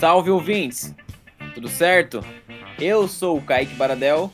Salve 0.00 0.30
ouvintes! 0.30 0.94
Tudo 1.52 1.68
certo? 1.68 2.24
Eu 2.78 3.06
sou 3.06 3.36
o 3.36 3.42
Kaique 3.42 3.74
Baradel 3.74 4.32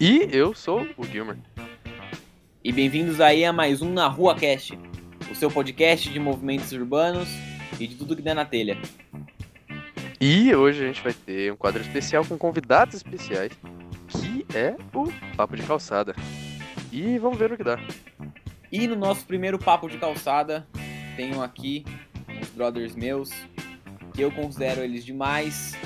E 0.00 0.26
eu 0.32 0.54
sou 0.54 0.88
o 0.96 1.04
Gilmer. 1.04 1.36
e 2.64 2.72
bem-vindos 2.72 3.20
aí 3.20 3.44
a 3.44 3.52
mais 3.52 3.82
um 3.82 3.92
Na 3.92 4.08
Rua 4.08 4.34
Cast, 4.34 4.78
o 5.30 5.34
seu 5.34 5.50
podcast 5.50 6.08
de 6.08 6.18
movimentos 6.18 6.72
urbanos 6.72 7.28
e 7.78 7.86
de 7.86 7.94
tudo 7.94 8.16
que 8.16 8.22
der 8.22 8.32
na 8.32 8.46
telha. 8.46 8.78
E 10.18 10.54
hoje 10.54 10.82
a 10.82 10.86
gente 10.86 11.02
vai 11.02 11.12
ter 11.12 11.52
um 11.52 11.56
quadro 11.56 11.82
especial 11.82 12.24
com 12.24 12.38
convidados 12.38 12.94
especiais, 12.94 13.52
que 14.08 14.46
é 14.56 14.74
o 14.94 15.12
Papo 15.36 15.56
de 15.56 15.62
Calçada. 15.64 16.16
E 16.90 17.18
vamos 17.18 17.38
ver 17.38 17.50
no 17.50 17.58
que 17.58 17.64
dá. 17.64 17.78
E 18.72 18.86
no 18.88 18.96
nosso 18.96 19.26
primeiro 19.26 19.58
papo 19.58 19.90
de 19.90 19.98
calçada, 19.98 20.66
tenho 21.16 21.42
aqui 21.42 21.84
uns 22.40 22.48
brothers 22.48 22.96
meus, 22.96 23.30
que 24.14 24.22
eu 24.22 24.30
considero 24.30 24.80
eles 24.80 25.04
demais, 25.04 25.76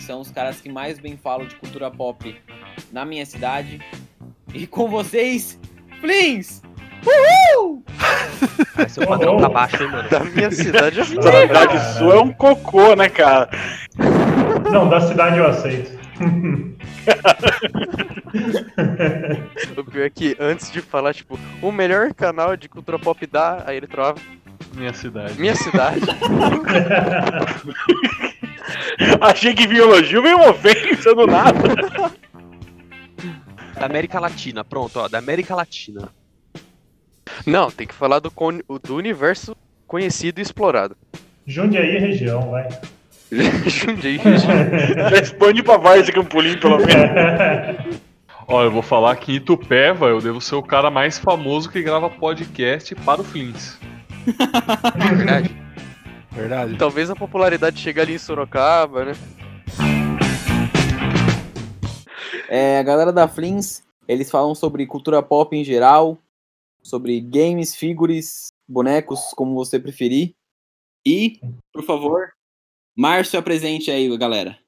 são 0.00 0.20
os 0.20 0.30
caras 0.30 0.60
que 0.60 0.68
mais 0.68 0.98
bem 0.98 1.16
falam 1.16 1.46
de 1.46 1.54
cultura 1.54 1.88
pop 1.88 2.36
na 2.90 3.04
minha 3.04 3.24
cidade. 3.24 3.80
E 4.52 4.66
com 4.66 4.88
vocês, 4.88 5.56
Flins! 6.00 6.62
Uhul! 7.06 7.84
Seu 8.88 9.06
padrão 9.06 9.38
tá 9.38 9.48
baixo, 9.48 9.82
hein, 9.82 9.88
mano? 9.88 10.08
Da 10.10 10.20
minha 10.24 10.50
cidade 10.50 10.98
é 10.98 11.02
A 11.02 11.06
cidade 11.06 11.98
sua 11.98 12.16
é 12.16 12.18
um 12.18 12.32
cocô, 12.32 12.94
né, 12.96 13.08
cara? 13.08 13.48
Não, 14.70 14.88
da 14.88 15.00
cidade 15.00 15.38
eu 15.38 15.46
aceito. 15.46 15.98
O 19.76 19.84
pior 19.84 20.04
é 20.04 20.10
que 20.10 20.36
antes 20.38 20.70
de 20.70 20.82
falar, 20.82 21.14
tipo, 21.14 21.38
o 21.62 21.72
melhor 21.72 22.12
canal 22.12 22.56
de 22.56 22.68
cultura 22.68 22.98
pop 22.98 23.26
da, 23.26 23.62
aí 23.66 23.76
ele 23.76 23.86
trova 23.86 24.20
Minha 24.74 24.92
cidade. 24.94 25.38
minha 25.40 25.54
cidade. 25.54 26.00
Achei 29.20 29.54
que 29.54 29.66
vinha 29.66 29.82
elogio, 29.82 30.22
veio 30.22 30.36
uma 30.36 30.50
ofensa 30.50 31.14
do 31.14 31.26
nada. 31.26 31.58
Da 33.78 33.86
América 33.86 34.20
Latina, 34.20 34.64
pronto, 34.64 34.98
ó, 35.00 35.08
da 35.08 35.18
América 35.18 35.54
Latina. 35.54 36.08
Não, 37.46 37.70
tem 37.70 37.86
que 37.86 37.94
falar 37.94 38.18
do, 38.18 38.30
con- 38.30 38.60
do 38.82 38.96
universo 38.96 39.56
conhecido 39.86 40.38
e 40.38 40.42
explorado. 40.42 40.96
Jundiaí 41.46 41.98
região, 41.98 42.50
vai. 42.50 42.68
Jundiaí. 43.66 44.20
Já 45.10 45.20
expande 45.20 45.62
pra 45.62 45.76
Várzea 45.76 46.14
Campolim, 46.14 46.56
pelo 46.58 46.78
menos. 46.78 46.94
Olha, 48.46 48.66
eu 48.66 48.70
vou 48.72 48.82
falar 48.82 49.14
que 49.16 49.32
em 49.32 49.36
Itupeva 49.36 50.06
eu 50.08 50.20
devo 50.20 50.40
ser 50.40 50.56
o 50.56 50.62
cara 50.62 50.90
mais 50.90 51.18
famoso 51.18 51.70
que 51.70 51.80
grava 51.82 52.10
podcast 52.10 52.94
para 52.96 53.20
o 53.20 53.24
Flins. 53.24 53.78
Verdade. 55.16 55.56
Verdade. 56.32 56.78
Talvez 56.78 57.10
a 57.10 57.16
popularidade 57.16 57.78
chegue 57.78 58.00
ali 58.00 58.14
em 58.14 58.18
Sorocaba, 58.18 59.04
né? 59.04 59.12
É, 62.48 62.78
a 62.78 62.82
galera 62.82 63.12
da 63.12 63.28
Flins, 63.28 63.82
eles 64.08 64.30
falam 64.30 64.54
sobre 64.54 64.86
cultura 64.86 65.22
pop 65.22 65.56
em 65.56 65.64
geral, 65.64 66.18
sobre 66.82 67.20
games, 67.20 67.76
figures, 67.76 68.48
bonecos, 68.68 69.32
como 69.36 69.54
você 69.54 69.78
preferir. 69.78 70.34
E, 71.06 71.40
por 71.72 71.84
favor, 71.84 72.32
Márcio 72.96 73.38
apresente 73.38 73.90
aí, 73.90 74.16
galera. 74.18 74.58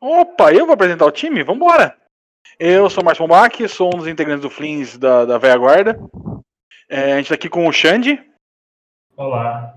Opa, 0.00 0.52
eu 0.52 0.64
vou 0.64 0.74
apresentar 0.74 1.04
o 1.04 1.10
time? 1.10 1.42
Vambora! 1.42 1.96
Eu 2.58 2.88
sou 2.88 3.02
o 3.02 3.04
Márcio 3.04 3.26
Bombach, 3.26 3.68
sou 3.68 3.94
um 3.94 3.98
dos 3.98 4.06
integrantes 4.06 4.42
do 4.42 4.50
Flins 4.50 4.96
da, 4.96 5.24
da 5.24 5.38
Velha 5.38 5.56
Guarda. 5.56 6.00
É, 6.88 7.12
a 7.12 7.16
gente 7.18 7.28
tá 7.28 7.34
aqui 7.34 7.48
com 7.48 7.66
o 7.66 7.72
Xande. 7.72 8.18
Olá. 9.16 9.76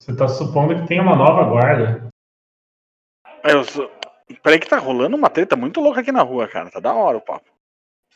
Você 0.00 0.16
tá 0.16 0.28
supondo 0.28 0.76
que 0.76 0.86
tem 0.86 1.00
uma 1.00 1.16
nova 1.16 1.44
guarda? 1.44 2.08
É, 3.42 3.52
Eu 3.52 3.64
sou... 3.64 3.90
Peraí 4.42 4.58
que 4.58 4.68
tá 4.68 4.78
rolando 4.78 5.16
uma 5.16 5.30
treta 5.30 5.56
muito 5.56 5.80
louca 5.80 6.00
aqui 6.00 6.10
na 6.10 6.22
rua, 6.22 6.48
cara. 6.48 6.70
Tá 6.70 6.80
da 6.80 6.92
hora 6.92 7.18
o 7.18 7.20
papo. 7.20 7.48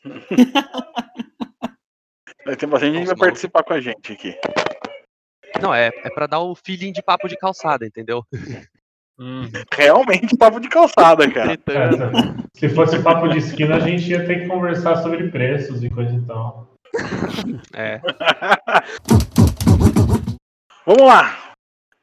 Tem 2.59 2.69
bastante 2.69 2.95
gente 2.95 3.03
que 3.03 3.15
vai 3.15 3.17
participar 3.17 3.63
com 3.63 3.75
a 3.75 3.81
gente 3.81 4.13
aqui. 4.13 4.37
Não, 5.61 5.75
é, 5.75 5.89
é 5.89 6.11
pra 6.11 6.27
dar 6.27 6.41
o 6.41 6.55
feeling 6.55 6.93
de 6.93 7.03
papo 7.03 7.29
de 7.29 7.37
calçada, 7.37 7.87
entendeu? 7.87 8.25
Realmente 9.73 10.37
papo 10.37 10.59
de 10.59 10.69
calçada, 10.69 11.29
cara. 11.31 11.57
Cara, 11.59 12.11
se 12.55 12.69
fosse 12.71 13.03
papo 13.03 13.29
de 13.29 13.39
esquina, 13.39 13.77
a 13.77 13.81
gente 13.81 14.11
ia 14.11 14.27
ter 14.27 14.41
que 14.41 14.49
conversar 14.49 14.97
sobre 14.97 15.31
preços 15.31 15.85
e 15.85 15.91
coisa 15.91 16.15
e 16.15 16.23
tal. 16.23 16.75
É. 17.75 18.01
Vamos 20.87 21.07
lá. 21.07 21.55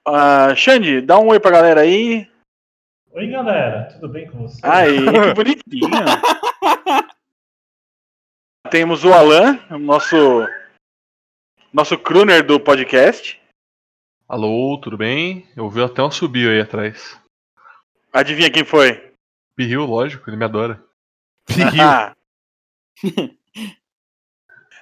Ah, 0.05 0.55
Xande, 0.55 1.01
dá 1.01 1.19
um 1.19 1.29
oi 1.29 1.39
pra 1.39 1.51
galera 1.51 1.81
aí. 1.81 2.29
Oi, 3.11 3.27
galera, 3.27 3.89
tudo 3.93 4.07
bem 4.07 4.29
com 4.29 4.47
você? 4.47 4.59
Aí, 4.63 4.97
que 4.99 5.33
bonitinho. 5.33 5.89
Temos 8.69 9.03
o 9.03 9.11
Alan, 9.11 9.59
o 9.71 9.79
nosso 9.79 10.15
nosso 11.73 11.97
crooner 11.97 12.45
do 12.45 12.59
podcast. 12.59 13.41
Alô, 14.27 14.79
tudo 14.81 14.97
bem? 14.97 15.47
Eu 15.55 15.69
vi 15.69 15.81
até 15.81 16.03
um 16.03 16.11
subiu 16.11 16.51
aí 16.51 16.61
atrás. 16.61 17.19
Adivinha 18.13 18.51
quem 18.51 18.63
foi? 18.63 19.11
Pirril, 19.55 19.85
lógico, 19.85 20.29
ele 20.29 20.37
me 20.37 20.45
adora. 20.45 20.83
Ah. 21.81 22.13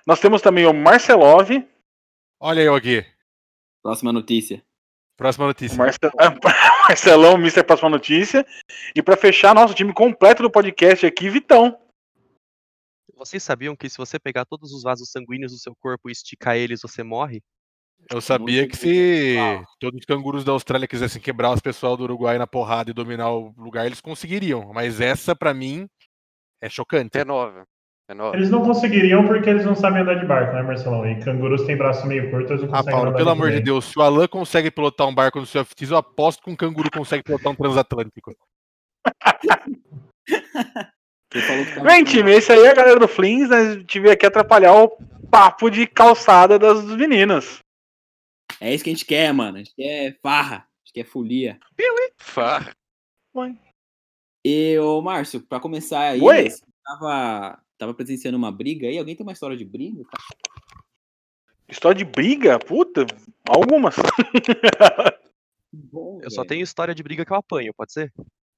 Nós 0.06 0.20
temos 0.20 0.42
também 0.42 0.66
o 0.66 0.74
Marcelov. 0.74 1.50
Olha 2.40 2.62
eu 2.62 2.76
aqui. 2.76 3.06
Próxima 3.86 4.12
notícia. 4.12 4.66
Próxima 5.16 5.46
notícia. 5.46 5.78
Marcel... 5.78 6.12
Marcelão, 6.90 7.36
Mr. 7.36 7.64
Próxima 7.64 7.88
Notícia. 7.88 8.44
E 8.96 9.04
pra 9.04 9.16
fechar 9.16 9.54
nosso 9.54 9.76
time 9.76 9.94
completo 9.94 10.42
do 10.42 10.50
podcast 10.50 11.06
aqui, 11.06 11.30
Vitão. 11.30 11.80
Vocês 13.16 13.44
sabiam 13.44 13.76
que 13.76 13.88
se 13.88 13.96
você 13.96 14.18
pegar 14.18 14.44
todos 14.44 14.74
os 14.74 14.82
vasos 14.82 15.12
sanguíneos 15.12 15.52
do 15.52 15.60
seu 15.60 15.76
corpo 15.76 16.10
e 16.10 16.12
esticar 16.12 16.58
eles, 16.58 16.82
você 16.82 17.04
morre? 17.04 17.44
Eu 18.12 18.20
sabia 18.22 18.68
que 18.68 18.76
se 18.76 19.36
todos 19.80 20.00
os 20.00 20.06
cangurus 20.08 20.44
da 20.44 20.52
Austrália 20.52 20.88
quisessem 20.88 21.22
quebrar 21.22 21.54
os 21.54 21.62
pessoal 21.62 21.96
do 21.96 22.06
Uruguai 22.06 22.40
na 22.40 22.48
porrada 22.48 22.90
e 22.90 22.94
dominar 22.94 23.30
o 23.30 23.54
lugar, 23.56 23.86
eles 23.86 24.02
conseguiriam. 24.02 24.74
Mas 24.74 25.00
essa, 25.00 25.36
pra 25.36 25.54
mim, 25.54 25.88
é 26.60 26.68
chocante. 26.68 27.20
É 27.20 27.24
nova. 27.24 27.68
É. 28.08 28.14
Eles 28.36 28.52
não 28.52 28.62
conseguiriam 28.62 29.26
porque 29.26 29.50
eles 29.50 29.66
não 29.66 29.76
sabem 29.76 30.04
andar 30.04 30.20
de 30.20 30.28
barco, 30.28 30.54
né, 30.54 30.62
Marcelão? 30.62 31.10
E 31.10 31.20
cangurus 31.22 31.64
têm 31.66 31.76
braço 31.76 32.06
meio 32.06 32.30
curto, 32.30 32.54
eles 32.54 32.62
não 32.62 32.70
Ah, 32.70 32.78
conseguem 32.78 32.92
Paulo, 32.94 33.10
andar 33.10 33.18
pelo 33.18 33.30
amor 33.32 33.52
de. 33.52 33.60
Deus, 33.62 33.86
se 33.86 33.98
o 33.98 34.02
Alan 34.04 34.28
consegue 34.28 34.70
pilotar 34.70 35.08
um 35.08 35.16
barco 35.16 35.40
no 35.40 35.46
seu 35.46 35.66
FTs, 35.66 35.90
eu 35.90 35.98
aposto 35.98 36.44
que 36.44 36.52
um 36.52 36.56
canguru 36.56 36.92
consegue 36.92 37.24
pilotar 37.24 37.52
um 37.52 37.56
transatlântico. 37.56 38.36
Tava 41.32 41.84
Bem, 41.84 42.04
time, 42.04 42.32
esse 42.32 42.52
aí 42.52 42.64
é 42.64 42.70
a 42.70 42.76
galera 42.76 43.00
do 43.00 43.08
Flins. 43.08 43.50
Né? 43.50 43.58
A 43.58 43.74
gente 43.74 44.00
veio 44.00 44.14
aqui 44.14 44.26
atrapalhar 44.26 44.74
o 44.74 44.98
papo 45.30 45.70
de 45.70 45.88
calçada 45.88 46.58
das 46.60 46.84
meninas. 46.86 47.60
É 48.62 48.74
isso 48.74 48.84
que 48.84 48.90
a 48.92 48.94
gente 48.94 49.06
quer, 49.06 49.34
mano. 49.34 49.58
A 49.58 49.58
gente 49.58 49.74
quer 49.76 50.18
farra, 50.22 50.58
a 50.58 50.86
gente 50.86 50.94
quer 50.94 51.06
folia. 51.06 51.60
Farra. 52.20 52.72
E, 54.46 54.78
ô 54.80 55.02
Márcio, 55.02 55.42
pra 55.42 55.60
começar 55.60 56.12
aí, 56.12 56.22
Oi. 56.22 56.50
você 56.50 56.64
tava, 56.86 57.60
tava 57.78 57.94
presenciando 57.94 58.38
uma 58.38 58.52
briga 58.52 58.88
aí? 58.88 58.98
Alguém 58.98 59.16
tem 59.16 59.26
uma 59.26 59.34
história 59.34 59.56
de 59.58 59.66
briga? 59.66 60.04
cara? 60.04 60.24
História 61.68 61.98
de 61.98 62.06
briga? 62.06 62.60
Puta, 62.60 63.06
algumas. 63.48 63.96
Bom, 65.74 66.20
Eu 66.22 66.30
só 66.30 66.42
velho. 66.42 66.50
tenho 66.50 66.64
história 66.64 66.96
de 66.96 67.04
briga 67.04 67.26
que 67.26 67.32
eu 67.34 67.38
apanho, 67.38 67.74
pode 67.76 67.92
ser? 67.92 68.14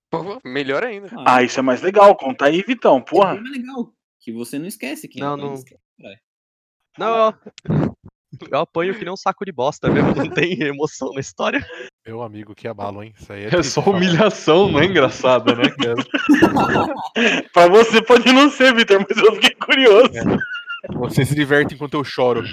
Pô, 0.10 0.40
melhor 0.46 0.84
ainda. 0.84 1.10
Ah, 1.26 1.42
isso 1.44 1.60
é 1.60 1.64
mais 1.64 1.82
legal. 1.82 2.16
Conta 2.16 2.46
aí, 2.46 2.62
Vitão. 2.62 2.98
É 2.98 3.02
Porra. 3.02 3.34
bem 3.34 3.44
mais 3.44 3.58
legal. 3.58 3.94
Que 4.20 4.32
você 4.32 4.60
não 4.60 4.68
esquece 4.68 5.08
que 5.08 5.20
Não, 5.20 5.36
não. 5.38 5.54
esquece. 5.54 5.82
Não, 6.98 7.34
eu, 8.50 8.60
apanho 8.60 8.94
que 8.96 9.04
nem 9.04 9.14
um 9.14 9.18
saco 9.18 9.46
de 9.46 9.52
bosta 9.52 9.90
mesmo, 9.90 10.14
não 10.16 10.30
tem 10.30 10.62
emoção 10.64 11.12
na 11.14 11.20
história. 11.20 11.66
Meu 12.06 12.22
amigo, 12.22 12.56
que 12.56 12.68
abalo, 12.68 13.04
hein? 13.04 13.14
Isso 13.20 13.32
aí 13.34 13.44
é, 13.44 13.48
É 13.48 13.50
triste 13.50 13.72
só 13.72 13.82
humilhação, 13.82 14.72
não 14.72 14.80
é 14.80 14.86
engraçada, 14.86 15.56
né, 15.56 15.64
cara? 15.70 16.04
Pra 17.54 17.68
você 17.68 18.02
pode 18.02 18.32
não 18.32 18.50
ser, 18.50 18.74
Vitor, 18.74 19.06
mas 19.08 19.18
eu 19.18 19.34
fiquei 19.36 19.52
curioso. 19.52 20.12
Você 20.96 21.26
se 21.26 21.36
diverte 21.36 21.76
enquanto 21.76 21.96
eu 21.96 22.04
choro. 22.04 22.44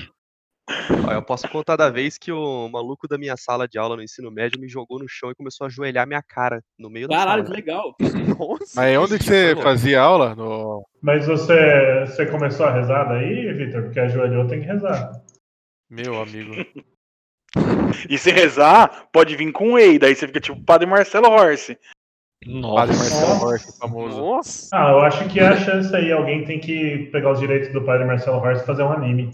Eu 1.12 1.22
posso 1.22 1.46
contar 1.48 1.76
da 1.76 1.90
vez 1.90 2.16
que 2.16 2.32
o 2.32 2.69
maluco 2.69 3.06
da 3.06 3.19
minha 3.19 3.36
sala 3.36 3.69
de 3.69 3.78
aula 3.78 3.96
no 3.96 4.02
ensino 4.02 4.31
médio 4.31 4.58
me 4.58 4.66
jogou 4.66 4.98
no 4.98 5.06
chão 5.06 5.31
e 5.31 5.34
começou 5.34 5.66
a 5.66 5.69
ajoelhar 5.69 6.06
minha 6.06 6.22
cara 6.22 6.62
no 6.78 6.88
meio 6.88 7.06
da 7.06 7.16
Caralho, 7.16 7.42
que 7.42 7.48
sala. 7.48 7.56
legal. 7.58 7.94
Nossa. 8.38 8.72
Mas 8.75 8.98
onde 8.98 9.19
que 9.19 9.25
foi 9.25 9.54
você 9.54 9.62
fazia 9.62 10.00
aula? 10.00 10.34
No... 10.34 10.82
Mas 11.02 11.26
você, 11.26 12.06
você 12.06 12.26
começou 12.26 12.64
a 12.64 12.72
rezar 12.72 13.04
daí, 13.04 13.52
Vitor? 13.52 13.82
Porque 13.82 14.00
ajoelhou 14.00 14.48
tem 14.48 14.60
que 14.60 14.66
rezar. 14.66 15.12
Meu 15.90 16.20
amigo. 16.20 16.52
E 18.10 18.19
se 18.19 18.32
rezar, 18.32 19.08
pode 19.12 19.36
vir 19.36 19.52
com 19.52 19.75
Whey. 19.75 19.96
Daí 19.96 20.14
você 20.14 20.26
fica 20.26 20.40
tipo 20.40 20.60
Padre 20.64 20.86
Marcelo 20.86 21.28
Horse. 21.28 21.78
Padre 22.44 22.60
Nossa. 22.60 22.92
Marcelo 22.92 23.44
Horst, 23.44 23.78
famoso. 23.78 24.19
Nossa. 24.19 24.76
Ah, 24.76 24.90
eu 24.90 25.00
acho 25.00 25.28
que 25.28 25.38
é 25.38 25.46
a 25.46 25.56
chance 25.56 25.94
aí. 25.94 26.10
Alguém 26.10 26.44
tem 26.44 26.58
que 26.58 27.08
pegar 27.12 27.31
os 27.31 27.38
direitos 27.38 27.72
do 27.72 27.84
padre 27.84 28.04
Marcelo 28.04 28.38
Horst 28.38 28.62
e 28.62 28.66
fazer 28.66 28.82
um 28.82 28.92
anime. 28.92 29.31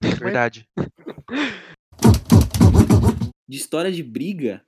Verdade. 0.00 0.66
De 3.48 3.56
história 3.56 3.92
de 3.92 4.02
briga, 4.02 4.64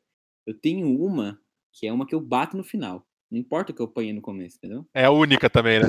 Eu 0.46 0.52
tenho 0.52 0.86
uma 1.02 1.40
que 1.72 1.86
é 1.86 1.92
uma 1.92 2.06
que 2.06 2.14
eu 2.14 2.20
bato 2.20 2.56
no 2.56 2.62
final. 2.62 3.06
Não 3.31 3.38
importa 3.38 3.72
o 3.72 3.75
que 3.75 3.81
eu 3.81 3.86
apanhei 3.86 4.12
no 4.12 4.20
começo, 4.20 4.58
entendeu? 4.58 4.86
É 4.94 5.06
a 5.06 5.10
única 5.10 5.48
também, 5.48 5.81
né? 5.81 5.86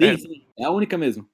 Sim, 0.00 0.16
sim. 0.16 0.46
É 0.56 0.64
a 0.64 0.70
única 0.70 0.96
mesmo. 0.96 1.28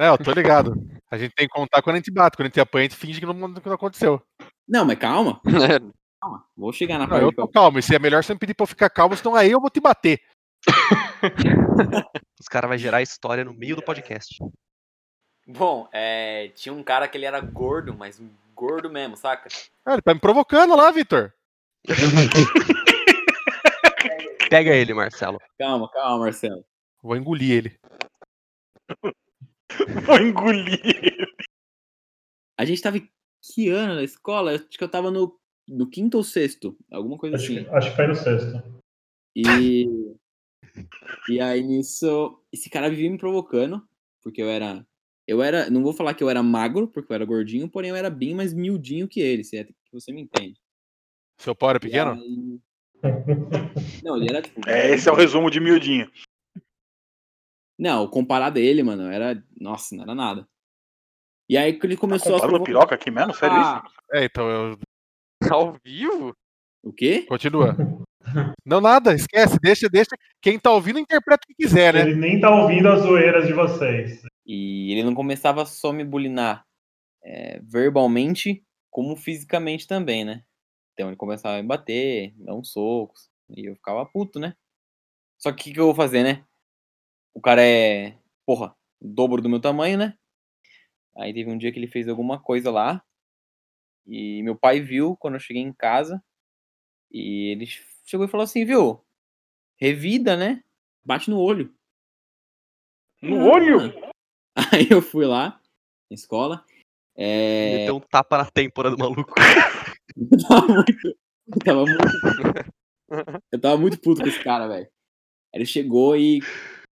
É, 0.00 0.08
eu 0.08 0.16
tô 0.16 0.32
ligado. 0.32 0.72
A 1.10 1.18
gente 1.18 1.34
tem 1.34 1.46
que 1.46 1.52
contar 1.52 1.82
quando 1.82 1.96
a 1.96 1.98
gente 1.98 2.10
bate. 2.10 2.34
Quando 2.34 2.46
a 2.46 2.48
gente 2.48 2.58
apanha, 2.58 2.86
a 2.86 2.88
gente 2.88 2.98
finge 2.98 3.20
que 3.20 3.26
não, 3.26 3.52
que 3.52 3.68
não 3.68 3.74
aconteceu. 3.74 4.22
Não, 4.66 4.86
mas 4.86 4.98
calma. 4.98 5.38
É, 5.76 5.78
Calma. 6.22 6.44
Vou 6.56 6.72
chegar 6.72 6.98
na 6.98 7.06
Não, 7.06 7.16
eu 7.16 7.32
parte. 7.32 7.36
tô 7.36 7.48
calmo. 7.48 7.78
E 7.78 7.82
se 7.82 7.94
é 7.94 7.98
melhor 7.98 8.24
você 8.24 8.32
me 8.32 8.38
pedir 8.38 8.54
pra 8.54 8.64
eu 8.64 8.68
ficar 8.68 8.88
calmo, 8.88 9.14
senão 9.16 9.34
aí 9.34 9.50
eu 9.50 9.60
vou 9.60 9.68
te 9.70 9.80
bater. 9.80 10.20
Os 12.40 12.48
caras 12.48 12.68
vão 12.68 12.78
gerar 12.78 13.02
história 13.02 13.44
no 13.44 13.52
meio 13.52 13.76
do 13.76 13.82
podcast. 13.82 14.38
Bom, 15.46 15.86
é, 15.92 16.48
tinha 16.54 16.72
um 16.74 16.82
cara 16.82 17.06
que 17.08 17.16
ele 17.18 17.26
era 17.26 17.40
gordo, 17.40 17.94
mas 17.94 18.20
gordo 18.54 18.90
mesmo, 18.90 19.16
saca? 19.16 19.48
Ah, 19.84 19.94
ele 19.94 20.02
tá 20.02 20.14
me 20.14 20.20
provocando 20.20 20.76
lá, 20.76 20.90
Vitor. 20.90 21.32
Pega 24.50 24.74
ele, 24.74 24.92
Marcelo. 24.92 25.38
Calma, 25.58 25.90
calma, 25.90 26.24
Marcelo. 26.24 26.62
Vou 27.02 27.16
engolir 27.16 27.52
ele. 27.52 27.80
Vou 30.06 30.16
engolir. 30.18 30.80
A 32.58 32.64
gente 32.64 32.82
tava 32.82 32.98
em 32.98 33.08
que 33.42 33.68
ano 33.68 33.94
na 33.94 34.02
escola? 34.02 34.52
Acho 34.54 34.68
que 34.68 34.84
eu 34.84 34.88
tava 34.88 35.10
no, 35.10 35.38
no 35.68 35.88
quinto 35.88 36.16
ou 36.18 36.24
sexto. 36.24 36.76
Alguma 36.90 37.16
coisa 37.16 37.36
Acho, 37.36 37.44
assim. 37.52 37.64
que- 37.64 37.70
acho 37.70 37.90
que 37.90 37.96
foi 37.96 38.06
no 38.06 38.14
sexto. 38.14 38.80
E. 39.36 39.86
E 41.28 41.40
aí 41.40 41.62
nisso, 41.62 42.38
esse 42.52 42.68
cara 42.70 42.88
vivia 42.90 43.10
me 43.10 43.18
provocando, 43.18 43.82
porque 44.22 44.42
eu 44.42 44.48
era. 44.48 44.86
Eu 45.26 45.42
era. 45.42 45.70
Não 45.70 45.82
vou 45.82 45.92
falar 45.92 46.14
que 46.14 46.22
eu 46.22 46.28
era 46.30 46.42
magro, 46.42 46.86
porque 46.88 47.12
eu 47.12 47.14
era 47.14 47.24
gordinho, 47.24 47.68
porém 47.68 47.90
eu 47.90 47.96
era 47.96 48.10
bem 48.10 48.34
mais 48.34 48.52
miudinho 48.52 49.08
que 49.08 49.20
ele, 49.20 49.42
se 49.44 49.56
é 49.56 49.64
que 49.64 49.74
você 49.92 50.12
me 50.12 50.20
entende. 50.22 50.60
Seu 51.40 51.54
pau 51.54 51.70
era 51.70 51.80
pequeno? 51.80 52.12
aí- 52.12 52.60
Não, 54.04 54.16
ele 54.16 54.28
era 54.28 54.42
tipo. 54.42 54.60
É, 54.68 54.90
esse 54.94 55.08
é 55.08 55.12
o 55.12 55.16
resumo 55.16 55.50
de 55.50 55.58
miudinho. 55.60 56.10
Não, 57.80 58.06
comparado 58.06 58.58
a 58.58 58.62
ele, 58.62 58.82
mano, 58.82 59.10
era. 59.10 59.42
Nossa, 59.58 59.96
não 59.96 60.02
era 60.04 60.14
nada. 60.14 60.46
E 61.48 61.56
aí 61.56 61.72
que 61.78 61.86
ele 61.86 61.94
Tá 61.96 62.00
começou 62.02 62.32
a. 62.36 62.40
comparando 62.40 62.64
provocar- 62.64 62.80
piroca 62.80 62.94
aqui 62.94 63.10
mesmo? 63.10 63.32
Sério 63.34 63.56
isso? 63.56 63.66
Ah, 63.70 63.84
É, 64.12 64.24
então 64.24 64.48
eu. 64.50 64.78
Ao 65.50 65.72
vivo? 65.84 66.36
O 66.82 66.92
quê? 66.92 67.22
Continua. 67.28 67.74
Não, 68.66 68.80
nada, 68.82 69.14
esquece, 69.14 69.58
deixa, 69.60 69.88
deixa. 69.88 70.10
Quem 70.42 70.58
tá 70.58 70.70
ouvindo 70.70 70.98
interpreta 70.98 71.40
o 71.42 71.46
que 71.46 71.54
quiser, 71.54 71.94
né? 71.94 72.02
Ele 72.02 72.14
nem 72.14 72.38
tá 72.38 72.50
ouvindo 72.54 72.86
as 72.88 73.00
zoeiras 73.00 73.46
de 73.46 73.54
vocês. 73.54 74.20
E 74.46 74.92
ele 74.92 75.02
não 75.02 75.14
começava 75.14 75.64
só 75.64 75.90
me 75.92 76.04
bulinar 76.04 76.64
é, 77.24 77.58
verbalmente, 77.62 78.62
como 78.90 79.16
fisicamente 79.16 79.86
também, 79.86 80.22
né? 80.24 80.42
Então 80.92 81.08
ele 81.08 81.16
começava 81.16 81.56
a 81.56 81.62
me 81.62 81.66
bater, 81.66 82.34
dar 82.36 82.54
uns 82.54 82.72
socos, 82.72 83.30
e 83.56 83.64
eu 83.70 83.74
ficava 83.74 84.04
puto, 84.04 84.38
né? 84.38 84.54
Só 85.38 85.50
que 85.50 85.62
o 85.62 85.64
que, 85.64 85.72
que 85.72 85.80
eu 85.80 85.86
vou 85.86 85.94
fazer, 85.94 86.22
né? 86.22 86.44
O 87.40 87.42
cara 87.42 87.62
é, 87.62 88.18
porra, 88.44 88.76
dobro 89.00 89.40
do 89.40 89.48
meu 89.48 89.58
tamanho, 89.58 89.96
né? 89.96 90.14
Aí 91.16 91.32
teve 91.32 91.50
um 91.50 91.56
dia 91.56 91.72
que 91.72 91.78
ele 91.78 91.86
fez 91.86 92.06
alguma 92.06 92.38
coisa 92.38 92.70
lá, 92.70 93.02
e 94.06 94.42
meu 94.42 94.54
pai 94.54 94.78
viu 94.78 95.16
quando 95.16 95.36
eu 95.36 95.40
cheguei 95.40 95.62
em 95.62 95.72
casa, 95.72 96.22
e 97.10 97.50
ele 97.52 97.64
chegou 98.04 98.26
e 98.26 98.28
falou 98.28 98.44
assim, 98.44 98.66
viu? 98.66 99.02
Revida, 99.78 100.36
né? 100.36 100.62
Bate 101.02 101.30
no 101.30 101.40
olho. 101.40 101.74
No 103.22 103.48
olho? 103.48 103.78
Aí 104.70 104.88
eu 104.90 105.00
fui 105.00 105.24
lá, 105.24 105.58
na 106.10 106.14
escola. 106.14 106.62
É... 107.16 107.78
Meteu 107.78 107.96
um 107.96 108.00
tapa 108.00 108.36
na 108.36 108.50
têmpora 108.50 108.90
do 108.90 108.98
maluco. 108.98 109.32
Eu 110.14 110.38
tava 110.46 110.66
muito. 110.66 111.08
Eu 111.08 111.58
tava 111.64 111.84
muito. 111.86 112.70
Eu 113.50 113.58
tava 113.58 113.78
muito 113.78 113.98
puto 113.98 114.20
com 114.20 114.28
esse 114.28 114.44
cara, 114.44 114.68
velho. 114.68 114.90
Ele 115.54 115.64
chegou 115.64 116.14
e. 116.14 116.42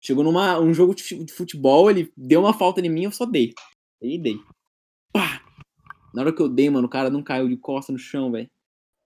Chegou 0.05 0.25
numa 0.25 0.59
um 0.59 0.75
jogo 0.75 0.95
de 0.95 1.03
fu- 1.05 1.25
de 1.25 1.33
futebol, 1.33 1.89
ele 1.91 2.13
deu 2.17 2.41
uma 2.41 2.53
falta 2.53 2.81
em 2.81 2.89
mim, 2.89 3.05
eu 3.05 3.13
só 3.13 3.25
dei. 3.25 3.55
Aí 4.03 4.19
dei. 4.19 4.37
Pá! 5.13 5.41
Na 6.13 6.23
hora 6.23 6.33
que 6.33 6.43
eu 6.43 6.49
dei, 6.49 6.69
mano, 6.69 6.87
o 6.87 6.91
cara 6.91 7.09
não 7.09 7.23
caiu 7.23 7.49
de 7.49 7.57
costa 7.57 7.93
no 7.93 7.99
chão, 7.99 8.31
velho. 8.33 8.49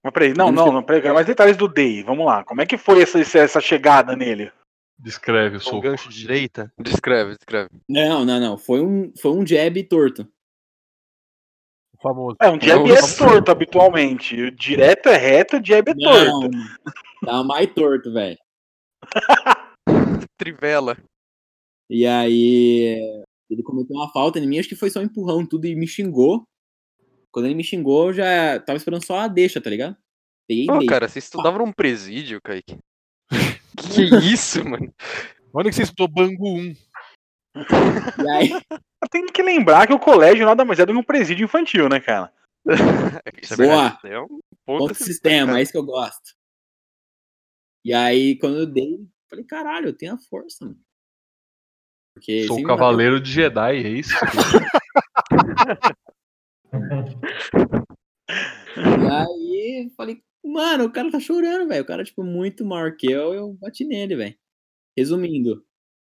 Mas 0.03 0.13
peraí, 0.13 0.33
não, 0.35 0.51
não, 0.51 0.73
não, 0.73 0.83
peraí, 0.83 1.03
quero 1.03 1.15
mais 1.15 1.27
detalhes 1.27 1.57
do 1.57 1.69
Day. 1.69 2.03
Vamos 2.03 2.25
lá. 2.25 2.45
Como 2.45 2.61
é 2.63 2.67
que 2.67 2.79
foi 2.79 3.03
essa, 3.03 3.19
essa- 3.21 3.61
chegada 3.61 4.17
nele? 4.17 4.51
Descreve 4.99 5.57
o 5.57 5.61
soco. 5.61 5.83
gancho 5.83 6.09
de 6.09 6.17
direita. 6.17 6.73
Descreve, 6.81 7.35
descreve. 7.35 7.69
Não, 7.89 8.25
não, 8.25 8.41
não. 8.41 8.57
Foi 8.57 8.81
um, 8.81 9.13
foi 9.21 9.33
um 9.33 9.47
jab 9.47 9.83
torto. 9.85 10.27
O 11.99 12.03
famoso. 12.03 12.37
É, 12.41 12.49
um 12.49 12.59
jab 12.61 12.91
é 12.91 12.97
torto 13.19 13.51
habitualmente. 13.51 14.51
Direto 14.53 15.09
é 15.11 15.17
reto, 15.17 15.59
o 15.59 15.65
jab 15.65 15.91
é 15.91 15.95
Não, 15.95 16.11
torto. 16.13 16.57
mano. 16.57 16.77
Tava 17.25 17.45
mais 17.45 17.75
torto, 17.75 18.11
velho. 18.13 18.39
Trivela. 20.37 20.97
E 21.89 22.07
aí. 22.07 23.25
Ele 23.49 23.63
cometeu 23.63 23.95
uma 23.97 24.11
falta 24.13 24.39
em 24.39 24.47
mim, 24.47 24.59
acho 24.59 24.69
que 24.69 24.75
foi 24.75 24.91
só 24.91 24.99
um 25.01 25.05
empurrão, 25.05 25.47
tudo, 25.47 25.67
e 25.67 25.77
me 25.77 25.87
xingou. 25.87 26.43
Quando 27.31 27.47
ele 27.47 27.55
me 27.55 27.63
xingou, 27.63 28.09
eu 28.09 28.15
já 28.15 28.59
tava 28.61 28.77
esperando 28.77 29.05
só 29.05 29.21
a 29.21 29.29
deixa, 29.29 29.61
tá 29.61 29.71
ligado? 29.71 29.97
Peguei 30.49 30.71
Ô, 30.71 30.79
dei. 30.79 30.89
cara, 30.89 31.09
você 31.09 31.19
estudava 31.19 31.59
num 31.59 31.73
presídio, 31.73 32.41
Kaique. 32.43 32.77
que 33.95 34.03
isso, 34.33 34.65
mano? 34.65 34.93
Onde 35.55 35.71
que 35.71 35.77
você 35.77 35.83
estudou 35.83 36.09
Bangu 36.09 36.49
1? 36.49 36.77
E 38.25 38.31
aí, 38.31 38.51
Tem 39.11 39.27
que 39.27 39.43
lembrar 39.43 39.87
que 39.87 39.93
o 39.93 39.99
colégio 39.99 40.45
nada 40.45 40.65
mais 40.65 40.79
é 40.79 40.87
do 40.87 40.93
que 40.93 40.99
um 40.99 41.03
presídio 41.03 41.45
infantil, 41.45 41.89
né, 41.89 42.01
cara? 42.01 42.33
Isso 43.43 43.55
é 43.55 43.57
Boa. 43.57 43.99
É 44.05 44.21
um 44.21 44.41
ponto 44.65 44.83
outro 44.83 44.97
sistema, 44.97 45.59
é 45.59 45.63
isso 45.63 45.71
que 45.71 45.79
eu 45.79 45.85
gosto. 45.85 46.35
E 47.85 47.93
aí, 47.95 48.37
quando 48.39 48.59
eu 48.59 48.67
dei, 48.67 49.07
falei, 49.37 49.45
caralho, 49.45 49.89
eu 49.89 49.97
tenho 49.97 50.15
a 50.15 50.19
força, 50.19 50.65
mano. 50.65 50.81
Porque 52.15 52.47
Sou 52.47 52.59
o 52.59 52.65
cavaleiro 52.65 53.21
de 53.21 53.31
Jedi, 53.31 53.77
é 53.77 53.89
isso? 53.89 54.15
E 58.77 59.09
aí, 59.09 59.87
eu 59.87 59.91
falei, 59.97 60.23
mano, 60.45 60.85
o 60.85 60.93
cara 60.93 61.11
tá 61.11 61.19
chorando, 61.19 61.69
velho. 61.69 61.83
O 61.83 61.87
cara, 61.87 62.05
tipo, 62.05 62.23
muito 62.23 62.65
maior 62.65 62.95
que 62.95 63.11
eu, 63.11 63.33
eu 63.33 63.55
bati 63.55 63.85
nele, 63.85 64.17
velho. 64.17 64.39
Resumindo, 64.97 65.65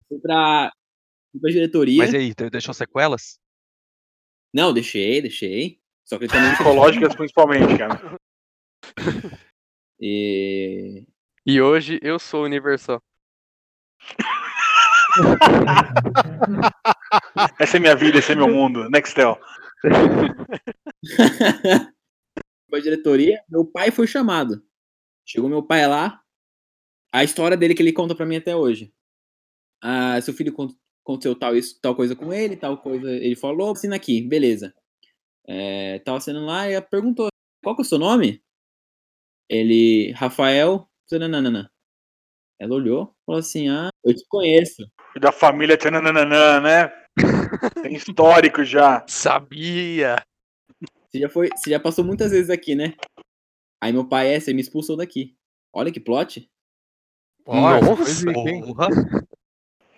fui 0.09 0.19
pra, 0.19 0.71
fui 1.31 1.39
pra 1.39 1.51
diretoria. 1.51 1.97
Mas 1.99 2.13
e 2.13 2.17
aí, 2.17 2.33
deixou 2.51 2.73
sequelas? 2.73 3.39
Não, 4.53 4.73
deixei, 4.73 5.21
deixei. 5.21 5.79
Só 6.03 6.17
que 6.17 6.25
ele 6.25 6.33
também. 6.33 6.53
Psicológicas 6.53 7.15
principalmente, 7.15 7.77
cara. 7.77 8.19
E... 10.01 11.05
E 11.45 11.61
hoje 11.61 11.99
eu 12.01 12.17
sou 12.17 12.45
universal. 12.45 13.01
Essa 17.59 17.77
é 17.77 17.79
minha 17.79 17.95
vida, 17.95 18.19
esse 18.19 18.31
é 18.31 18.35
meu 18.35 18.47
mundo. 18.47 18.89
Nextel. 18.89 19.39
pra 22.69 22.79
diretoria, 22.79 23.41
meu 23.49 23.65
pai 23.65 23.91
foi 23.91 24.07
chamado. 24.07 24.63
Chegou 25.25 25.49
meu 25.49 25.63
pai 25.63 25.87
lá, 25.87 26.21
a 27.13 27.23
história 27.23 27.55
dele 27.57 27.73
que 27.75 27.81
ele 27.81 27.93
conta 27.93 28.15
pra 28.15 28.25
mim 28.25 28.37
até 28.37 28.55
hoje. 28.55 28.93
Ah, 29.81 30.19
seu 30.21 30.33
filho 30.33 30.51
acon- 30.51 30.75
aconteceu 31.03 31.35
tal, 31.37 31.55
isso, 31.55 31.79
tal 31.81 31.95
coisa 31.95 32.15
com 32.15 32.33
ele, 32.33 32.57
tal 32.57 32.77
coisa. 32.81 33.09
Ele 33.11 33.35
falou, 33.35 33.71
assina 33.71 33.95
aqui, 33.95 34.21
beleza. 34.21 34.73
É, 35.47 35.99
tava 35.99 36.17
assinando 36.17 36.45
lá 36.45 36.69
e 36.69 36.79
perguntou: 36.81 37.27
qual 37.63 37.75
que 37.75 37.81
é 37.81 37.85
o 37.85 37.85
seu 37.85 37.97
nome? 37.97 38.43
Ele, 39.49 40.11
Rafael. 40.11 40.87
Ela 42.59 42.75
olhou, 42.75 43.15
falou 43.29 43.39
assim: 43.39 43.69
ah, 43.69 43.89
eu 44.03 44.15
te 44.15 44.25
conheço. 44.27 44.89
Da 45.21 45.31
família 45.31 45.77
tchananana, 45.77 46.59
né? 46.59 46.91
Tem 47.83 47.93
histórico 47.93 48.63
já. 48.63 49.05
Sabia! 49.07 50.23
Você 51.07 51.19
já, 51.19 51.29
foi, 51.29 51.49
você 51.49 51.69
já 51.71 51.79
passou 51.79 52.03
muitas 52.03 52.31
vezes 52.31 52.49
aqui, 52.49 52.75
né? 52.75 52.95
Aí 53.81 53.93
meu 53.93 54.07
pai 54.07 54.33
é, 54.33 54.39
você 54.39 54.53
me 54.53 54.61
expulsou 54.61 54.97
daqui. 54.97 55.35
Olha 55.73 55.91
que 55.91 55.99
plot. 55.99 56.49
Nossa? 57.45 58.25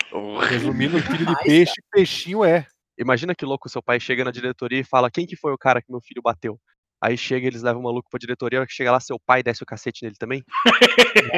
Porra. 0.10 0.48
Resumindo, 0.48 1.00
filho 1.00 1.26
de 1.26 1.44
peixe, 1.44 1.74
peixinho 1.92 2.44
é. 2.44 2.68
Imagina 2.98 3.34
que 3.34 3.46
louco 3.46 3.70
seu 3.70 3.82
pai 3.82 4.00
chega 4.00 4.24
na 4.26 4.32
diretoria 4.32 4.80
e 4.80 4.84
fala 4.84 5.10
quem 5.10 5.26
que 5.26 5.36
foi 5.36 5.54
o 5.54 5.58
cara 5.58 5.82
que 5.82 5.92
meu 5.92 6.02
filho 6.02 6.22
bateu. 6.22 6.60
Aí 7.02 7.18
chega, 7.18 7.48
eles 7.48 7.64
levam 7.64 7.82
o 7.82 7.84
maluco 7.86 8.10
pra 8.10 8.20
diretoria, 8.20 8.66
que 8.66 8.74
chega 8.74 8.92
lá, 8.92 9.00
seu 9.00 9.20
pai 9.20 9.42
desce 9.42 9.64
o 9.64 9.66
cacete 9.66 10.04
nele 10.04 10.16
também. 10.20 10.44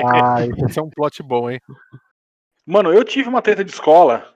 Ah, 0.06 0.46
esse 0.70 0.78
é 0.78 0.82
um 0.82 0.90
plot 0.90 1.24
bom, 1.24 1.50
hein? 1.50 1.62
Mano, 2.66 2.92
eu 2.92 3.04
tive 3.06 3.30
uma 3.30 3.42
treta 3.42 3.64
de 3.64 3.72
escola 3.72 4.34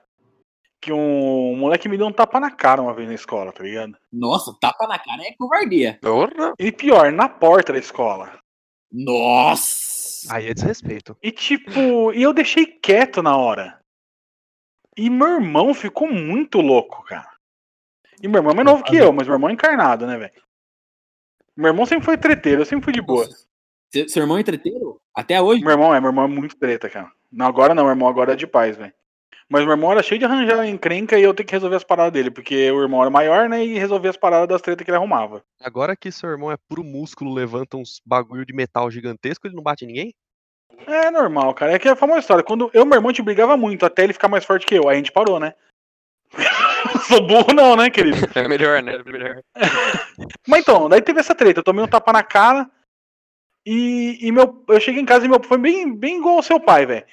que 0.80 0.92
um 0.92 1.56
moleque 1.56 1.88
me 1.88 1.98
deu 1.98 2.06
um 2.06 2.12
tapa 2.12 2.40
na 2.40 2.50
cara 2.50 2.80
uma 2.80 2.94
vez 2.94 3.08
na 3.08 3.14
escola, 3.14 3.52
tá 3.52 3.62
ligado? 3.62 3.96
Nossa, 4.12 4.56
tapa 4.60 4.86
na 4.86 4.98
cara 4.98 5.22
é 5.22 5.34
covardia. 5.36 5.98
Porra! 6.00 6.54
E 6.58 6.72
pior, 6.72 7.12
na 7.12 7.28
porta 7.28 7.72
da 7.72 7.78
escola. 7.78 8.38
Nossa! 8.90 10.32
Aí 10.32 10.48
é 10.48 10.54
desrespeito. 10.54 11.16
E 11.22 11.30
tipo, 11.30 12.12
e 12.12 12.22
eu 12.22 12.32
deixei 12.32 12.64
quieto 12.66 13.22
na 13.22 13.36
hora. 13.36 13.78
E 14.96 15.10
meu 15.10 15.28
irmão 15.28 15.74
ficou 15.74 16.10
muito 16.10 16.60
louco, 16.60 17.04
cara. 17.04 17.30
E 18.22 18.26
meu 18.26 18.38
irmão 18.38 18.52
é 18.52 18.56
mais 18.56 18.66
novo 18.66 18.82
que 18.82 18.96
eu, 18.96 19.12
mas 19.12 19.26
meu 19.26 19.34
irmão 19.34 19.50
é 19.50 19.52
encarnado, 19.52 20.06
né, 20.06 20.16
velho? 20.16 20.32
Meu 21.58 21.70
irmão 21.70 21.84
sempre 21.84 22.04
foi 22.04 22.16
treteiro, 22.16 22.60
eu 22.60 22.64
sempre 22.64 22.84
fui 22.84 22.92
de 22.92 23.02
boa. 23.02 23.26
Seu, 23.92 24.08
seu 24.08 24.22
irmão 24.22 24.38
é 24.38 24.44
treteiro? 24.44 25.00
Até 25.12 25.42
hoje? 25.42 25.60
Meu 25.60 25.72
irmão 25.72 25.92
é, 25.92 26.00
meu 26.00 26.10
irmão 26.10 26.26
é 26.26 26.28
muito 26.28 26.54
treta, 26.54 26.88
cara. 26.88 27.10
Não, 27.32 27.46
agora 27.46 27.74
não, 27.74 27.82
meu 27.82 27.90
irmão 27.90 28.08
agora 28.08 28.34
é 28.34 28.36
de 28.36 28.46
paz, 28.46 28.76
velho. 28.76 28.92
Mas 29.50 29.64
meu 29.64 29.72
irmão 29.72 29.90
era 29.90 30.00
cheio 30.00 30.20
de 30.20 30.24
arranjar 30.24 30.64
encrenca 30.68 31.18
e 31.18 31.22
eu 31.24 31.34
tenho 31.34 31.48
que 31.48 31.52
resolver 31.52 31.74
as 31.74 31.82
paradas 31.82 32.12
dele, 32.12 32.30
porque 32.30 32.70
o 32.70 32.80
irmão 32.80 33.00
era 33.00 33.10
maior, 33.10 33.48
né, 33.48 33.64
e 33.64 33.76
resolver 33.76 34.08
as 34.08 34.16
paradas 34.16 34.46
das 34.46 34.62
tretas 34.62 34.84
que 34.84 34.90
ele 34.90 34.98
arrumava. 34.98 35.42
Agora 35.60 35.96
que 35.96 36.12
seu 36.12 36.30
irmão 36.30 36.52
é 36.52 36.56
puro 36.68 36.84
músculo, 36.84 37.34
levanta 37.34 37.76
uns 37.76 38.00
bagulho 38.06 38.46
de 38.46 38.54
metal 38.54 38.88
gigantesco, 38.88 39.48
ele 39.48 39.56
não 39.56 39.62
bate 39.62 39.84
em 39.84 39.88
ninguém? 39.88 40.14
É 40.86 41.10
normal, 41.10 41.54
cara. 41.54 41.72
É 41.72 41.78
que 41.80 41.88
é 41.88 41.90
a 41.90 41.96
famosa 41.96 42.20
história. 42.20 42.44
Quando 42.44 42.70
eu 42.72 42.82
e 42.82 42.86
meu 42.86 42.98
irmão 42.98 43.12
te 43.12 43.20
brigava 43.20 43.56
muito, 43.56 43.84
até 43.84 44.04
ele 44.04 44.12
ficar 44.12 44.28
mais 44.28 44.44
forte 44.44 44.64
que 44.64 44.76
eu. 44.76 44.88
Aí 44.88 44.94
a 44.94 44.98
gente 44.98 45.10
parou, 45.10 45.40
né? 45.40 45.54
Sou 47.08 47.26
burro 47.26 47.52
não, 47.54 47.76
né, 47.76 47.90
querido? 47.90 48.18
É 48.34 48.46
melhor, 48.48 48.82
né? 48.82 48.96
É 48.96 49.02
melhor. 49.10 49.42
Mas 50.46 50.60
então, 50.60 50.88
daí 50.88 51.00
teve 51.02 51.20
essa 51.20 51.34
treta. 51.34 51.60
Eu 51.60 51.64
tomei 51.64 51.84
um 51.84 51.88
tapa 51.88 52.12
na 52.12 52.22
cara. 52.22 52.70
E, 53.66 54.18
e 54.26 54.32
meu, 54.32 54.64
eu 54.68 54.80
cheguei 54.80 55.00
em 55.02 55.06
casa 55.06 55.26
e 55.26 55.28
meu 55.28 55.42
foi 55.42 55.58
bem, 55.58 55.94
bem 55.94 56.18
igual 56.18 56.36
ao 56.36 56.42
seu 56.42 56.58
pai, 56.58 56.86
velho. 56.86 57.06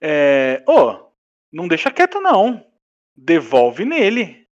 É, 0.00 0.62
ô, 0.66 1.10
não 1.52 1.68
deixa 1.68 1.90
quieto 1.90 2.20
não. 2.20 2.64
Devolve 3.16 3.84
nele. 3.84 4.46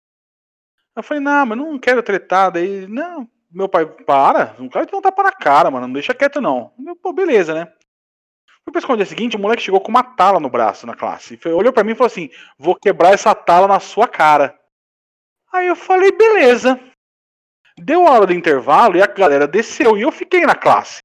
Eu 0.95 1.03
falei, 1.03 1.23
não, 1.23 1.47
mas 1.47 1.59
não 1.59 1.79
quero 1.79 2.03
tretar. 2.03 2.51
Daí, 2.51 2.87
não, 2.87 3.29
meu 3.51 3.69
pai, 3.69 3.87
para. 3.87 4.55
Não 4.59 4.69
quero 4.69 4.87
te 4.87 4.93
dar 4.93 4.99
um 4.99 5.03
tapa 5.03 5.23
na 5.23 5.33
cara, 5.33 5.71
mano. 5.71 5.87
Não 5.87 5.95
deixa 5.95 6.15
quieto 6.15 6.41
não. 6.41 6.73
Eu, 6.87 6.95
Pô, 6.97 7.13
beleza, 7.13 7.55
né? 7.55 7.73
Fui 8.65 8.73
pra 8.73 8.81
escola 8.81 8.99
no 8.99 9.05
dia 9.05 9.09
seguinte, 9.09 9.37
o 9.37 9.39
moleque 9.39 9.63
chegou 9.63 9.81
com 9.81 9.89
uma 9.89 10.03
tala 10.03 10.39
no 10.39 10.51
braço 10.51 10.87
na 10.87 10.95
classe. 10.95 11.39
Foi- 11.39 11.53
Olhou 11.53 11.73
pra 11.73 11.83
mim 11.83 11.93
e 11.93 11.95
falou 11.95 12.09
assim: 12.09 12.29
vou 12.59 12.75
quebrar 12.75 13.15
essa 13.15 13.35
tala 13.35 13.67
na 13.67 13.81
sua 13.81 14.07
cara. 14.07 14.58
Aí 15.53 15.67
eu 15.67 15.77
falei, 15.77 16.13
beleza. 16.13 16.79
Deu 17.77 18.07
a 18.07 18.11
hora 18.11 18.27
do 18.27 18.33
intervalo 18.33 18.97
e 18.97 19.03
a 19.03 19.07
galera 19.07 19.47
desceu 19.47 19.97
e 19.97 20.03
eu 20.03 20.11
fiquei 20.11 20.45
na 20.45 20.55
classe. 20.55 21.01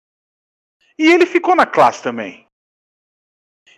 E 0.98 1.12
ele 1.12 1.26
ficou 1.26 1.56
na 1.56 1.66
classe 1.66 2.02
também. 2.02 2.46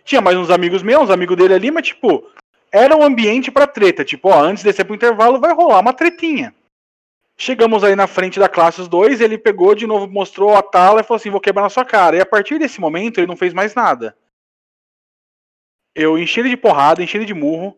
Tinha 0.04 0.20
mais 0.20 0.36
uns 0.36 0.50
amigos 0.50 0.82
meus, 0.82 1.04
uns 1.04 1.10
amigos 1.10 1.36
dele 1.36 1.54
ali, 1.54 1.70
mas 1.70 1.88
tipo, 1.88 2.30
era 2.72 2.96
um 2.96 3.02
ambiente 3.02 3.50
pra 3.50 3.66
treta. 3.66 4.04
Tipo, 4.04 4.28
ó, 4.28 4.40
antes 4.40 4.62
de 4.62 4.70
descer 4.70 4.84
pro 4.84 4.94
intervalo 4.94 5.40
vai 5.40 5.52
rolar 5.52 5.80
uma 5.80 5.92
tretinha. 5.92 6.54
Chegamos 7.38 7.84
aí 7.84 7.94
na 7.94 8.06
frente 8.06 8.40
da 8.40 8.48
classe 8.48 8.80
os 8.80 8.88
dois, 8.88 9.20
ele 9.20 9.36
pegou 9.36 9.74
de 9.74 9.86
novo, 9.86 10.06
mostrou 10.06 10.56
a 10.56 10.62
tala 10.62 11.00
e 11.00 11.04
falou 11.04 11.16
assim: 11.16 11.30
vou 11.30 11.40
quebrar 11.40 11.62
na 11.62 11.68
sua 11.68 11.84
cara. 11.84 12.16
E 12.16 12.20
a 12.20 12.26
partir 12.26 12.58
desse 12.58 12.80
momento 12.80 13.18
ele 13.18 13.26
não 13.26 13.36
fez 13.36 13.52
mais 13.52 13.74
nada. 13.74 14.16
Eu 15.94 16.18
enchi 16.18 16.40
ele 16.40 16.50
de 16.50 16.56
porrada, 16.56 17.02
enchi 17.02 17.16
ele 17.16 17.26
de 17.26 17.34
murro. 17.34 17.76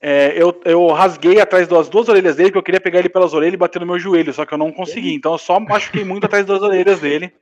É, 0.00 0.40
eu, 0.40 0.58
eu 0.64 0.86
rasguei 0.88 1.40
atrás 1.40 1.66
das 1.66 1.88
duas 1.88 2.08
orelhas 2.08 2.36
dele, 2.36 2.52
que 2.52 2.58
eu 2.58 2.62
queria 2.62 2.80
pegar 2.80 3.00
ele 3.00 3.08
pelas 3.08 3.34
orelhas 3.34 3.54
e 3.54 3.58
bater 3.58 3.80
no 3.80 3.86
meu 3.86 3.98
joelho, 3.98 4.32
só 4.32 4.46
que 4.46 4.54
eu 4.54 4.58
não 4.58 4.70
consegui. 4.70 5.14
Então 5.14 5.32
eu 5.32 5.38
só 5.38 5.58
machuquei 5.58 6.04
muito 6.04 6.24
atrás 6.24 6.46
das 6.46 6.62
orelhas 6.62 7.00
dele. 7.00 7.32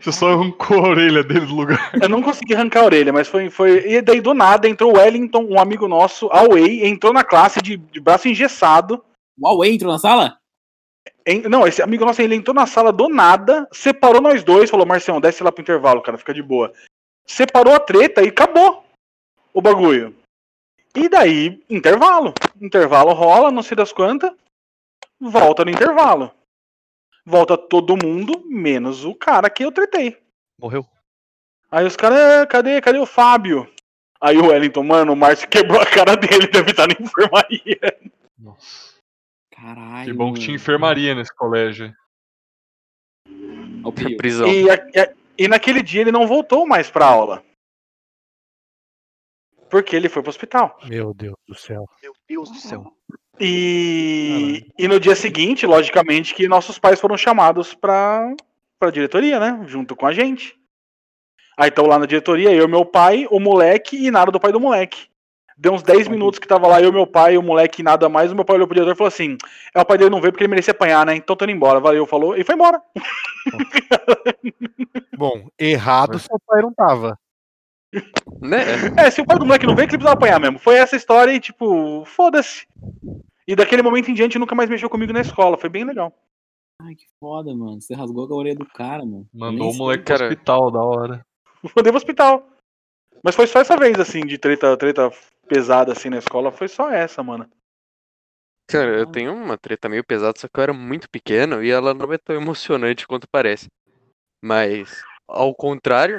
Você 0.00 0.12
só 0.12 0.32
arrancou 0.32 0.78
a 0.78 0.88
orelha 0.88 1.22
dele 1.22 1.44
do 1.44 1.54
lugar. 1.54 1.90
Eu 2.00 2.08
não 2.08 2.22
consegui 2.22 2.54
arrancar 2.54 2.80
a 2.80 2.84
orelha, 2.84 3.12
mas 3.12 3.28
foi. 3.28 3.50
foi... 3.50 3.86
E 3.86 4.00
daí 4.00 4.20
do 4.20 4.32
nada 4.32 4.66
entrou 4.68 4.92
o 4.92 4.96
Wellington, 4.96 5.44
um 5.44 5.60
amigo 5.60 5.86
nosso, 5.86 6.26
Away, 6.32 6.86
entrou 6.86 7.12
na 7.12 7.22
classe 7.22 7.60
de, 7.60 7.76
de 7.76 8.00
braço 8.00 8.28
engessado. 8.28 9.04
O 9.38 9.46
Huawei 9.46 9.74
entrou 9.74 9.92
na 9.92 9.98
sala? 9.98 10.38
Em- 11.26 11.42
Não, 11.42 11.66
esse 11.66 11.82
amigo 11.82 12.04
nosso, 12.04 12.22
ele 12.22 12.34
entrou 12.34 12.54
na 12.54 12.66
sala 12.66 12.92
do 12.92 13.08
nada, 13.08 13.68
separou 13.72 14.22
nós 14.22 14.42
dois, 14.42 14.70
falou, 14.70 14.86
Marcião, 14.86 15.20
desce 15.20 15.42
lá 15.42 15.52
pro 15.52 15.60
intervalo, 15.60 16.00
cara, 16.00 16.16
fica 16.16 16.32
de 16.32 16.42
boa. 16.42 16.72
Separou 17.26 17.74
a 17.74 17.80
treta 17.80 18.22
e 18.22 18.28
acabou 18.28 18.84
o 19.52 19.60
bagulho. 19.60 20.14
E 20.94 21.08
daí, 21.08 21.62
intervalo. 21.68 22.32
Intervalo 22.60 23.12
rola, 23.12 23.50
não 23.50 23.62
sei 23.62 23.76
das 23.76 23.92
quantas, 23.92 24.32
volta 25.20 25.64
no 25.64 25.70
intervalo. 25.70 26.30
Volta 27.26 27.56
todo 27.56 27.96
mundo, 27.96 28.44
menos 28.46 29.04
o 29.04 29.14
cara 29.14 29.48
que 29.50 29.64
eu 29.64 29.72
tretei. 29.72 30.16
Morreu. 30.60 30.86
Aí 31.70 31.86
os 31.86 31.96
caras, 31.96 32.18
"É, 32.18 32.46
cadê, 32.46 32.80
cadê 32.80 32.98
o 32.98 33.06
Fábio? 33.06 33.68
Aí 34.20 34.38
o 34.38 34.46
Wellington, 34.46 34.84
mano, 34.84 35.12
o 35.12 35.16
Márcio 35.16 35.48
quebrou 35.48 35.80
a 35.80 35.86
cara 35.86 36.16
dele, 36.16 36.46
deve 36.46 36.70
estar 36.70 36.86
na 36.86 36.94
enfermaria. 36.98 37.98
Nossa. 38.38 38.94
Caralho. 39.50 40.04
Que 40.04 40.12
bom 40.12 40.32
que 40.32 40.40
tinha 40.40 40.54
enfermaria 40.54 41.14
nesse 41.14 41.34
colégio. 41.34 41.94
Prisão. 44.16 44.46
E, 44.48 44.66
e 44.68 45.14
e 45.36 45.48
naquele 45.48 45.82
dia 45.82 46.00
ele 46.00 46.12
não 46.12 46.26
voltou 46.26 46.66
mais 46.66 46.90
pra 46.90 47.06
aula. 47.06 47.44
Porque 49.74 49.96
ele 49.96 50.08
foi 50.08 50.22
pro 50.22 50.30
hospital. 50.30 50.78
Meu 50.84 51.12
Deus 51.12 51.34
do 51.48 51.54
céu. 51.56 51.84
Meu 52.00 52.12
Deus 52.28 52.48
do 52.48 52.58
céu. 52.58 52.92
E, 53.40 54.68
e 54.78 54.86
no 54.86 55.00
dia 55.00 55.16
seguinte, 55.16 55.66
logicamente, 55.66 56.32
que 56.32 56.46
nossos 56.46 56.78
pais 56.78 57.00
foram 57.00 57.16
chamados 57.16 57.74
pra, 57.74 58.32
pra 58.78 58.92
diretoria, 58.92 59.40
né? 59.40 59.64
Junto 59.66 59.96
com 59.96 60.06
a 60.06 60.12
gente. 60.12 60.54
Aí 61.58 61.70
estão 61.70 61.86
lá 61.86 61.98
na 61.98 62.06
diretoria, 62.06 62.52
eu, 62.52 62.68
meu 62.68 62.84
pai, 62.84 63.26
o 63.32 63.40
moleque 63.40 63.96
e 63.96 64.12
nada 64.12 64.30
do 64.30 64.38
pai 64.38 64.52
do 64.52 64.60
moleque. 64.60 65.08
Deu 65.58 65.72
uns 65.72 65.82
10 65.82 66.06
minutos 66.06 66.38
que 66.38 66.46
tava 66.46 66.68
lá 66.68 66.80
eu, 66.80 66.92
meu 66.92 67.04
pai, 67.04 67.36
o 67.36 67.42
moleque 67.42 67.82
e 67.82 67.84
nada 67.84 68.08
mais. 68.08 68.30
O 68.30 68.36
meu 68.36 68.44
pai 68.44 68.54
olhou 68.54 68.68
pro 68.68 68.76
diretor 68.76 68.94
e 68.94 68.96
falou 68.96 69.08
assim: 69.08 69.36
É, 69.74 69.80
o 69.80 69.84
pai 69.84 69.98
dele 69.98 70.10
não 70.10 70.20
veio 70.20 70.30
porque 70.30 70.44
ele 70.44 70.50
merecia 70.50 70.70
apanhar, 70.70 71.04
né? 71.04 71.16
Então 71.16 71.34
tô 71.34 71.44
indo 71.44 71.50
embora. 71.50 71.80
Valeu, 71.80 72.06
falou. 72.06 72.36
E 72.36 72.44
foi 72.44 72.54
embora. 72.54 72.80
Bom, 75.18 75.48
errado 75.58 76.16
seu 76.20 76.38
pai 76.46 76.62
não 76.62 76.72
tava. 76.72 77.18
Né? 78.40 78.58
É, 78.98 79.10
se 79.10 79.22
o 79.22 79.24
pai 79.24 79.38
do 79.38 79.46
moleque 79.46 79.66
não 79.66 79.74
veio, 79.74 79.88
que 79.88 79.94
ele 79.94 80.02
precisava 80.02 80.18
apanhar 80.18 80.38
mesmo. 80.38 80.58
Foi 80.58 80.74
essa 80.76 80.96
história 80.96 81.32
e, 81.32 81.40
tipo, 81.40 82.04
foda-se. 82.04 82.66
E 83.46 83.56
daquele 83.56 83.82
momento 83.82 84.10
em 84.10 84.14
diante 84.14 84.38
nunca 84.38 84.54
mais 84.54 84.68
mexeu 84.68 84.90
comigo 84.90 85.14
na 85.14 85.22
escola. 85.22 85.56
Foi 85.56 85.70
bem 85.70 85.84
legal. 85.84 86.12
Ai, 86.82 86.94
que 86.94 87.06
foda, 87.18 87.54
mano. 87.54 87.80
Você 87.80 87.94
rasgou 87.94 88.26
a 88.30 88.34
orelha 88.34 88.56
do 88.56 88.66
cara, 88.66 89.04
mano. 89.04 89.26
Mandou 89.32 89.68
Nem 89.68 89.74
o 89.74 89.78
moleque 89.78 90.04
pro 90.04 90.14
hospital, 90.14 90.70
da 90.70 90.82
hora. 90.82 91.26
Mandei 91.74 91.90
pro 91.90 91.96
hospital. 91.96 92.46
Mas 93.22 93.34
foi 93.34 93.46
só 93.46 93.60
essa 93.60 93.76
vez, 93.76 93.98
assim, 93.98 94.20
de 94.26 94.36
treta, 94.36 94.76
treta 94.76 95.10
pesada, 95.48 95.92
assim, 95.92 96.10
na 96.10 96.18
escola. 96.18 96.52
Foi 96.52 96.68
só 96.68 96.90
essa, 96.90 97.22
mano. 97.22 97.48
Cara, 98.68 98.98
eu 98.98 99.06
tenho 99.06 99.32
uma 99.34 99.56
treta 99.56 99.88
meio 99.88 100.04
pesada, 100.04 100.38
só 100.38 100.48
que 100.48 100.58
eu 100.58 100.62
era 100.62 100.72
muito 100.72 101.08
pequeno 101.08 101.62
e 101.62 101.70
ela 101.70 101.94
não 101.94 102.12
é 102.12 102.18
tão 102.18 102.34
emocionante 102.34 103.06
quanto 103.06 103.28
parece. 103.30 103.68
Mas, 104.42 105.02
ao 105.28 105.54
contrário, 105.54 106.18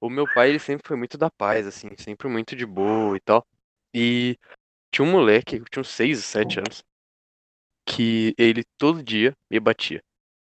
o 0.00 0.08
meu 0.10 0.26
pai, 0.34 0.50
ele 0.50 0.58
sempre 0.58 0.86
foi 0.86 0.96
muito 0.96 1.18
da 1.18 1.30
paz, 1.30 1.66
assim, 1.66 1.88
sempre 1.98 2.28
muito 2.28 2.56
de 2.56 2.64
boa 2.66 3.16
e 3.16 3.20
tal. 3.20 3.46
E 3.94 4.36
tinha 4.92 5.06
um 5.06 5.10
moleque, 5.10 5.56
eu 5.56 5.64
tinha 5.64 5.80
uns 5.80 5.88
6, 5.88 6.24
7 6.24 6.58
anos, 6.60 6.82
que 7.86 8.34
ele 8.38 8.64
todo 8.78 9.02
dia 9.02 9.34
me 9.50 9.60
batia. 9.60 10.02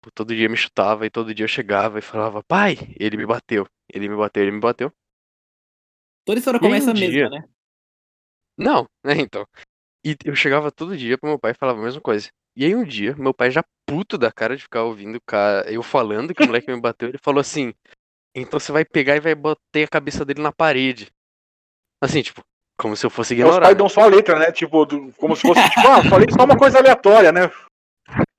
Tipo, 0.01 0.12
Todo 0.13 0.36
dia 0.36 0.48
me 0.50 0.56
chutava 0.58 1.06
e 1.06 1.10
todo 1.10 1.34
dia 1.34 1.44
eu 1.44 1.48
chegava 1.50 2.00
e 2.00 2.01
falava, 2.01 2.44
pai, 2.44 2.75
ele 3.00 3.18
me 3.18 3.25
bateu, 3.25 3.68
ele 3.94 4.08
me 4.08 4.15
bateu, 4.15 4.44
ele 4.44 4.51
me 4.51 4.60
bateu. 4.60 4.91
Toda 6.25 6.39
história 6.39 6.58
um 6.58 6.62
começa 6.62 6.94
dia- 6.94 7.10
mesmo, 7.10 7.29
né? 7.29 7.48
Não, 8.58 8.88
né, 9.03 9.13
então. 9.29 9.46
E 10.06 10.15
eu 10.25 10.36
chegava 10.36 10.72
todo 10.72 10.98
dia 10.98 11.18
pro 11.18 11.29
meu 11.29 11.39
pai 11.39 11.51
e 11.51 11.56
falava 11.56 11.79
a 11.79 11.84
mesma 11.84 12.01
coisa. 12.01 12.29
E 12.56 12.65
aí 12.65 12.75
um 12.75 12.84
dia, 12.84 13.15
meu 13.15 13.34
pai 13.34 13.51
já 13.51 13.63
puto 13.86 14.18
da 14.18 14.32
cara 14.32 14.56
de 14.56 14.63
ficar 14.63 14.84
ouvindo 14.84 15.18
o 15.18 15.22
cara, 15.22 15.70
eu 15.72 15.82
falando 15.84 16.34
que 16.34 16.44
o 16.44 16.46
moleque 16.46 16.72
me 16.72 16.79
bateu, 16.79 17.10
ele 17.10 17.18
falou 17.18 17.39
assim: 17.41 17.74
"Então 18.36 18.59
você 18.59 18.71
vai 18.71 18.86
pegar 18.86 19.15
e 19.15 19.19
vai 19.19 19.36
bater 19.36 19.83
a 19.86 19.88
cabeça 19.88 20.24
dele 20.25 20.41
na 20.41 20.51
parede". 20.51 21.07
Assim, 22.01 22.21
tipo, 22.21 22.41
como 22.77 22.95
se 22.95 23.05
eu 23.05 23.09
fosse 23.09 23.33
É, 23.33 23.36
Os 23.36 23.39
ignorar. 23.41 23.62
pais 23.62 23.74
né? 23.75 23.77
dão 23.77 23.89
só 23.89 24.01
a 24.01 24.05
letra, 24.05 24.39
né? 24.39 24.51
Tipo, 24.51 24.86
do- 24.86 25.12
como 25.17 25.36
se 25.36 25.41
fosse, 25.41 25.62
tipo, 25.69 25.88
ah, 25.88 26.03
falei 26.09 26.27
só 26.31 26.45
uma 26.45 26.57
coisa 26.57 26.77
aleatória, 26.79 27.31
né? 27.31 27.51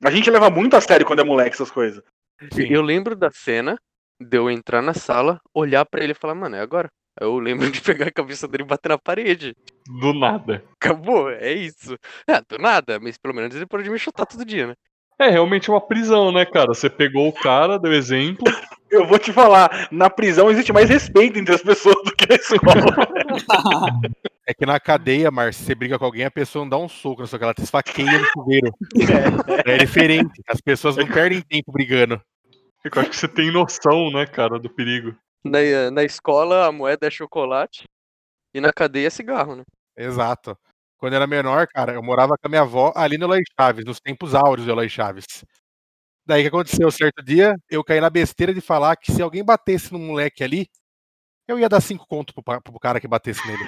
A 0.02 0.10
gente 0.10 0.30
leva 0.30 0.48
muito 0.50 0.76
a 0.76 0.80
sério 0.80 1.06
quando 1.06 1.20
é 1.20 1.24
moleque 1.24 1.54
essas 1.54 1.70
coisas. 1.70 2.02
Sim. 2.52 2.68
Eu 2.70 2.80
lembro 2.82 3.14
da 3.14 3.30
cena 3.30 3.78
de 4.18 4.36
eu 4.36 4.50
entrar 4.50 4.80
na 4.82 4.94
sala, 4.94 5.40
olhar 5.54 5.84
pra 5.84 6.02
ele 6.02 6.12
e 6.12 6.16
falar: 6.16 6.34
"Mano, 6.34 6.56
é 6.56 6.60
agora". 6.60 6.88
Aí 7.20 7.26
Eu 7.26 7.38
lembro 7.38 7.70
de 7.70 7.80
pegar 7.82 8.06
a 8.08 8.12
cabeça 8.12 8.48
dele 8.48 8.62
e 8.62 8.66
bater 8.66 8.88
na 8.88 8.98
parede. 8.98 9.54
Do 10.00 10.14
nada. 10.14 10.64
Acabou, 10.80 11.30
é 11.30 11.52
isso. 11.52 11.96
Ah, 12.26 12.40
do 12.48 12.56
nada, 12.56 12.98
mas 12.98 13.18
pelo 13.18 13.34
menos 13.34 13.54
ele 13.54 13.66
parou 13.66 13.84
de 13.84 13.90
me 13.90 13.98
chutar 13.98 14.24
todo 14.24 14.44
dia, 14.44 14.68
né? 14.68 14.74
É 15.18 15.28
realmente 15.28 15.70
uma 15.70 15.80
prisão, 15.86 16.32
né, 16.32 16.46
cara? 16.46 16.68
Você 16.68 16.88
pegou 16.88 17.28
o 17.28 17.32
cara, 17.32 17.78
deu 17.78 17.92
exemplo. 17.92 18.44
Eu 18.90 19.06
vou 19.06 19.18
te 19.18 19.32
falar, 19.32 19.88
na 19.90 20.10
prisão 20.10 20.50
existe 20.50 20.72
mais 20.72 20.88
respeito 20.88 21.38
entre 21.38 21.54
as 21.54 21.62
pessoas 21.62 21.96
do 22.04 22.14
que 22.14 22.26
na 22.28 22.34
escola. 22.34 22.60
É 24.46 24.54
que 24.54 24.66
na 24.66 24.80
cadeia, 24.80 25.30
Márcio, 25.30 25.64
você 25.64 25.76
briga 25.76 25.96
com 25.96 26.04
alguém, 26.04 26.24
a 26.24 26.30
pessoa 26.30 26.64
não 26.64 26.70
dá 26.70 26.76
um 26.76 26.88
soco 26.88 27.20
na 27.20 27.28
sua 27.28 27.38
cara, 27.38 27.50
ela 27.50 27.54
te 27.54 27.62
esfaqueia 27.62 28.18
no 28.18 28.24
chuveiro. 28.24 28.74
É 29.64 29.78
diferente. 29.78 30.42
As 30.48 30.60
pessoas 30.60 30.96
não 30.96 31.06
perdem 31.06 31.40
tempo 31.40 31.70
brigando. 31.70 32.20
Eu 32.82 32.90
acho 33.00 33.10
que 33.10 33.16
você 33.16 33.28
tem 33.28 33.52
noção, 33.52 34.10
né, 34.10 34.26
cara, 34.26 34.58
do 34.58 34.68
perigo. 34.68 35.14
Na, 35.44 35.58
na 35.92 36.02
escola 36.02 36.66
a 36.66 36.72
moeda 36.72 37.06
é 37.06 37.10
chocolate 37.10 37.84
e 38.52 38.60
na 38.60 38.72
cadeia 38.72 39.06
é 39.06 39.10
cigarro, 39.10 39.54
né? 39.54 39.62
Exato. 39.96 40.58
Quando 40.98 41.12
eu 41.12 41.18
era 41.18 41.28
menor, 41.28 41.68
cara, 41.68 41.92
eu 41.94 42.02
morava 42.02 42.36
com 42.36 42.48
a 42.48 42.48
minha 42.48 42.62
avó 42.62 42.92
ali 42.96 43.16
no 43.16 43.26
Eloy 43.26 43.42
Chaves, 43.56 43.84
nos 43.84 44.00
tempos 44.00 44.34
áureos 44.34 44.66
do 44.66 44.72
Eloy 44.72 44.88
Chaves. 44.88 45.44
Daí 46.30 46.42
que 46.42 46.48
aconteceu? 46.48 46.88
Certo 46.92 47.24
dia, 47.24 47.56
eu 47.68 47.82
caí 47.82 48.00
na 48.00 48.08
besteira 48.08 48.54
de 48.54 48.60
falar 48.60 48.94
que 48.94 49.10
se 49.10 49.20
alguém 49.20 49.44
batesse 49.44 49.92
no 49.92 49.98
moleque 49.98 50.44
ali, 50.44 50.68
eu 51.48 51.58
ia 51.58 51.68
dar 51.68 51.80
cinco 51.80 52.06
conto 52.06 52.32
pro, 52.32 52.62
pro 52.62 52.78
cara 52.78 53.00
que 53.00 53.08
batesse 53.08 53.44
nele. 53.48 53.64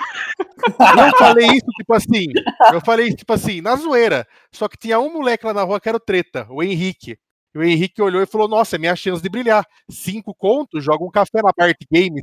Eu 0.78 1.18
falei 1.18 1.46
isso, 1.48 1.66
tipo 1.76 1.92
assim, 1.92 2.26
eu 2.72 2.80
falei 2.80 3.12
tipo 3.12 3.32
assim, 3.32 3.60
na 3.60 3.74
zoeira. 3.74 4.24
Só 4.52 4.68
que 4.68 4.76
tinha 4.78 5.00
um 5.00 5.12
moleque 5.12 5.44
lá 5.44 5.52
na 5.52 5.64
rua 5.64 5.80
que 5.80 5.88
era 5.88 5.96
o 5.96 6.00
treta, 6.00 6.46
o 6.50 6.62
Henrique. 6.62 7.18
E 7.52 7.58
o 7.58 7.64
Henrique 7.64 8.00
olhou 8.00 8.22
e 8.22 8.26
falou: 8.26 8.46
Nossa, 8.46 8.76
é 8.76 8.78
minha 8.78 8.94
chance 8.94 9.20
de 9.20 9.28
brilhar. 9.28 9.66
Cinco 9.90 10.32
contos, 10.32 10.84
joga 10.84 11.04
um 11.04 11.10
café 11.10 11.42
na 11.42 11.50
Bart 11.56 11.76
Games. 11.90 12.22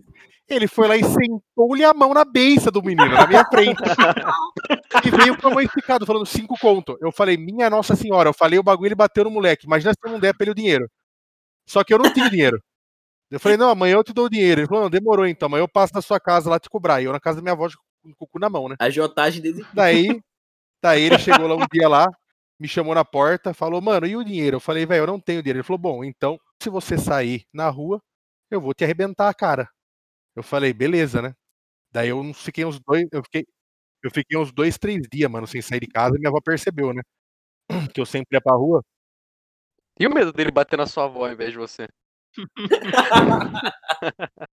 Ele 0.49 0.67
foi 0.67 0.87
lá 0.87 0.97
e 0.97 1.03
sentou-lhe 1.03 1.83
a 1.83 1.93
mão 1.93 2.13
na 2.13 2.25
beça 2.25 2.71
do 2.71 2.81
menino, 2.81 3.07
na 3.07 3.27
minha 3.27 3.45
frente. 3.45 3.79
e 5.05 5.11
veio 5.11 5.37
com 5.37 5.47
a 5.47 5.51
mão 5.51 5.61
esticada, 5.61 6.05
falando 6.05 6.25
cinco 6.25 6.55
conto. 6.59 6.97
Eu 6.99 7.11
falei, 7.11 7.37
minha 7.37 7.69
Nossa 7.69 7.95
Senhora, 7.95 8.29
eu 8.29 8.33
falei 8.33 8.57
o 8.57 8.63
bagulho 8.63 8.87
ele 8.87 8.95
bateu 8.95 9.23
no 9.23 9.29
moleque. 9.29 9.67
Imagina 9.67 9.93
se 9.93 9.99
eu 10.03 10.11
não 10.11 10.19
der 10.19 10.33
pra 10.33 10.45
ele 10.45 10.51
o 10.51 10.55
dinheiro. 10.55 10.89
Só 11.67 11.83
que 11.83 11.93
eu 11.93 11.99
não 11.99 12.11
tinha 12.11 12.29
dinheiro. 12.29 12.59
Eu 13.29 13.39
falei, 13.39 13.57
não, 13.57 13.69
amanhã 13.69 13.95
eu 13.95 14.03
te 14.03 14.11
dou 14.11 14.25
o 14.25 14.29
dinheiro. 14.29 14.61
Ele 14.61 14.67
falou, 14.67 14.83
não, 14.83 14.89
demorou 14.89 15.27
então, 15.27 15.45
amanhã 15.45 15.61
eu 15.61 15.67
passo 15.67 15.93
na 15.93 16.01
sua 16.01 16.19
casa 16.19 16.49
lá 16.49 16.59
te 16.59 16.69
cobrar. 16.69 17.01
E 17.01 17.05
eu 17.05 17.11
na 17.11 17.19
casa 17.19 17.37
da 17.37 17.43
minha 17.43 17.53
avó 17.53 17.67
com 18.01 18.11
o 18.19 18.27
cu 18.27 18.39
na 18.39 18.49
mão, 18.49 18.67
né? 18.67 18.75
Agiotagem 18.79 19.41
desse. 19.41 19.63
Daí, 19.73 20.07
daí 20.81 21.03
ele 21.03 21.19
chegou 21.19 21.47
lá 21.47 21.55
um 21.55 21.67
dia 21.71 21.87
lá, 21.87 22.07
me 22.59 22.67
chamou 22.67 22.95
na 22.95 23.05
porta, 23.05 23.53
falou, 23.53 23.81
mano, 23.81 24.07
e 24.07 24.15
o 24.15 24.23
dinheiro? 24.23 24.55
Eu 24.55 24.59
falei, 24.59 24.85
velho, 24.85 25.03
eu 25.03 25.07
não 25.07 25.19
tenho 25.19 25.43
dinheiro. 25.43 25.59
Ele 25.59 25.63
falou, 25.63 25.77
bom, 25.77 26.03
então, 26.03 26.39
se 26.61 26.69
você 26.69 26.97
sair 26.97 27.45
na 27.53 27.69
rua, 27.69 28.01
eu 28.49 28.59
vou 28.59 28.73
te 28.73 28.83
arrebentar 28.83 29.29
a 29.29 29.33
cara. 29.33 29.69
Eu 30.35 30.43
falei, 30.43 30.73
beleza, 30.73 31.21
né? 31.21 31.33
Daí 31.91 32.09
eu 32.09 32.33
fiquei 32.33 32.65
uns 32.65 32.79
dois, 32.81 33.05
eu 33.11 33.23
fiquei, 33.23 33.45
eu 34.03 34.11
fiquei 34.11 34.37
uns 34.39 34.51
dois, 34.53 34.77
três 34.77 35.01
dias, 35.11 35.29
mano, 35.31 35.47
sem 35.47 35.61
sair 35.61 35.79
de 35.81 35.87
casa, 35.87 36.15
e 36.17 36.19
minha 36.19 36.29
avó 36.29 36.39
percebeu, 36.41 36.93
né? 36.93 37.01
Que 37.95 38.01
eu 38.01 38.07
sempre 38.07 38.37
ia 38.37 38.41
pra 38.41 38.55
rua. 38.55 38.83
E 39.99 40.07
o 40.07 40.13
medo 40.13 40.31
dele 40.33 40.51
bater 40.51 40.77
na 40.77 40.85
sua 40.87 41.05
avó 41.05 41.25
ao 41.25 41.31
invés 41.33 41.51
de 41.51 41.57
você? 41.57 41.87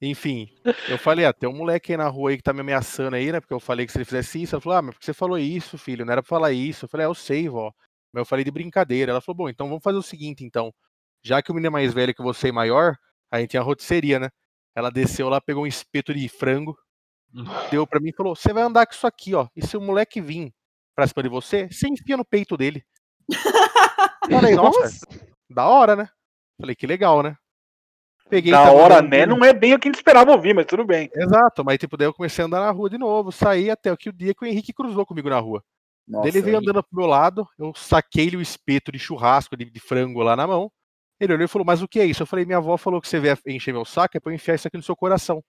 Enfim, 0.00 0.48
eu 0.88 0.96
falei, 0.96 1.24
ah, 1.24 1.32
tem 1.32 1.48
um 1.48 1.56
moleque 1.56 1.92
aí 1.92 1.96
na 1.98 2.06
rua 2.08 2.30
aí 2.30 2.36
que 2.36 2.42
tá 2.42 2.52
me 2.52 2.60
ameaçando 2.60 3.16
aí, 3.16 3.32
né? 3.32 3.40
Porque 3.40 3.52
eu 3.54 3.58
falei 3.60 3.84
que 3.84 3.90
se 3.92 3.98
ele 3.98 4.04
fizesse 4.04 4.40
isso, 4.42 4.54
ela 4.54 4.62
falou, 4.62 4.78
ah, 4.78 4.82
mas 4.82 4.94
por 4.94 5.00
que 5.00 5.06
você 5.06 5.12
falou 5.14 5.36
isso, 5.38 5.76
filho? 5.76 6.04
Não 6.04 6.12
era 6.12 6.22
pra 6.22 6.28
falar 6.28 6.52
isso. 6.52 6.84
Eu 6.84 6.88
falei, 6.88 7.04
ah, 7.06 7.08
eu 7.10 7.14
sei, 7.14 7.48
vó. 7.48 7.72
Mas 8.12 8.20
eu 8.20 8.24
falei 8.26 8.44
de 8.44 8.50
brincadeira. 8.52 9.10
Ela 9.10 9.20
falou, 9.20 9.36
bom, 9.38 9.48
então 9.48 9.66
vamos 9.68 9.82
fazer 9.82 9.98
o 9.98 10.02
seguinte, 10.02 10.44
então. 10.44 10.72
Já 11.22 11.42
que 11.42 11.50
o 11.50 11.54
menino 11.54 11.66
é 11.68 11.70
mais 11.70 11.92
velho 11.92 12.14
que 12.14 12.22
você 12.22 12.48
e 12.48 12.52
maior, 12.52 12.94
a 13.30 13.40
gente 13.40 13.50
tinha 13.50 13.60
a 13.60 13.64
rotisseria, 13.64 14.20
né? 14.20 14.28
Ela 14.74 14.90
desceu 14.90 15.28
lá, 15.28 15.40
pegou 15.40 15.64
um 15.64 15.66
espeto 15.66 16.14
de 16.14 16.28
frango, 16.28 16.76
deu 17.70 17.86
pra 17.86 18.00
mim 18.00 18.10
e 18.10 18.14
falou, 18.14 18.34
você 18.34 18.52
vai 18.52 18.62
andar 18.62 18.86
com 18.86 18.92
isso 18.92 19.06
aqui, 19.06 19.34
ó. 19.34 19.48
E 19.54 19.66
se 19.66 19.76
o 19.76 19.80
moleque 19.80 20.20
vir 20.20 20.52
pra 20.94 21.06
cima 21.06 21.22
de 21.22 21.28
você, 21.28 21.68
você 21.68 21.88
enfia 21.88 22.16
no 22.16 22.24
peito 22.24 22.56
dele. 22.56 22.84
Falei, 24.30 24.54
nossa, 24.56 25.06
da 25.48 25.66
hora, 25.66 25.94
né? 25.94 26.08
Falei, 26.60 26.74
que 26.74 26.86
legal, 26.86 27.22
né? 27.22 27.36
Peguei 28.28 28.52
Da 28.52 28.70
hora, 28.70 29.00
né? 29.00 29.24
Não 29.24 29.42
é 29.44 29.52
bem 29.52 29.74
o 29.74 29.78
que 29.78 29.88
a 29.88 29.90
gente 29.90 29.98
esperava 29.98 30.32
ouvir, 30.32 30.54
mas 30.54 30.66
tudo 30.66 30.84
bem. 30.84 31.10
Exato, 31.14 31.64
mas 31.64 31.78
tipo, 31.78 31.96
daí 31.96 32.06
eu 32.06 32.14
comecei 32.14 32.42
a 32.42 32.46
andar 32.46 32.60
na 32.60 32.70
rua 32.70 32.90
de 32.90 32.98
novo, 32.98 33.32
saí 33.32 33.70
até 33.70 33.94
que 33.96 34.10
o 34.10 34.12
dia 34.12 34.34
que 34.34 34.44
o 34.44 34.46
Henrique 34.46 34.72
cruzou 34.72 35.06
comigo 35.06 35.30
na 35.30 35.38
rua. 35.38 35.62
Nossa, 36.06 36.28
ele 36.28 36.40
veio 36.40 36.58
andando 36.58 36.82
pro 36.82 36.98
meu 36.98 37.06
lado, 37.06 37.46
eu 37.58 37.72
saquei-lhe 37.74 38.36
o 38.36 38.40
espeto 38.40 38.90
de 38.92 38.98
churrasco 38.98 39.56
de, 39.56 39.64
de 39.64 39.80
frango 39.80 40.22
lá 40.22 40.36
na 40.36 40.46
mão. 40.46 40.70
Ele 41.20 41.32
olhou 41.32 41.44
e 41.44 41.48
falou, 41.48 41.66
mas 41.66 41.82
o 41.82 41.88
que 41.88 41.98
é 42.00 42.04
isso? 42.04 42.22
Eu 42.22 42.26
falei, 42.26 42.44
minha 42.44 42.58
avó 42.58 42.76
falou 42.76 43.00
que 43.00 43.08
você 43.08 43.18
vier 43.18 43.38
encher 43.46 43.72
meu 43.72 43.84
saco 43.84 44.16
é 44.16 44.20
pra 44.20 44.30
eu 44.30 44.36
enfiar 44.36 44.54
isso 44.54 44.68
aqui 44.68 44.76
no 44.76 44.82
seu 44.82 44.94
coração. 44.96 45.42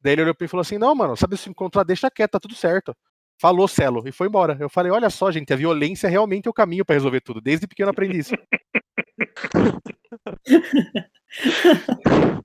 Daí 0.00 0.12
ele 0.12 0.22
olhou 0.22 0.34
pra 0.34 0.44
mim 0.44 0.46
e 0.46 0.50
falou 0.50 0.60
assim, 0.62 0.78
não, 0.78 0.94
mano, 0.94 1.16
sabe 1.16 1.36
se 1.36 1.48
encontrar, 1.48 1.84
deixa 1.84 2.10
quieto, 2.10 2.32
tá 2.32 2.40
tudo 2.40 2.54
certo. 2.54 2.94
Falou, 3.40 3.66
Celo, 3.68 4.02
e 4.06 4.12
foi 4.12 4.28
embora. 4.28 4.56
Eu 4.60 4.68
falei, 4.68 4.90
olha 4.92 5.10
só, 5.10 5.30
gente, 5.30 5.52
a 5.52 5.56
violência 5.56 6.08
realmente 6.08 6.46
é 6.46 6.50
o 6.50 6.54
caminho 6.54 6.84
pra 6.84 6.94
resolver 6.94 7.20
tudo. 7.20 7.40
Desde 7.40 7.66
pequeno 7.66 7.90
aprendi 7.90 8.18
isso. 8.18 8.34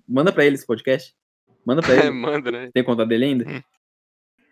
Manda 0.07 0.31
pra 0.31 0.45
ele 0.45 0.55
esse 0.55 0.65
podcast. 0.65 1.13
Manda 1.65 1.81
pra 1.81 1.93
É, 1.93 1.99
ele. 2.07 2.11
manda, 2.11 2.51
né? 2.51 2.69
Tem 2.73 2.83
conta 2.83 3.05
dele 3.05 3.25
ainda? 3.25 3.63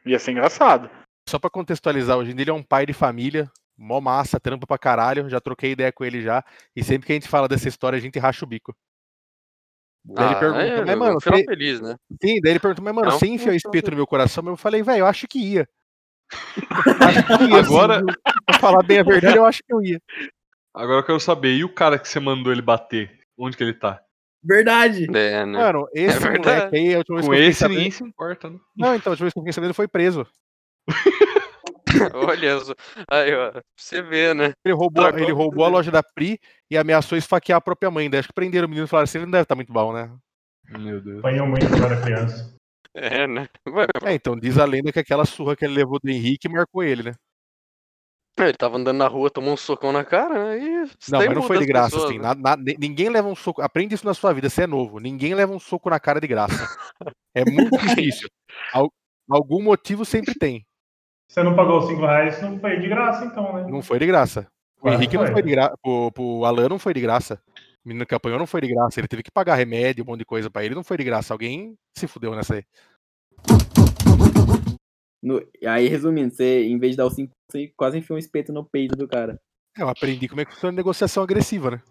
Ia 0.05 0.19
ser 0.19 0.31
engraçado. 0.31 0.89
Só 1.27 1.37
pra 1.37 1.49
contextualizar, 1.49 2.17
hoje 2.17 2.31
em 2.31 2.35
dia 2.35 2.43
ele 2.43 2.51
é 2.51 2.53
um 2.53 2.63
pai 2.63 2.85
de 2.85 2.93
família, 2.93 3.51
mó 3.79 4.01
massa, 4.01 4.39
trampa 4.39 4.67
pra 4.67 4.77
caralho, 4.77 5.29
já 5.29 5.39
troquei 5.39 5.71
ideia 5.71 5.91
com 5.91 6.03
ele 6.03 6.21
já, 6.21 6.43
e 6.75 6.83
sempre 6.83 7.07
que 7.07 7.13
a 7.13 7.15
gente 7.15 7.29
fala 7.29 7.47
dessa 7.47 7.67
história, 7.69 7.95
a 7.95 7.99
gente 8.01 8.19
racha 8.19 8.43
o 8.43 8.47
bico. 8.47 8.75
Daí 10.03 10.27
ele 10.27 10.35
pergunta, 10.39 10.61
é, 10.63 10.85
mas 10.85 10.97
mano, 10.97 11.19
você- 11.21 11.43
feliz, 11.45 11.79
né? 11.81 11.95
Sim, 12.21 12.39
daí 12.41 12.51
ele 12.53 12.59
perguntou, 12.59 12.83
mas 12.83 12.93
mano, 12.93 13.09
Não, 13.11 13.17
você 13.19 13.27
enfiou 13.27 13.49
não, 13.51 13.55
espeto 13.55 13.91
no 13.91 13.97
meu 13.97 14.07
coração? 14.07 14.45
Eu 14.47 14.57
falei, 14.57 14.83
velho, 14.83 14.99
eu 14.99 15.05
acho 15.05 15.27
que 15.27 15.39
ia. 15.39 15.67
acho 17.01 17.25
que 17.25 17.43
ia, 17.45 17.59
Agora- 17.59 17.99
sim, 17.99 18.05
viu? 18.05 18.15
pra 18.45 18.59
falar 18.59 18.83
bem 18.83 18.99
a 18.99 19.03
verdade, 19.03 19.37
eu 19.37 19.45
acho 19.45 19.63
que 19.63 19.73
eu 19.73 19.81
ia. 19.81 20.01
Agora 20.73 20.99
eu 20.99 21.05
quero 21.05 21.19
saber, 21.19 21.55
e 21.55 21.63
o 21.63 21.73
cara 21.73 21.97
que 21.97 22.07
você 22.07 22.19
mandou 22.19 22.51
ele 22.51 22.61
bater? 22.61 23.19
Onde 23.37 23.55
que 23.57 23.63
ele 23.63 23.73
tá? 23.73 24.01
Verdade. 24.43 25.05
É, 25.05 25.45
né? 25.45 25.57
Mano, 25.59 25.87
esse 25.93 26.19
verdade. 26.19 26.39
moleque 26.61 26.75
aí, 26.77 26.95
a 26.95 26.97
última 26.99 27.17
vez 27.17 27.25
Com 27.27 27.31
que 27.33 27.37
eu 27.39 27.49
esse 27.49 27.67
ninguém 27.67 27.91
se 27.91 28.03
importa, 28.03 28.49
né? 28.49 28.59
Não, 28.77 28.95
então, 28.95 29.11
a 29.11 29.13
última 29.13 29.25
vez 29.25 29.33
que 29.33 29.39
eu 29.39 29.43
fiquei 29.43 29.53
sabendo, 29.53 29.67
ele 29.69 29.73
foi 29.73 29.87
preso. 29.87 30.25
Olha 32.13 32.59
só. 32.59 32.73
Aí, 33.09 33.33
ó. 33.35 33.51
pra 33.51 33.61
Você 33.77 34.01
vê, 34.01 34.33
né? 34.33 34.53
Ele 34.63 34.73
roubou, 34.73 35.03
Tragou 35.03 35.19
ele 35.19 35.31
a 35.31 35.35
roubou 35.35 35.65
a 35.65 35.69
loja 35.69 35.91
da 35.91 36.03
Pri 36.03 36.39
e 36.69 36.77
ameaçou 36.77 37.17
esfaquear 37.17 37.57
a 37.57 37.61
própria 37.61 37.89
mãe. 37.91 38.09
Daí 38.09 38.19
acho 38.19 38.27
que 38.29 38.33
prenderam 38.33 38.67
o 38.67 38.69
menino 38.69 38.85
e 38.85 38.89
falaram 38.89 39.03
assim, 39.05 39.17
ele 39.19 39.25
não 39.25 39.31
deve 39.31 39.43
estar 39.43 39.55
muito 39.55 39.71
bom, 39.73 39.93
né? 39.93 40.11
Meu 40.77 41.01
Deus. 41.01 41.19
Apanhou 41.19 41.47
muito 41.47 41.67
quando 41.67 41.85
era 41.85 42.01
criança. 42.01 42.55
É, 42.93 43.27
né? 43.27 43.47
É, 44.05 44.13
então, 44.13 44.35
diz 44.35 44.57
a 44.57 44.65
lenda 44.65 44.91
que 44.91 44.99
aquela 44.99 45.25
surra 45.25 45.55
que 45.55 45.63
ele 45.65 45.75
levou 45.75 45.99
do 46.03 46.09
Henrique 46.09 46.49
marcou 46.49 46.83
ele, 46.83 47.03
né? 47.03 47.13
Ele 48.37 48.53
tava 48.53 48.77
andando 48.77 48.97
na 48.97 49.07
rua, 49.07 49.29
tomou 49.29 49.53
um 49.53 49.57
socão 49.57 49.91
na 49.91 50.05
cara, 50.05 50.45
né? 50.55 50.59
E 50.59 50.69
Não, 51.11 51.19
mas 51.19 51.33
não 51.35 51.41
foi 51.41 51.59
de 51.59 51.65
graça, 51.65 51.89
pessoas, 51.91 52.05
assim. 52.11 52.19
né? 52.19 52.23
na- 52.23 52.35
na- 52.35 52.55
ni- 52.55 52.77
ninguém 52.79 53.09
leva 53.09 53.27
um 53.27 53.35
soco. 53.35 53.61
Aprende 53.61 53.95
isso 53.95 54.05
na 54.05 54.13
sua 54.13 54.31
vida, 54.33 54.49
você 54.49 54.63
é 54.63 54.67
novo. 54.67 54.97
Ninguém 54.99 55.33
leva 55.35 55.51
um 55.53 55.59
soco 55.59 55.89
na 55.89 55.99
cara 55.99 56.21
de 56.21 56.27
graça. 56.27 56.55
É 57.35 57.45
muito 57.45 57.77
difícil. 57.77 58.27
Al- 58.73 58.91
algum 59.29 59.61
motivo 59.61 60.03
sempre 60.03 60.33
tem. 60.33 60.65
Você 61.29 61.43
não 61.43 61.55
pagou 61.55 61.81
5 61.83 62.01
reais, 62.01 62.41
não 62.41 62.59
foi 62.59 62.79
de 62.79 62.87
graça, 62.87 63.23
então, 63.25 63.53
né? 63.53 63.69
Não 63.69 63.83
foi 63.83 63.99
de 63.99 64.07
graça. 64.07 64.47
O 64.79 64.81
Quase 64.81 64.97
Henrique 64.97 65.15
não 65.15 65.25
foi. 65.25 65.33
foi 65.33 65.43
de 65.43 65.51
graça. 65.51 65.75
Pro 65.81 66.45
Alan 66.45 66.69
não 66.69 66.79
foi 66.79 66.93
de 66.93 67.01
graça. 67.01 67.39
O 67.85 67.87
menino 67.87 68.05
que 68.05 68.15
apanhou 68.15 68.39
não 68.39 68.47
foi 68.47 68.61
de 68.61 68.67
graça. 68.67 68.99
Ele 68.99 69.07
teve 69.07 69.21
que 69.21 69.31
pagar 69.31 69.53
remédio, 69.55 70.03
um 70.03 70.07
monte 70.07 70.19
de 70.19 70.25
coisa 70.25 70.49
pra 70.49 70.63
ele. 70.65 70.73
Não 70.73 70.83
foi 70.83 70.97
de 70.97 71.03
graça. 71.03 71.31
Alguém 71.33 71.75
se 71.95 72.07
fudeu 72.07 72.33
nessa 72.35 72.55
aí. 72.55 72.63
No- 75.21 75.45
aí, 75.67 75.87
resumindo, 75.87 76.33
você, 76.33 76.63
em 76.65 76.79
vez 76.79 76.93
de 76.93 76.97
dar 76.97 77.05
o 77.05 77.11
5, 77.11 77.31
você 77.51 77.71
quase 77.77 77.97
enfiou 77.99 78.15
um 78.15 78.19
espeto 78.19 78.51
no 78.51 78.65
peito 78.65 78.95
do 78.95 79.07
cara. 79.07 79.39
É, 79.77 79.83
Eu 79.83 79.89
aprendi 79.89 80.27
como 80.27 80.41
é 80.41 80.45
que 80.45 80.53
funciona 80.53 80.75
negociação 80.75 81.21
agressiva, 81.21 81.71
né? 81.71 81.81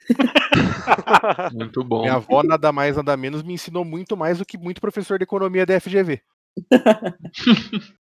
Muito 1.54 1.84
bom. 1.84 2.00
Minha 2.00 2.14
avó, 2.14 2.42
nada 2.42 2.72
mais, 2.72 2.96
nada 2.96 3.16
menos, 3.16 3.42
me 3.44 3.52
ensinou 3.52 3.84
muito 3.84 4.16
mais 4.16 4.38
do 4.38 4.44
que 4.46 4.56
muito 4.58 4.80
professor 4.80 5.18
de 5.18 5.24
economia 5.24 5.64
da 5.66 5.78
FGV. 5.78 6.20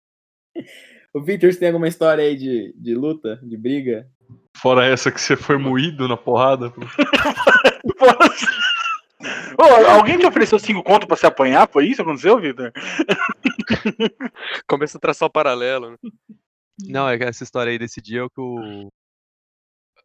Ô, 1.13 1.21
Victor, 1.21 1.53
você 1.53 1.59
tem 1.59 1.69
alguma 1.69 1.89
história 1.89 2.23
aí 2.23 2.37
de, 2.37 2.75
de 2.77 2.95
luta, 2.95 3.41
de 3.43 3.57
briga? 3.57 4.09
Fora 4.57 4.87
essa 4.87 5.11
que 5.11 5.21
você 5.21 5.37
foi 5.37 5.57
moído 5.59 6.07
na 6.09 6.17
porrada. 6.17 6.73
Ô, 9.59 9.63
alguém 9.91 10.19
te 10.19 10.27
ofereceu 10.27 10.59
cinco 10.59 10.83
conto 10.83 11.07
pra 11.07 11.17
se 11.17 11.27
apanhar? 11.27 11.69
Foi 11.69 11.87
isso 11.87 11.97
que 11.97 12.03
aconteceu, 12.03 12.39
Vitor? 12.39 12.73
Começa 14.69 14.99
a 14.99 15.01
traçar 15.01 15.27
o 15.27 15.33
paralelo. 15.33 15.93
né? 15.93 15.97
Não, 16.87 17.09
é 17.09 17.17
que 17.17 17.25
essa 17.25 17.43
história 17.43 17.71
aí 17.71 17.79
desse 17.79 18.01
dia 18.01 18.21
é 18.21 18.23
o 18.23 18.31
que 18.31 18.41
o. 18.41 18.91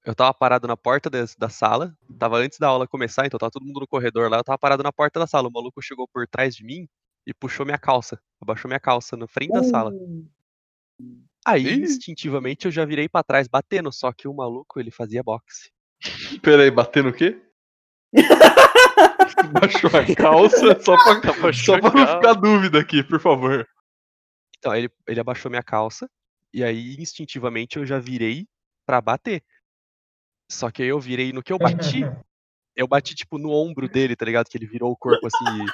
Eu 0.06 0.16
tava 0.16 0.34
parado 0.34 0.68
na 0.68 0.76
porta 0.76 1.10
da 1.10 1.50
sala, 1.50 1.94
tava 2.18 2.38
antes 2.38 2.58
da 2.58 2.68
aula 2.68 2.88
começar, 2.88 3.26
então 3.26 3.38
tava 3.38 3.52
todo 3.52 3.66
mundo 3.66 3.82
no 3.82 3.88
corredor 3.88 4.32
lá, 4.32 4.38
eu 4.38 4.44
tava 4.44 4.58
parado 4.58 4.82
na 4.82 4.92
porta 4.92 5.20
da 5.20 5.28
sala. 5.28 5.48
O 5.48 5.52
maluco 5.52 5.82
chegou 5.82 6.08
por 6.12 6.28
trás 6.28 6.56
de 6.56 6.64
mim 6.64 6.88
e 7.28 7.34
puxou 7.34 7.66
minha 7.66 7.78
calça, 7.78 8.20
abaixou 8.42 8.68
minha 8.68 8.80
calça 8.80 9.16
na 9.16 9.28
frente 9.28 9.52
da 9.52 9.64
sala. 9.64 9.92
Aí, 11.46 11.66
Ih. 11.66 11.82
instintivamente, 11.82 12.66
eu 12.66 12.72
já 12.72 12.86
virei 12.86 13.10
pra 13.10 13.24
trás 13.24 13.48
batendo, 13.48 13.92
só 13.92 14.12
que 14.12 14.28
o 14.28 14.34
maluco, 14.34 14.80
ele 14.80 14.92
fazia 14.92 15.24
boxe. 15.24 15.72
Pera 16.42 16.64
aí, 16.64 16.72
bater 16.72 17.04
no 17.04 17.14
quê? 17.14 17.42
Baixou 19.52 19.90
a 19.90 20.16
calça, 20.16 20.80
só 20.82 20.96
pra, 20.96 21.54
só 21.54 21.80
pra 21.80 21.94
não 21.94 22.08
ficar 22.08 22.34
dúvida 22.34 22.80
aqui, 22.80 23.04
por 23.04 23.20
favor. 23.20 23.68
Então, 24.58 24.76
ele, 24.76 24.90
ele 25.08 25.20
abaixou 25.20 25.50
minha 25.50 25.64
calça, 25.64 26.08
e 26.54 26.64
aí, 26.64 26.96
instintivamente, 27.00 27.78
eu 27.78 27.86
já 27.86 27.98
virei 27.98 28.48
pra 28.86 29.02
bater. 29.02 29.44
Só 30.52 30.70
que 30.70 30.84
aí 30.84 30.90
eu 30.90 31.00
virei 31.00 31.32
no 31.32 31.42
que 31.42 31.54
eu 31.54 31.58
bati, 31.58 32.02
eu 32.76 32.88
bati, 32.88 33.16
tipo, 33.16 33.38
no 33.38 33.52
ombro 33.52 33.88
dele, 33.88 34.16
tá 34.16 34.26
ligado? 34.26 34.50
Que 34.50 34.58
ele 34.58 34.68
virou 34.68 34.92
o 34.92 34.98
corpo 34.98 35.26
assim 35.26 35.64
e 35.64 35.66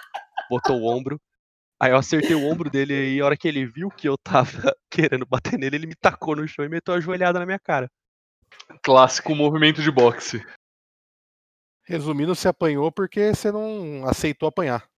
botou 0.49 0.79
o 0.79 0.85
ombro. 0.85 1.19
Aí 1.79 1.91
eu 1.91 1.97
acertei 1.97 2.35
o 2.35 2.45
ombro 2.45 2.69
dele 2.69 2.93
e 2.93 2.97
aí, 2.97 3.21
a 3.21 3.25
hora 3.25 3.37
que 3.37 3.47
ele 3.47 3.65
viu 3.65 3.89
que 3.89 4.09
eu 4.09 4.17
tava 4.17 4.47
querendo 4.89 5.25
bater 5.25 5.59
nele, 5.59 5.75
ele 5.75 5.87
me 5.87 5.95
tacou 5.95 6.35
no 6.35 6.47
chão 6.47 6.65
e 6.65 6.69
meteu 6.69 6.93
a 6.93 6.99
joelhada 6.99 7.39
na 7.39 7.45
minha 7.45 7.59
cara. 7.59 7.89
Clássico 8.81 9.35
movimento 9.35 9.81
de 9.81 9.91
boxe. 9.91 10.43
Resumindo, 11.85 12.35
você 12.35 12.47
apanhou 12.47 12.91
porque 12.91 13.33
você 13.33 13.51
não 13.51 14.07
aceitou 14.07 14.49
apanhar. 14.49 14.89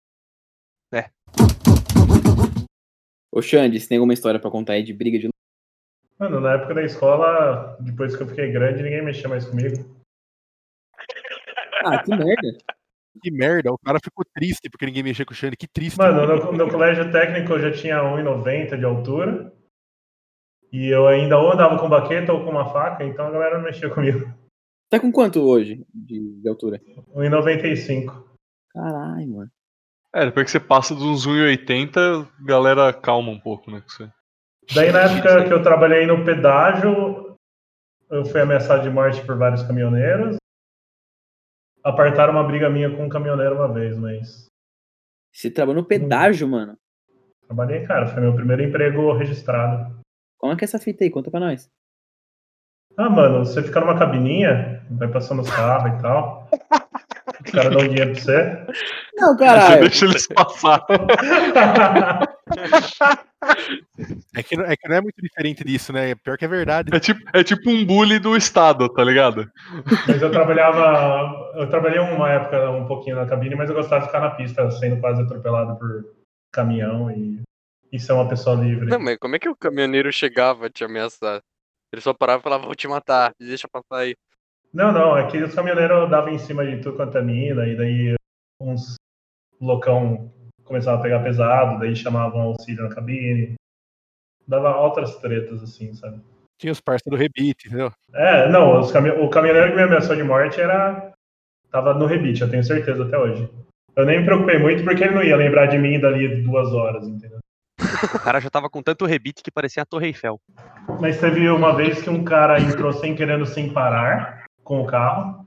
Ô, 3.30 3.42
Xande, 3.42 3.78
você 3.78 3.88
tem 3.88 3.98
alguma 3.98 4.14
história 4.14 4.40
pra 4.40 4.50
contar 4.50 4.72
aí 4.72 4.82
de 4.82 4.92
briga 4.92 5.18
de? 5.18 5.28
Mano, 6.18 6.40
na 6.40 6.54
época 6.54 6.74
da 6.74 6.82
escola, 6.82 7.76
depois 7.78 8.16
que 8.16 8.22
eu 8.22 8.26
fiquei 8.26 8.50
grande, 8.50 8.82
ninguém 8.82 9.04
mexia 9.04 9.28
mais 9.28 9.44
comigo. 9.44 9.76
Ah, 11.84 12.02
que 12.02 12.10
merda. 12.10 12.58
Que 13.20 13.30
merda, 13.30 13.72
o 13.72 13.78
cara 13.78 13.98
ficou 14.02 14.24
triste 14.34 14.68
porque 14.70 14.86
ninguém 14.86 15.02
mexia 15.02 15.24
com 15.24 15.32
o 15.32 15.34
Xande. 15.34 15.56
Que 15.56 15.68
triste. 15.68 15.98
Mano, 15.98 16.26
no, 16.26 16.52
no 16.52 16.70
colégio 16.70 17.10
técnico 17.10 17.52
eu 17.52 17.60
já 17.60 17.72
tinha 17.72 18.02
1,90 18.02 18.78
de 18.78 18.84
altura. 18.84 19.52
E 20.72 20.88
eu 20.88 21.06
ainda 21.06 21.38
ou 21.38 21.52
andava 21.52 21.78
com 21.78 21.88
baqueta 21.88 22.32
ou 22.32 22.44
com 22.44 22.50
uma 22.50 22.70
faca, 22.70 23.02
então 23.04 23.26
a 23.26 23.30
galera 23.30 23.56
não 23.56 23.64
mexia 23.64 23.88
comigo. 23.88 24.32
Tá 24.90 25.00
com 25.00 25.10
quanto 25.10 25.40
hoje 25.40 25.84
de, 25.94 26.40
de 26.40 26.48
altura? 26.48 26.80
1,95. 27.14 28.24
Caralho, 28.72 29.28
mano. 29.28 29.50
É, 30.14 30.24
depois 30.26 30.46
que 30.46 30.50
você 30.50 30.60
passa 30.60 30.94
dos 30.94 31.26
1,80, 31.26 31.96
a 31.96 32.44
galera 32.44 32.92
calma 32.92 33.30
um 33.30 33.38
pouco, 33.38 33.70
né? 33.70 33.80
com 33.80 33.88
você. 33.88 34.10
Daí 34.74 34.92
na 34.92 35.00
época 35.00 35.44
que 35.44 35.52
eu 35.52 35.62
trabalhei 35.62 36.06
no 36.06 36.24
pedágio, 36.24 37.36
eu 38.10 38.24
fui 38.24 38.40
ameaçado 38.40 38.82
de 38.82 38.90
morte 38.90 39.24
por 39.24 39.36
vários 39.36 39.62
caminhoneiros. 39.62 40.36
Apartaram 41.84 42.32
uma 42.32 42.44
briga 42.44 42.68
minha 42.68 42.90
com 42.94 43.04
um 43.04 43.08
caminhoneiro 43.08 43.54
uma 43.54 43.72
vez, 43.72 43.96
mas 43.96 44.46
Você 45.32 45.50
trabalhou 45.50 45.82
no 45.82 45.88
pedágio, 45.88 46.46
mano. 46.48 46.76
trabalhei, 47.46 47.86
cara. 47.86 48.06
Foi 48.06 48.20
meu 48.20 48.34
primeiro 48.34 48.62
emprego 48.62 49.12
registrado. 49.12 49.96
Como 50.38 50.52
é 50.52 50.56
que 50.56 50.64
é 50.64 50.66
essa 50.66 50.78
fita 50.78 51.04
aí? 51.04 51.10
Conta 51.10 51.30
pra 51.30 51.40
nós. 51.40 51.68
Ah, 52.96 53.08
mano, 53.08 53.44
você 53.44 53.62
fica 53.62 53.78
numa 53.80 53.96
cabininha, 53.98 54.84
vai 54.90 55.08
passando 55.08 55.42
os 55.42 55.50
carros 55.50 55.98
e 55.98 56.02
tal. 56.02 56.48
Os 57.44 57.52
caras 57.52 57.72
dão 57.72 57.86
dinheiro 57.88 58.12
pra 58.12 58.20
você. 58.20 58.66
Não, 59.16 59.36
Você 59.36 59.44
caralho. 59.44 59.80
deixa 59.82 60.04
eles 60.04 60.26
passar. 60.26 60.84
É 64.34 64.42
que, 64.42 64.56
não- 64.56 64.64
é 64.64 64.76
que 64.76 64.88
não 64.88 64.96
é 64.96 65.00
muito 65.00 65.20
diferente 65.22 65.64
disso, 65.64 65.92
né? 65.92 66.14
Pior 66.16 66.36
que 66.36 66.44
é 66.44 66.48
verdade. 66.48 66.90
É 66.94 67.00
tipo, 67.00 67.20
é 67.32 67.42
tipo 67.44 67.70
um 67.70 67.84
bully 67.84 68.18
do 68.18 68.36
Estado, 68.36 68.88
tá 68.88 69.02
ligado? 69.04 69.50
Mas 70.06 70.20
eu 70.20 70.30
trabalhava. 70.30 71.52
Eu 71.54 71.68
trabalhei 71.68 71.98
uma 71.98 72.30
época 72.30 72.70
um 72.70 72.86
pouquinho 72.86 73.16
na 73.16 73.26
cabine, 73.26 73.54
mas 73.54 73.68
eu 73.68 73.76
gostava 73.76 74.00
de 74.02 74.06
ficar 74.08 74.20
na 74.20 74.30
pista, 74.30 74.70
sendo 74.72 75.00
quase 75.00 75.22
atropelado 75.22 75.78
por 75.78 76.04
caminhão 76.52 77.10
e, 77.10 77.40
e 77.92 77.98
ser 77.98 78.12
uma 78.12 78.28
pessoa 78.28 78.56
livre. 78.56 78.86
Não, 78.86 78.98
mas 78.98 79.16
como 79.18 79.36
é 79.36 79.38
que 79.38 79.48
o 79.48 79.56
caminhoneiro 79.56 80.12
chegava 80.12 80.66
a 80.66 80.70
te 80.70 80.84
ameaçar? 80.84 81.40
Ele 81.92 82.02
só 82.02 82.12
parava 82.12 82.40
e 82.40 82.42
falava, 82.42 82.66
vou 82.66 82.74
te 82.74 82.86
matar, 82.86 83.32
deixa 83.40 83.66
passar 83.68 84.02
aí. 84.02 84.14
Não, 84.72 84.92
não, 84.92 85.16
é 85.16 85.26
que 85.26 85.38
os 85.42 85.54
caminhoneiros 85.54 86.10
davam 86.10 86.30
em 86.32 86.38
cima 86.38 86.64
de 86.66 86.82
tudo 86.82 86.96
quanto 86.96 87.16
é 87.16 87.22
mina, 87.22 87.66
e 87.66 87.74
daí 87.74 88.14
uns 88.60 88.96
loucão 89.60 90.30
começavam 90.68 91.00
a 91.00 91.02
pegar 91.02 91.20
pesado, 91.22 91.78
daí 91.80 91.96
chamavam 91.96 92.40
auxílio 92.42 92.84
na 92.88 92.94
cabine. 92.94 93.54
Dava 94.46 94.76
outras 94.76 95.16
tretas, 95.16 95.62
assim, 95.62 95.92
sabe? 95.94 96.20
Tinha 96.58 96.72
os 96.72 96.80
parceiros 96.80 97.18
do 97.18 97.22
Rebite, 97.22 97.68
entendeu? 97.68 97.92
É, 98.14 98.48
não, 98.48 98.80
os 98.80 98.90
cami- 98.90 99.10
o 99.10 99.28
caminhoneiro 99.28 99.70
que 99.70 99.76
me 99.76 99.82
ameaçou 99.82 100.16
de 100.16 100.22
morte 100.22 100.60
era. 100.60 101.12
Tava 101.70 101.92
no 101.92 102.06
rebite, 102.06 102.40
eu 102.40 102.50
tenho 102.50 102.64
certeza 102.64 103.04
até 103.04 103.18
hoje. 103.18 103.46
Eu 103.94 104.06
nem 104.06 104.20
me 104.20 104.24
preocupei 104.24 104.58
muito 104.58 104.82
porque 104.84 105.04
ele 105.04 105.14
não 105.14 105.22
ia 105.22 105.36
lembrar 105.36 105.66
de 105.66 105.76
mim 105.76 106.00
dali 106.00 106.42
duas 106.42 106.72
horas, 106.72 107.06
entendeu? 107.06 107.38
O 108.14 108.18
cara 108.18 108.40
já 108.40 108.48
tava 108.48 108.70
com 108.70 108.82
tanto 108.82 109.04
rebite 109.04 109.42
que 109.42 109.50
parecia 109.50 109.82
a 109.82 109.86
Torre 109.86 110.06
Eiffel. 110.06 110.40
Mas 111.00 111.20
teve 111.20 111.46
uma 111.50 111.74
vez 111.76 112.00
que 112.00 112.08
um 112.08 112.24
cara 112.24 112.58
entrou 112.60 112.90
sem 112.92 113.14
querendo 113.14 113.44
sem 113.44 113.70
parar 113.72 114.44
com 114.64 114.80
o 114.80 114.86
carro. 114.86 115.46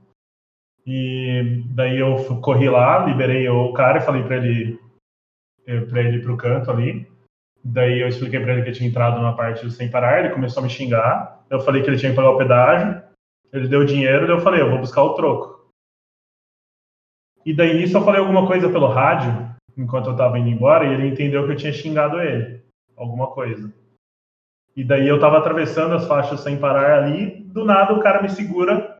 E 0.86 1.62
daí 1.74 1.98
eu 1.98 2.16
corri 2.40 2.68
lá, 2.68 3.04
liberei 3.04 3.48
o 3.48 3.72
cara 3.72 3.98
e 3.98 4.02
falei 4.02 4.22
pra 4.22 4.36
ele 4.36 4.78
para 5.64 6.02
ele 6.02 6.18
ir 6.18 6.22
pro 6.22 6.36
canto 6.36 6.70
ali. 6.70 7.10
Daí 7.64 8.00
eu 8.00 8.08
expliquei 8.08 8.40
pra 8.40 8.52
ele 8.52 8.62
que 8.62 8.70
eu 8.70 8.74
tinha 8.74 8.88
entrado 8.88 9.20
na 9.20 9.32
parte 9.32 9.64
do 9.64 9.70
sem 9.70 9.90
parar, 9.90 10.18
ele 10.18 10.34
começou 10.34 10.60
a 10.60 10.64
me 10.64 10.70
xingar. 10.70 11.44
Eu 11.48 11.60
falei 11.60 11.82
que 11.82 11.88
ele 11.88 11.98
tinha 11.98 12.10
que 12.10 12.16
pagar 12.16 12.30
o 12.30 12.38
pedágio. 12.38 13.02
Ele 13.52 13.68
deu 13.68 13.84
dinheiro, 13.84 14.26
daí 14.26 14.36
eu 14.36 14.40
falei, 14.40 14.60
eu 14.60 14.70
vou 14.70 14.78
buscar 14.78 15.02
o 15.02 15.14
troco. 15.14 15.70
E 17.44 17.54
daí 17.54 17.76
nisso 17.76 17.96
eu 17.96 18.04
falei 18.04 18.20
alguma 18.20 18.46
coisa 18.46 18.68
pelo 18.68 18.86
rádio, 18.86 19.54
enquanto 19.76 20.08
eu 20.08 20.16
tava 20.16 20.38
indo 20.38 20.48
embora, 20.48 20.86
e 20.86 20.94
ele 20.94 21.08
entendeu 21.08 21.44
que 21.44 21.52
eu 21.52 21.56
tinha 21.56 21.72
xingado 21.72 22.20
ele. 22.20 22.62
Alguma 22.96 23.28
coisa. 23.28 23.72
E 24.74 24.82
daí 24.82 25.06
eu 25.06 25.20
tava 25.20 25.38
atravessando 25.38 25.94
as 25.94 26.06
faixas 26.06 26.40
sem 26.40 26.58
parar 26.58 27.02
ali, 27.02 27.42
do 27.44 27.64
nada 27.64 27.92
o 27.92 28.00
cara 28.00 28.22
me 28.22 28.30
segura, 28.30 28.96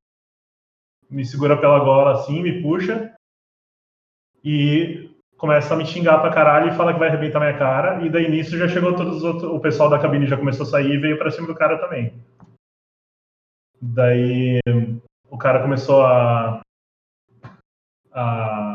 me 1.08 1.24
segura 1.24 1.58
pela 1.58 1.78
gola 1.78 2.12
assim, 2.12 2.42
me 2.42 2.62
puxa 2.62 3.14
e 4.44 5.11
começa 5.42 5.74
a 5.74 5.76
me 5.76 5.84
xingar 5.84 6.20
pra 6.20 6.32
caralho 6.32 6.70
e 6.70 6.76
fala 6.76 6.92
que 6.92 7.00
vai 7.00 7.08
arrebentar 7.08 7.40
minha 7.40 7.58
cara. 7.58 8.06
E 8.06 8.08
daí 8.08 8.30
nisso 8.30 8.56
já 8.56 8.68
chegou 8.68 8.94
todos 8.94 9.16
os 9.16 9.24
outros, 9.24 9.50
o 9.50 9.58
pessoal 9.58 9.90
da 9.90 9.98
cabine 9.98 10.24
já 10.24 10.36
começou 10.36 10.64
a 10.64 10.68
sair 10.68 10.92
e 10.92 10.98
veio 10.98 11.18
pra 11.18 11.32
cima 11.32 11.48
do 11.48 11.54
cara 11.54 11.78
também. 11.78 12.14
Daí 13.80 14.60
o 15.28 15.36
cara 15.36 15.60
começou 15.60 16.06
a, 16.06 16.60
a 18.12 18.72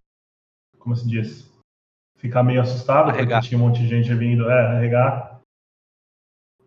como 0.77 0.93
se 0.93 1.07
diz, 1.07 1.49
ficar 2.17 2.43
meio 2.43 2.59
assustado 2.59 3.11
Arregar. 3.11 3.39
porque 3.39 3.47
tinha 3.47 3.61
um 3.61 3.65
monte 3.65 3.79
de 3.79 3.87
gente 3.87 4.13
vindo, 4.13 4.49
é, 4.49 4.67
arregar 4.75 5.39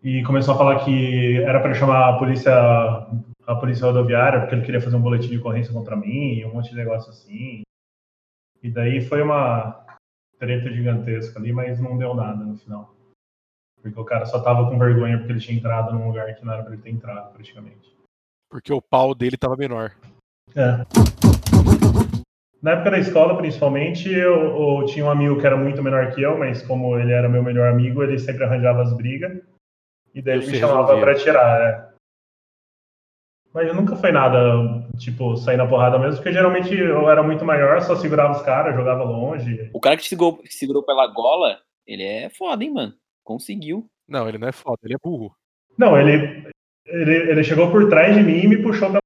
e 0.01 0.23
começou 0.23 0.55
a 0.55 0.57
falar 0.57 0.83
que 0.83 1.37
era 1.43 1.59
para 1.59 1.75
chamar 1.75 2.09
a 2.09 2.17
polícia 2.17 2.51
a 3.45 3.55
polícia 3.59 3.85
rodoviária 3.85 4.39
porque 4.39 4.55
ele 4.55 4.65
queria 4.65 4.81
fazer 4.81 4.95
um 4.95 5.01
boletim 5.01 5.29
de 5.29 5.37
ocorrência 5.37 5.71
contra 5.71 5.95
mim 5.95 6.39
e 6.39 6.45
um 6.45 6.53
monte 6.53 6.71
de 6.71 6.75
negócio 6.75 7.11
assim 7.11 7.61
e 8.63 8.69
daí 8.71 9.01
foi 9.01 9.21
uma 9.21 9.85
treta 10.41 10.69
gigantesca 10.73 11.39
ali 11.39 11.53
mas 11.53 11.79
não 11.79 11.97
deu 11.97 12.13
nada 12.15 12.43
no 12.43 12.57
final 12.57 12.93
porque 13.81 13.99
o 13.99 14.03
cara 14.05 14.25
só 14.25 14.39
tava 14.41 14.69
com 14.69 14.77
vergonha 14.77 15.17
porque 15.17 15.31
ele 15.31 15.39
tinha 15.39 15.57
entrado 15.57 15.93
num 15.93 16.07
lugar 16.07 16.35
que 16.35 16.43
não 16.43 16.53
era 16.53 16.63
para 16.63 16.73
ele 16.73 16.81
ter 16.81 16.89
entrado 16.89 17.31
praticamente 17.33 17.95
Porque 18.49 18.73
o 18.73 18.81
pau 18.81 19.15
dele 19.15 19.37
tava 19.37 19.55
menor. 19.55 19.91
é. 20.55 20.85
Na 22.61 22.71
época 22.73 22.91
da 22.91 22.99
escola, 22.99 23.35
principalmente, 23.37 24.07
eu, 24.11 24.35
eu 24.79 24.85
tinha 24.85 25.03
um 25.03 25.09
amigo 25.09 25.39
que 25.39 25.47
era 25.47 25.57
muito 25.57 25.81
menor 25.81 26.11
que 26.11 26.21
eu, 26.21 26.37
mas 26.37 26.61
como 26.61 26.95
ele 26.95 27.11
era 27.11 27.27
meu 27.27 27.41
melhor 27.41 27.67
amigo, 27.69 28.03
ele 28.03 28.19
sempre 28.19 28.43
arranjava 28.43 28.83
as 28.83 28.93
brigas. 28.95 29.41
E 30.13 30.21
daí 30.21 30.37
ele 30.37 30.45
me 30.45 30.59
chamava 30.59 30.93
resolvia. 30.93 31.03
pra 31.05 31.15
tirar, 31.15 31.61
é. 31.61 31.90
Mas 33.53 33.75
nunca 33.75 33.95
foi 33.97 34.11
nada, 34.11 34.39
tipo, 34.97 35.35
sair 35.35 35.57
na 35.57 35.67
porrada 35.67 35.99
mesmo, 35.99 36.15
porque 36.15 36.31
geralmente 36.31 36.73
eu 36.73 37.09
era 37.09 37.21
muito 37.21 37.43
maior, 37.43 37.81
só 37.81 37.95
segurava 37.95 38.37
os 38.37 38.41
caras, 38.43 38.75
jogava 38.75 39.03
longe. 39.03 39.69
O 39.73 39.79
cara 39.79 39.97
que 39.97 40.03
te 40.03 40.09
segurou, 40.09 40.37
que 40.37 40.53
segurou 40.53 40.83
pela 40.83 41.05
gola, 41.07 41.59
ele 41.85 42.03
é 42.03 42.29
foda, 42.29 42.63
hein, 42.63 42.71
mano. 42.71 42.93
Conseguiu. 43.23 43.85
Não, 44.07 44.27
ele 44.27 44.37
não 44.37 44.47
é 44.47 44.53
foda, 44.53 44.79
ele 44.83 44.93
é 44.93 44.97
burro. 45.03 45.35
Não, 45.77 45.99
ele, 45.99 46.47
ele, 46.85 47.31
ele 47.31 47.43
chegou 47.43 47.69
por 47.69 47.89
trás 47.89 48.15
de 48.15 48.23
mim 48.23 48.39
e 48.39 48.47
me 48.47 48.63
puxou 48.63 48.87
pela 48.87 49.01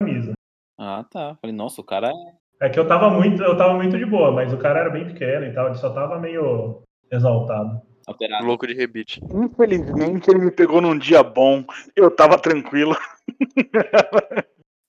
camisa. 0.00 0.32
Ah, 0.78 1.04
tá. 1.10 1.36
Falei, 1.40 1.54
nossa, 1.54 1.80
o 1.80 1.84
cara 1.84 2.08
é. 2.08 2.66
É 2.66 2.68
que 2.70 2.78
eu 2.78 2.86
tava 2.86 3.10
muito, 3.10 3.42
eu 3.42 3.56
tava 3.56 3.74
muito 3.74 3.98
de 3.98 4.06
boa, 4.06 4.30
mas 4.30 4.52
o 4.52 4.58
cara 4.58 4.80
era 4.80 4.90
bem 4.90 5.04
pequeno 5.04 5.46
e 5.46 5.52
tal, 5.52 5.66
ele 5.66 5.74
só 5.74 5.90
tava 5.92 6.18
meio 6.18 6.82
exaltado. 7.10 7.82
Alterado. 8.06 8.44
Louco 8.44 8.66
de 8.66 8.74
rebite. 8.74 9.20
Infelizmente 9.32 10.30
ele 10.30 10.44
me 10.44 10.50
pegou 10.50 10.80
num 10.80 10.98
dia 10.98 11.22
bom. 11.22 11.64
Eu 11.94 12.10
tava 12.10 12.38
tranquilo. 12.38 12.96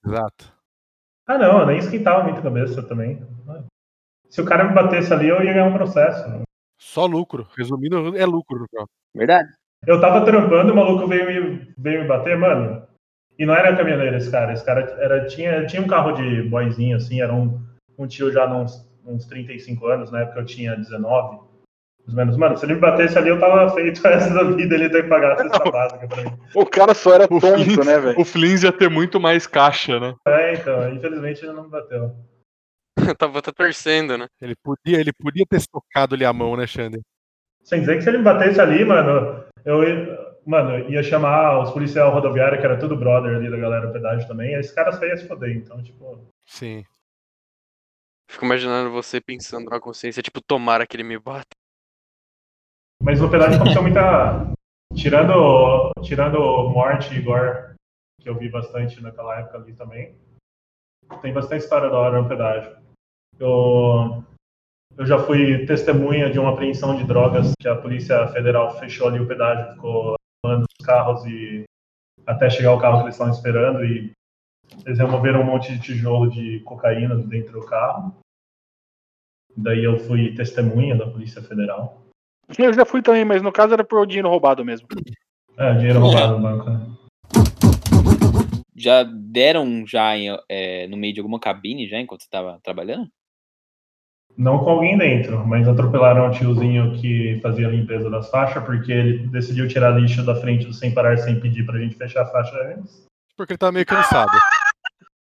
Exato. 0.04 0.52
Ah, 1.26 1.38
não, 1.38 1.60
eu 1.60 1.66
nem 1.66 1.78
esquentava 1.78 2.22
muito 2.22 2.40
a 2.40 2.42
cabeça 2.42 2.82
também. 2.82 3.22
Se 4.28 4.40
o 4.40 4.44
cara 4.44 4.64
me 4.64 4.74
batesse 4.74 5.12
ali, 5.12 5.28
eu 5.28 5.42
ia 5.42 5.52
ganhar 5.52 5.66
um 5.66 5.72
processo. 5.72 6.42
Só 6.78 7.06
lucro. 7.06 7.46
Resumindo, 7.56 8.16
é 8.16 8.26
lucro. 8.26 8.66
Verdade. 9.14 9.48
Eu 9.86 10.00
tava 10.00 10.24
trampando, 10.24 10.72
o 10.72 10.76
maluco 10.76 11.06
veio 11.06 11.26
me, 11.26 11.74
veio 11.78 12.02
me 12.02 12.08
bater, 12.08 12.36
mano. 12.36 12.86
E 13.38 13.44
não 13.44 13.54
era 13.54 13.76
caminhoneiro 13.76 14.16
esse 14.16 14.30
cara. 14.30 14.52
Esse 14.52 14.64
cara 14.64 14.80
era, 14.98 15.26
tinha, 15.26 15.66
tinha 15.66 15.82
um 15.82 15.86
carro 15.86 16.12
de 16.12 16.42
boyzinho, 16.42 16.96
assim, 16.96 17.20
era 17.20 17.34
um, 17.34 17.60
um 17.98 18.06
tio 18.06 18.32
já 18.32 18.46
uns, 18.52 18.86
uns 19.04 19.24
35 19.26 19.86
anos, 19.86 20.10
na 20.10 20.20
época 20.20 20.40
eu 20.40 20.44
tinha 20.44 20.76
19. 20.76 21.43
Ou 22.06 22.14
menos. 22.14 22.36
Mano, 22.36 22.56
se 22.56 22.66
ele 22.66 22.74
me 22.74 22.80
batesse 22.80 23.16
ali, 23.16 23.30
eu 23.30 23.40
tava 23.40 23.72
feito 23.74 23.98
o 23.98 24.02
resto 24.08 24.34
da 24.34 24.42
vida, 24.44 24.74
ele 24.74 24.84
ia 24.84 24.90
ter 24.92 25.02
que 25.04 25.08
pagar 25.08 25.32
a 25.32 25.36
cesta 25.38 25.70
básica 25.70 26.06
pra 26.06 26.22
mim. 26.22 26.38
O 26.54 26.66
cara 26.66 26.94
só 26.94 27.14
era 27.14 27.24
O 27.24 27.40
tonto, 27.40 27.64
Flins, 27.64 27.86
né, 27.86 27.98
velho? 28.00 28.20
o 28.20 28.24
Flins 28.24 28.62
ia 28.62 28.72
ter 28.72 28.90
muito 28.90 29.18
mais 29.18 29.46
caixa, 29.46 29.98
né? 29.98 30.14
É, 30.26 30.54
então, 30.54 30.92
infelizmente 30.92 31.44
ele 31.44 31.52
não 31.52 31.64
me 31.64 31.70
bateu. 31.70 32.14
Tava 33.18 33.38
até 33.38 33.50
torcendo, 33.50 34.18
né? 34.18 34.26
Ele 34.40 34.54
podia, 34.62 35.00
ele 35.00 35.12
podia 35.12 35.44
ter 35.48 35.60
socado 35.60 36.14
ali 36.14 36.24
a 36.24 36.32
mão, 36.32 36.56
né, 36.56 36.66
Xander? 36.66 37.00
Sem 37.62 37.80
dizer 37.80 37.96
que 37.96 38.02
se 38.02 38.10
ele 38.10 38.18
me 38.18 38.24
batesse 38.24 38.60
ali, 38.60 38.84
mano, 38.84 39.42
eu 39.64 39.82
ia, 39.82 40.18
mano, 40.46 40.90
ia 40.90 41.02
chamar 41.02 41.62
os 41.62 41.70
policiais 41.70 42.12
rodoviários, 42.12 42.60
que 42.60 42.66
era 42.66 42.78
tudo 42.78 42.96
brother 42.96 43.34
ali 43.36 43.50
da 43.50 43.56
galera 43.56 43.86
do 43.86 43.92
pedágio 43.94 44.28
também, 44.28 44.50
e 44.52 44.58
esses 44.58 44.72
caras 44.72 44.96
só 44.96 45.06
iam 45.06 45.16
se 45.16 45.26
foder, 45.26 45.56
então, 45.56 45.82
tipo. 45.82 46.28
Sim. 46.44 46.84
Fico 48.30 48.44
imaginando 48.44 48.90
você 48.90 49.20
pensando 49.20 49.70
na 49.70 49.80
consciência, 49.80 50.22
tipo, 50.22 50.40
tomara 50.42 50.86
que 50.86 50.96
ele 50.96 51.04
me 51.04 51.18
bata. 51.18 51.53
Mas 53.02 53.20
no 53.20 53.30
pedágio 53.30 53.56
aconteceu 53.56 53.82
muita. 53.82 54.52
Tirando, 54.94 55.90
tirando 56.04 56.68
morte 56.68 57.12
e 57.16 57.20
gore, 57.20 57.74
que 58.20 58.28
eu 58.28 58.38
vi 58.38 58.48
bastante 58.48 59.02
naquela 59.02 59.40
época 59.40 59.58
ali 59.58 59.72
também, 59.74 60.14
tem 61.20 61.32
bastante 61.32 61.62
história 61.62 61.90
da 61.90 61.98
hora 61.98 62.22
no 62.22 62.28
pedágio. 62.28 62.76
Eu, 63.38 64.24
eu 64.96 65.06
já 65.06 65.18
fui 65.18 65.66
testemunha 65.66 66.30
de 66.30 66.38
uma 66.38 66.52
apreensão 66.52 66.96
de 66.96 67.04
drogas 67.04 67.52
que 67.60 67.68
a 67.68 67.74
Polícia 67.74 68.28
Federal 68.28 68.78
fechou 68.78 69.08
ali 69.08 69.18
o 69.18 69.26
pedágio, 69.26 69.74
ficou 69.74 70.14
arrumando 70.44 70.64
os 70.64 70.86
carros 70.86 71.24
e 71.26 71.64
até 72.26 72.48
chegar 72.48 72.72
o 72.72 72.80
carro 72.80 72.98
que 72.98 73.04
eles 73.04 73.14
estavam 73.14 73.34
esperando 73.34 73.84
e 73.84 74.12
eles 74.86 74.98
removeram 74.98 75.40
um 75.40 75.44
monte 75.44 75.72
de 75.72 75.80
tijolo 75.80 76.30
de 76.30 76.60
cocaína 76.60 77.16
dentro 77.16 77.60
do 77.60 77.66
carro. 77.66 78.16
Daí 79.56 79.84
eu 79.84 79.98
fui 79.98 80.34
testemunha 80.34 80.96
da 80.96 81.10
Polícia 81.10 81.42
Federal. 81.42 82.03
Eu 82.58 82.72
já 82.72 82.84
fui 82.84 83.02
também, 83.02 83.24
mas 83.24 83.42
no 83.42 83.52
caso 83.52 83.72
era 83.72 83.84
por 83.84 84.06
dinheiro 84.06 84.28
roubado 84.28 84.64
mesmo. 84.64 84.86
É, 85.56 85.74
dinheiro 85.74 86.00
roubado 86.00 86.38
no 86.38 86.42
banco. 86.42 86.70
né? 86.70 86.94
já 88.76 89.02
deram 89.04 89.86
já 89.86 90.16
em, 90.16 90.36
é, 90.48 90.86
no 90.88 90.96
meio 90.96 91.14
de 91.14 91.20
alguma 91.20 91.40
cabine 91.40 91.88
já 91.88 91.98
enquanto 91.98 92.22
você 92.22 92.28
tava 92.30 92.58
trabalhando? 92.62 93.08
Não 94.36 94.58
com 94.58 94.70
alguém 94.70 94.98
dentro, 94.98 95.46
mas 95.46 95.68
atropelaram 95.68 96.28
o 96.28 96.30
tiozinho 96.32 96.92
que 97.00 97.38
fazia 97.40 97.68
a 97.68 97.70
limpeza 97.70 98.10
das 98.10 98.28
faixas, 98.30 98.64
porque 98.64 98.90
ele 98.90 99.28
decidiu 99.28 99.68
tirar 99.68 99.96
lixo 99.96 100.24
da 100.24 100.34
frente 100.34 100.72
sem 100.74 100.92
parar 100.92 101.16
sem 101.18 101.38
pedir 101.38 101.64
pra 101.64 101.78
gente 101.78 101.94
fechar 101.94 102.22
a 102.22 102.26
faixa 102.26 102.56
antes. 102.76 103.06
Porque 103.36 103.52
ele 103.52 103.58
tava 103.58 103.72
meio 103.72 103.86
cansado. 103.86 104.32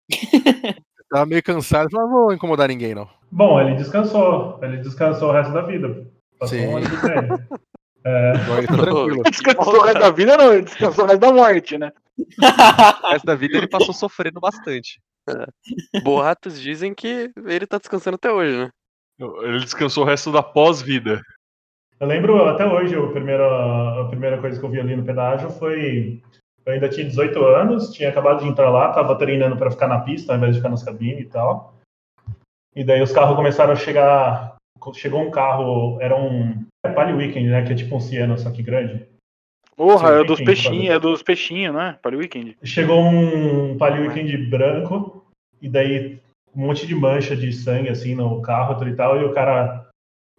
Ele 1.07 1.09
tava 1.11 1.27
meio 1.27 1.43
cansado, 1.43 1.89
mas 1.93 2.03
não 2.03 2.11
vou 2.11 2.33
incomodar 2.33 2.69
ninguém, 2.69 2.95
não. 2.95 3.09
Bom, 3.31 3.61
ele 3.61 3.77
descansou. 3.77 4.59
Ele 4.63 4.79
descansou 4.79 5.31
o 5.31 5.33
resto 5.33 5.53
da 5.53 5.63
vida. 5.63 6.05
Sim. 6.45 6.67
É, 8.09 8.33
tranquilo. 8.69 9.25
Descansou 9.25 9.79
o 9.79 9.83
resto 9.83 9.99
da 9.99 10.11
vida, 10.11 10.37
não, 10.37 10.55
ele 10.55 10.63
descansou 10.63 11.05
o 11.05 11.09
resto 11.09 11.21
da 11.21 11.33
morte, 11.33 11.77
né? 11.77 11.91
O 13.03 13.09
resto 13.09 13.27
da 13.27 13.35
vida 13.35 13.59
ele 13.59 13.67
passou 13.67 13.93
sofrendo 13.93 14.39
bastante. 14.39 15.01
Boatos 16.05 16.61
dizem 16.61 16.95
que 16.95 17.33
ele 17.45 17.67
tá 17.67 17.79
descansando 17.79 18.15
até 18.15 18.31
hoje, 18.31 18.57
né? 18.59 18.71
Ele 19.19 19.59
descansou 19.59 20.05
o 20.05 20.07
resto 20.07 20.31
da 20.31 20.41
pós-vida. 20.41 21.21
Eu 21.99 22.07
lembro 22.07 22.45
até 22.45 22.67
hoje, 22.67 22.95
a 22.95 23.07
primeira, 23.09 24.03
a 24.03 24.05
primeira 24.09 24.39
coisa 24.39 24.61
que 24.61 24.65
eu 24.65 24.71
vi 24.71 24.79
ali 24.79 24.95
no 24.95 25.05
pedágio 25.05 25.51
foi. 25.51 26.23
Eu 26.65 26.73
ainda 26.73 26.89
tinha 26.89 27.07
18 27.07 27.45
anos, 27.45 27.93
tinha 27.93 28.09
acabado 28.09 28.41
de 28.41 28.49
entrar 28.49 28.69
lá, 28.71 28.93
tava 28.93 29.17
treinando 29.17 29.57
para 29.57 29.71
ficar 29.71 29.87
na 29.87 30.01
pista 30.01 30.33
ao 30.33 30.39
invés 30.39 30.53
de 30.53 30.59
ficar 30.59 30.69
nas 30.69 30.83
cabines 30.83 31.27
e 31.27 31.29
tal. 31.29 31.75
E 32.75 32.85
daí 32.85 33.01
os 33.01 33.13
carros 33.13 33.37
começaram 33.37 33.73
a 33.73 33.77
chegar. 33.77 34.56
Chegou 34.95 35.21
um 35.21 35.31
carro, 35.31 35.99
era 36.01 36.17
um 36.17 36.65
é 36.85 36.89
Palio 36.91 37.17
Weekend, 37.17 37.49
né? 37.49 37.63
Que 37.65 37.73
é 37.73 37.77
tipo 37.77 37.97
um 37.97 38.01
Siena, 38.01 38.37
só 38.37 38.51
que 38.51 38.63
grande. 38.63 39.07
Porra, 39.77 40.21
é 40.21 40.25
dos 40.25 40.41
peixinhos, 40.41 40.95
é 40.95 40.99
dos 40.99 41.23
peixinhos, 41.23 41.75
né? 41.75 41.99
Para 42.01 42.17
o 42.17 42.19
weekend. 42.19 42.57
Chegou 42.65 42.99
um 42.99 43.77
Palio 43.77 44.03
Weekend 44.03 44.35
branco, 44.49 45.27
e 45.61 45.69
daí 45.69 46.19
um 46.55 46.67
monte 46.67 46.87
de 46.87 46.95
mancha 46.95 47.37
de 47.37 47.53
sangue 47.53 47.91
assim 47.91 48.15
no 48.15 48.41
carro 48.41 48.83
e 48.89 48.95
tal, 48.95 49.21
e 49.21 49.25
o 49.25 49.35
cara 49.35 49.87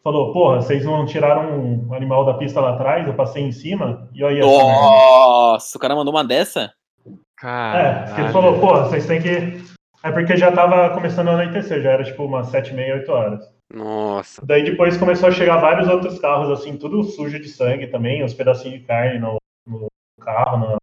falou, 0.04 0.34
porra, 0.34 0.62
vocês 0.62 0.84
não 0.84 1.06
tiraram 1.06 1.60
um 1.60 1.94
animal 1.94 2.26
da 2.26 2.34
pista 2.34 2.60
lá 2.60 2.74
atrás, 2.74 3.06
eu 3.06 3.14
passei 3.14 3.44
em 3.44 3.52
cima, 3.52 4.10
e 4.12 4.24
aí. 4.24 4.40
Nossa, 4.40 5.78
o 5.78 5.82
cara 5.82 5.96
mandou 5.96 6.14
uma 6.14 6.24
dessa? 6.24 6.74
É, 7.06 7.12
Cara. 7.36 8.06
porque 8.08 8.22
ele 8.22 8.32
falou, 8.32 8.60
pô, 8.60 8.74
vocês 8.86 9.06
têm 9.06 9.22
que. 9.22 9.78
É 10.04 10.12
porque 10.12 10.36
já 10.36 10.52
tava 10.52 10.90
começando 10.96 11.28
a 11.28 11.34
anoitecer, 11.34 11.82
já 11.82 11.92
era 11.92 12.04
tipo 12.04 12.26
umas 12.26 12.48
7 12.48 12.72
e 12.72 12.74
meia, 12.74 12.96
8 12.96 13.12
horas. 13.12 13.57
Nossa. 13.74 14.46
Daí 14.46 14.64
depois 14.64 14.98
começou 14.98 15.30
a 15.30 15.32
chegar 15.32 15.58
vários 15.58 15.88
outros 15.88 16.20
carros, 16.20 16.50
assim, 16.50 16.78
tudo 16.78 17.04
sujo 17.04 17.40
de 17.40 17.50
sangue 17.50 17.88
também, 17.88 18.24
uns 18.24 18.34
pedacinhos 18.34 18.80
de 18.80 18.86
carne 18.86 19.20
no, 19.20 19.38
no 19.66 19.88
carro, 20.22 20.58
no, 20.58 20.78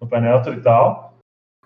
no 0.00 0.08
painel 0.08 0.42
e 0.46 0.60
tal. 0.60 1.18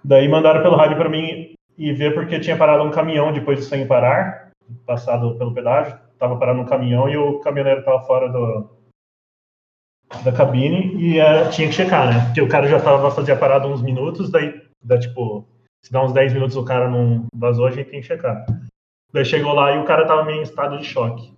Daí 0.03 0.29
mandaram 0.29 0.63
pelo 0.63 0.77
rádio 0.77 0.97
pra 0.97 1.09
mim 1.09 1.55
ir 1.79 1.93
ver 1.95 2.15
porque 2.15 2.41
tinha 2.41 2.57
parado 2.57 2.83
um 2.83 2.91
caminhão 2.91 3.33
depois 3.33 3.59
do 3.59 3.65
sem 3.65 3.87
parar, 3.87 4.51
passado 4.85 5.37
pelo 5.39 5.55
pedágio, 5.55 5.99
tava 6.19 6.37
parado 6.37 6.61
um 6.61 6.67
caminhão 6.67 7.09
e 7.09 7.17
o 7.17 7.41
caminhoneiro 7.41 7.85
tava 7.85 8.03
fora 8.03 8.29
do, 8.29 8.71
da 10.23 10.33
cabine 10.33 10.95
e 10.97 11.19
eh, 11.19 11.49
tinha 11.49 11.69
que 11.69 11.75
checar, 11.75 12.13
né? 12.13 12.25
Porque 12.27 12.41
o 12.41 12.49
cara 12.49 12.69
já 12.69 12.81
tava 12.81 13.11
fazia 13.11 13.37
parado 13.37 13.69
uns 13.69 13.83
minutos, 13.83 14.31
daí 14.31 14.63
dá 14.83 14.99
tipo, 14.99 15.47
se 15.83 15.91
dá 15.91 16.05
uns 16.05 16.13
10 16.13 16.35
minutos 16.35 16.57
o 16.57 16.65
cara 16.65 16.89
não 16.89 17.27
vazou, 17.35 17.67
a 17.67 17.71
gente 17.71 17.91
tem 17.91 18.01
que 18.01 18.07
checar. 18.07 18.45
Daí 19.15 19.25
chegou 19.25 19.53
lá 19.55 19.73
e 19.75 19.79
o 19.79 19.85
cara 19.85 20.07
tava 20.07 20.25
meio 20.25 20.41
em 20.41 20.43
estado 20.43 20.77
de 20.77 20.85
choque. 20.85 21.33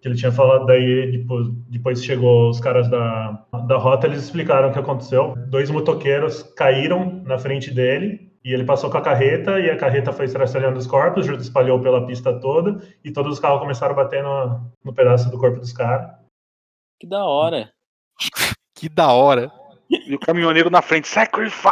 Que 0.00 0.08
ele 0.08 0.16
tinha 0.16 0.32
falado, 0.32 0.64
daí 0.64 1.12
depois, 1.12 1.46
depois 1.68 2.02
chegou 2.02 2.48
os 2.48 2.58
caras 2.58 2.88
da, 2.88 3.44
da 3.68 3.76
rota, 3.76 4.06
eles 4.06 4.22
explicaram 4.24 4.70
o 4.70 4.72
que 4.72 4.78
aconteceu. 4.78 5.34
Dois 5.48 5.68
motoqueiros 5.70 6.42
caíram 6.56 7.22
na 7.26 7.36
frente 7.38 7.70
dele 7.70 8.32
e 8.42 8.54
ele 8.54 8.64
passou 8.64 8.90
com 8.90 8.96
a 8.96 9.02
carreta 9.02 9.60
e 9.60 9.68
a 9.68 9.76
carreta 9.76 10.10
foi 10.14 10.24
estraçalhando 10.24 10.78
os 10.78 10.86
corpos, 10.86 11.28
espalhou 11.28 11.78
pela 11.82 12.06
pista 12.06 12.32
toda 12.40 12.80
e 13.04 13.12
todos 13.12 13.34
os 13.34 13.38
carros 13.38 13.60
começaram 13.60 13.92
a 13.92 13.96
bater 13.96 14.22
no, 14.22 14.72
no 14.82 14.94
pedaço 14.94 15.30
do 15.30 15.38
corpo 15.38 15.60
dos 15.60 15.74
caras. 15.74 16.10
Que 16.98 17.06
da 17.06 17.24
hora. 17.26 17.70
Que 18.74 18.88
da 18.88 19.12
hora. 19.12 19.52
E 19.90 20.14
o 20.14 20.18
caminhoneiro 20.18 20.70
na 20.70 20.80
frente, 20.80 21.06
sacrifice! 21.06 21.66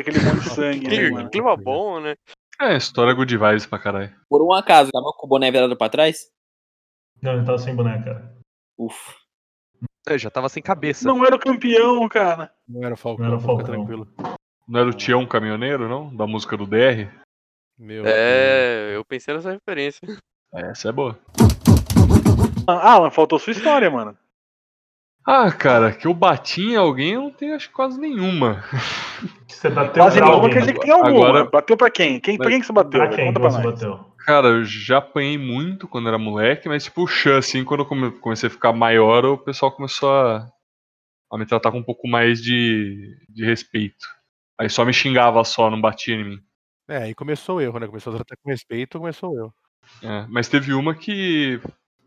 Aquele 0.00 0.18
monte 0.20 0.40
de 0.40 0.48
sangue. 0.50 0.88
né, 0.88 0.96
Que 0.96 1.10
mano? 1.12 1.30
clima 1.30 1.56
bom, 1.56 2.00
né? 2.00 2.16
É, 2.60 2.76
história 2.76 3.12
good 3.14 3.36
vibes 3.36 3.66
pra 3.66 3.78
caralho. 3.78 4.14
Por 4.28 4.42
um 4.42 4.52
acaso, 4.52 4.90
tava 4.92 5.12
com 5.16 5.26
o 5.26 5.28
boné 5.28 5.50
virado 5.50 5.76
pra 5.76 5.88
trás? 5.88 6.26
Não, 7.20 7.32
ele 7.34 7.44
tava 7.44 7.58
sem 7.58 7.74
boneca, 7.74 8.04
cara. 8.04 8.36
Ufa. 8.78 9.14
Eu 10.06 10.18
já 10.18 10.30
tava 10.30 10.48
sem 10.48 10.62
cabeça. 10.62 11.06
Não 11.08 11.24
era 11.24 11.34
o 11.34 11.38
campeão, 11.38 12.06
cara. 12.08 12.52
Não 12.68 12.84
era 12.84 12.94
o 12.94 12.96
Falcão, 12.96 13.24
Não 13.24 13.32
era 13.32 13.36
o 13.36 13.40
fica 13.40 13.52
Falcão. 13.54 13.66
tranquilo. 13.74 14.08
Não 14.68 14.80
era 14.80 14.88
o 14.88 14.94
Tião 14.94 15.26
Caminhoneiro, 15.26 15.88
não? 15.88 16.14
Da 16.14 16.26
música 16.26 16.56
do 16.56 16.66
DR? 16.66 17.10
Meu 17.78 18.04
É, 18.06 18.94
eu 18.94 19.04
pensei 19.04 19.34
nessa 19.34 19.50
referência. 19.50 20.06
Essa 20.54 20.90
é 20.90 20.92
boa. 20.92 21.18
Ah, 22.66 23.00
mas 23.00 23.14
faltou 23.14 23.38
sua 23.38 23.52
história, 23.52 23.90
mano. 23.90 24.16
Ah, 25.26 25.50
cara, 25.50 25.92
que 25.92 26.06
eu 26.06 26.12
bati 26.12 26.60
em 26.62 26.76
alguém, 26.76 27.12
eu 27.14 27.22
não 27.22 27.30
tenho 27.30 27.54
acho 27.54 27.68
que 27.68 27.74
quase 27.74 27.98
nenhuma. 27.98 28.62
Você 29.48 29.70
bateu 29.70 30.02
Quase 30.02 30.18
pra 30.18 30.26
nenhuma 30.28 30.50
quer 30.50 30.58
dizer 30.60 30.72
que 30.74 30.80
tem 30.80 30.90
alguma. 30.90 31.08
Agora- 31.28 31.44
Bateu 31.50 31.76
pra 31.76 31.90
quem? 31.90 32.20
quem 32.20 32.36
pra 32.36 32.50
quem 32.50 32.60
que 32.60 32.66
você 32.66 32.72
bateu? 32.72 33.00
Pra 33.00 33.08
quem 33.08 33.26
Conta 33.26 33.40
pra 33.40 33.50
você 33.50 33.62
nós. 33.62 33.72
bateu? 33.80 34.04
Cara, 34.26 34.48
eu 34.48 34.64
já 34.64 34.98
apanhei 34.98 35.38
muito 35.38 35.88
quando 35.88 36.08
era 36.08 36.18
moleque, 36.18 36.68
mas 36.68 36.84
tipo 36.84 37.02
o 37.02 37.06
Xan, 37.06 37.38
assim, 37.38 37.64
quando 37.64 37.80
eu 37.80 37.86
come- 37.86 38.10
comecei 38.10 38.48
a 38.48 38.50
ficar 38.50 38.72
maior, 38.72 39.24
o 39.24 39.38
pessoal 39.38 39.72
começou 39.72 40.10
a, 40.10 40.46
a 41.32 41.38
me 41.38 41.46
tratar 41.46 41.70
com 41.70 41.78
um 41.78 41.82
pouco 41.84 42.06
mais 42.08 42.42
de, 42.42 43.16
de 43.28 43.44
respeito. 43.44 44.04
Aí 44.60 44.68
só 44.68 44.84
me 44.84 44.92
xingava 44.92 45.42
só, 45.44 45.70
não 45.70 45.80
batia 45.80 46.14
em 46.14 46.24
mim. 46.24 46.38
É, 46.88 46.98
aí 46.98 47.14
começou 47.14 47.56
o 47.56 47.60
erro, 47.62 47.78
né? 47.78 47.86
Começou 47.86 48.12
a 48.12 48.16
tratar 48.16 48.36
com 48.42 48.50
respeito, 48.50 48.98
começou 48.98 49.30
o 49.32 49.38
erro. 49.38 49.54
É, 50.02 50.26
mas 50.28 50.48
teve 50.48 50.72
uma 50.74 50.94
que, 50.94 51.60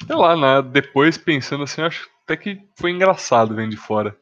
sei 0.06 0.16
lá, 0.16 0.36
né, 0.36 0.62
depois 0.70 1.18
pensando 1.18 1.64
assim, 1.64 1.82
acho 1.82 2.10
até 2.24 2.36
que 2.38 2.62
foi 2.76 2.92
engraçado 2.92 3.56
vendo 3.56 3.72
de 3.72 3.78
fora. 3.78 4.18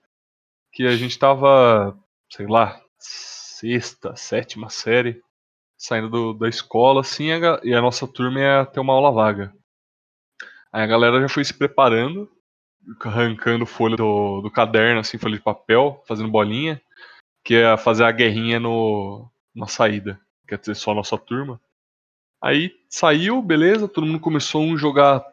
Que 0.74 0.88
a 0.88 0.96
gente 0.98 1.18
tava, 1.20 1.98
sei 2.32 2.48
lá, 2.48 2.82
sexta, 3.00 4.16
sétima 4.16 4.70
série, 4.70 5.22
saindo 5.78 6.10
do- 6.10 6.34
da 6.36 6.50
escola, 6.50 7.02
assim, 7.02 7.32
a 7.32 7.62
e 7.64 7.74
a 7.76 7.82
nossa 7.82 8.08
turma 8.08 8.40
ia 8.40 8.66
ter 8.66 8.80
uma 8.82 8.94
aula 8.94 9.12
vaga. 9.12 9.54
Aí 10.72 10.82
a 10.84 10.88
galera 10.88 11.22
já 11.22 11.30
foi 11.30 11.44
se 11.44 11.54
preparando, 11.54 12.30
arrancando 13.02 13.66
folha 13.66 13.96
do, 13.96 14.42
do 14.42 14.52
caderno, 14.52 15.00
assim, 15.00 15.18
folha 15.18 15.38
de 15.38 15.44
papel, 15.44 16.04
fazendo 16.08 16.30
bolinha, 16.30 16.82
que 17.44 17.56
ia 17.56 17.78
fazer 17.78 18.06
a 18.06 18.12
guerrinha 18.12 18.60
no, 18.60 19.30
na 19.56 19.68
saída. 19.68 20.20
Quer 20.48 20.60
dizer, 20.60 20.76
só 20.76 20.92
a 20.92 20.96
nossa 20.96 21.18
turma. 21.18 21.62
Aí 22.42 22.72
saiu, 22.90 23.42
beleza, 23.42 23.88
todo 23.88 24.08
mundo 24.08 24.20
começou 24.20 24.64
um 24.64 24.78
jogar 24.78 25.26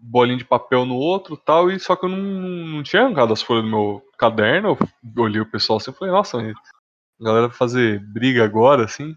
bolinha 0.00 0.38
de 0.38 0.44
papel 0.44 0.84
no 0.84 0.96
outro 0.96 1.36
tal, 1.36 1.70
e 1.70 1.78
só 1.78 1.96
que 1.96 2.06
eu 2.06 2.08
não, 2.08 2.18
não 2.18 2.82
tinha 2.82 3.02
arrancado 3.02 3.32
as 3.32 3.42
folhas 3.42 3.64
do 3.64 3.70
meu 3.70 4.02
caderno, 4.16 4.78
eu 5.16 5.22
olhei 5.22 5.40
o 5.40 5.50
pessoal 5.50 5.78
assim 5.78 5.90
e 5.90 5.94
falei, 5.94 6.12
nossa, 6.12 6.38
a 6.38 7.24
galera 7.24 7.48
vai 7.48 7.56
fazer 7.56 8.00
briga 8.00 8.44
agora, 8.44 8.84
assim. 8.84 9.14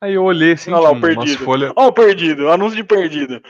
Aí 0.00 0.14
eu 0.14 0.24
olhei 0.24 0.52
assim, 0.52 0.72
Olha 0.72 0.82
lá, 0.82 0.90
o 0.90 0.92
umas 0.92 1.00
perdido. 1.00 1.44
folhas. 1.44 1.72
Ó, 1.74 1.88
o 1.88 1.92
perdido, 1.92 2.50
anúncio 2.50 2.76
de 2.76 2.84
perdido. 2.84 3.42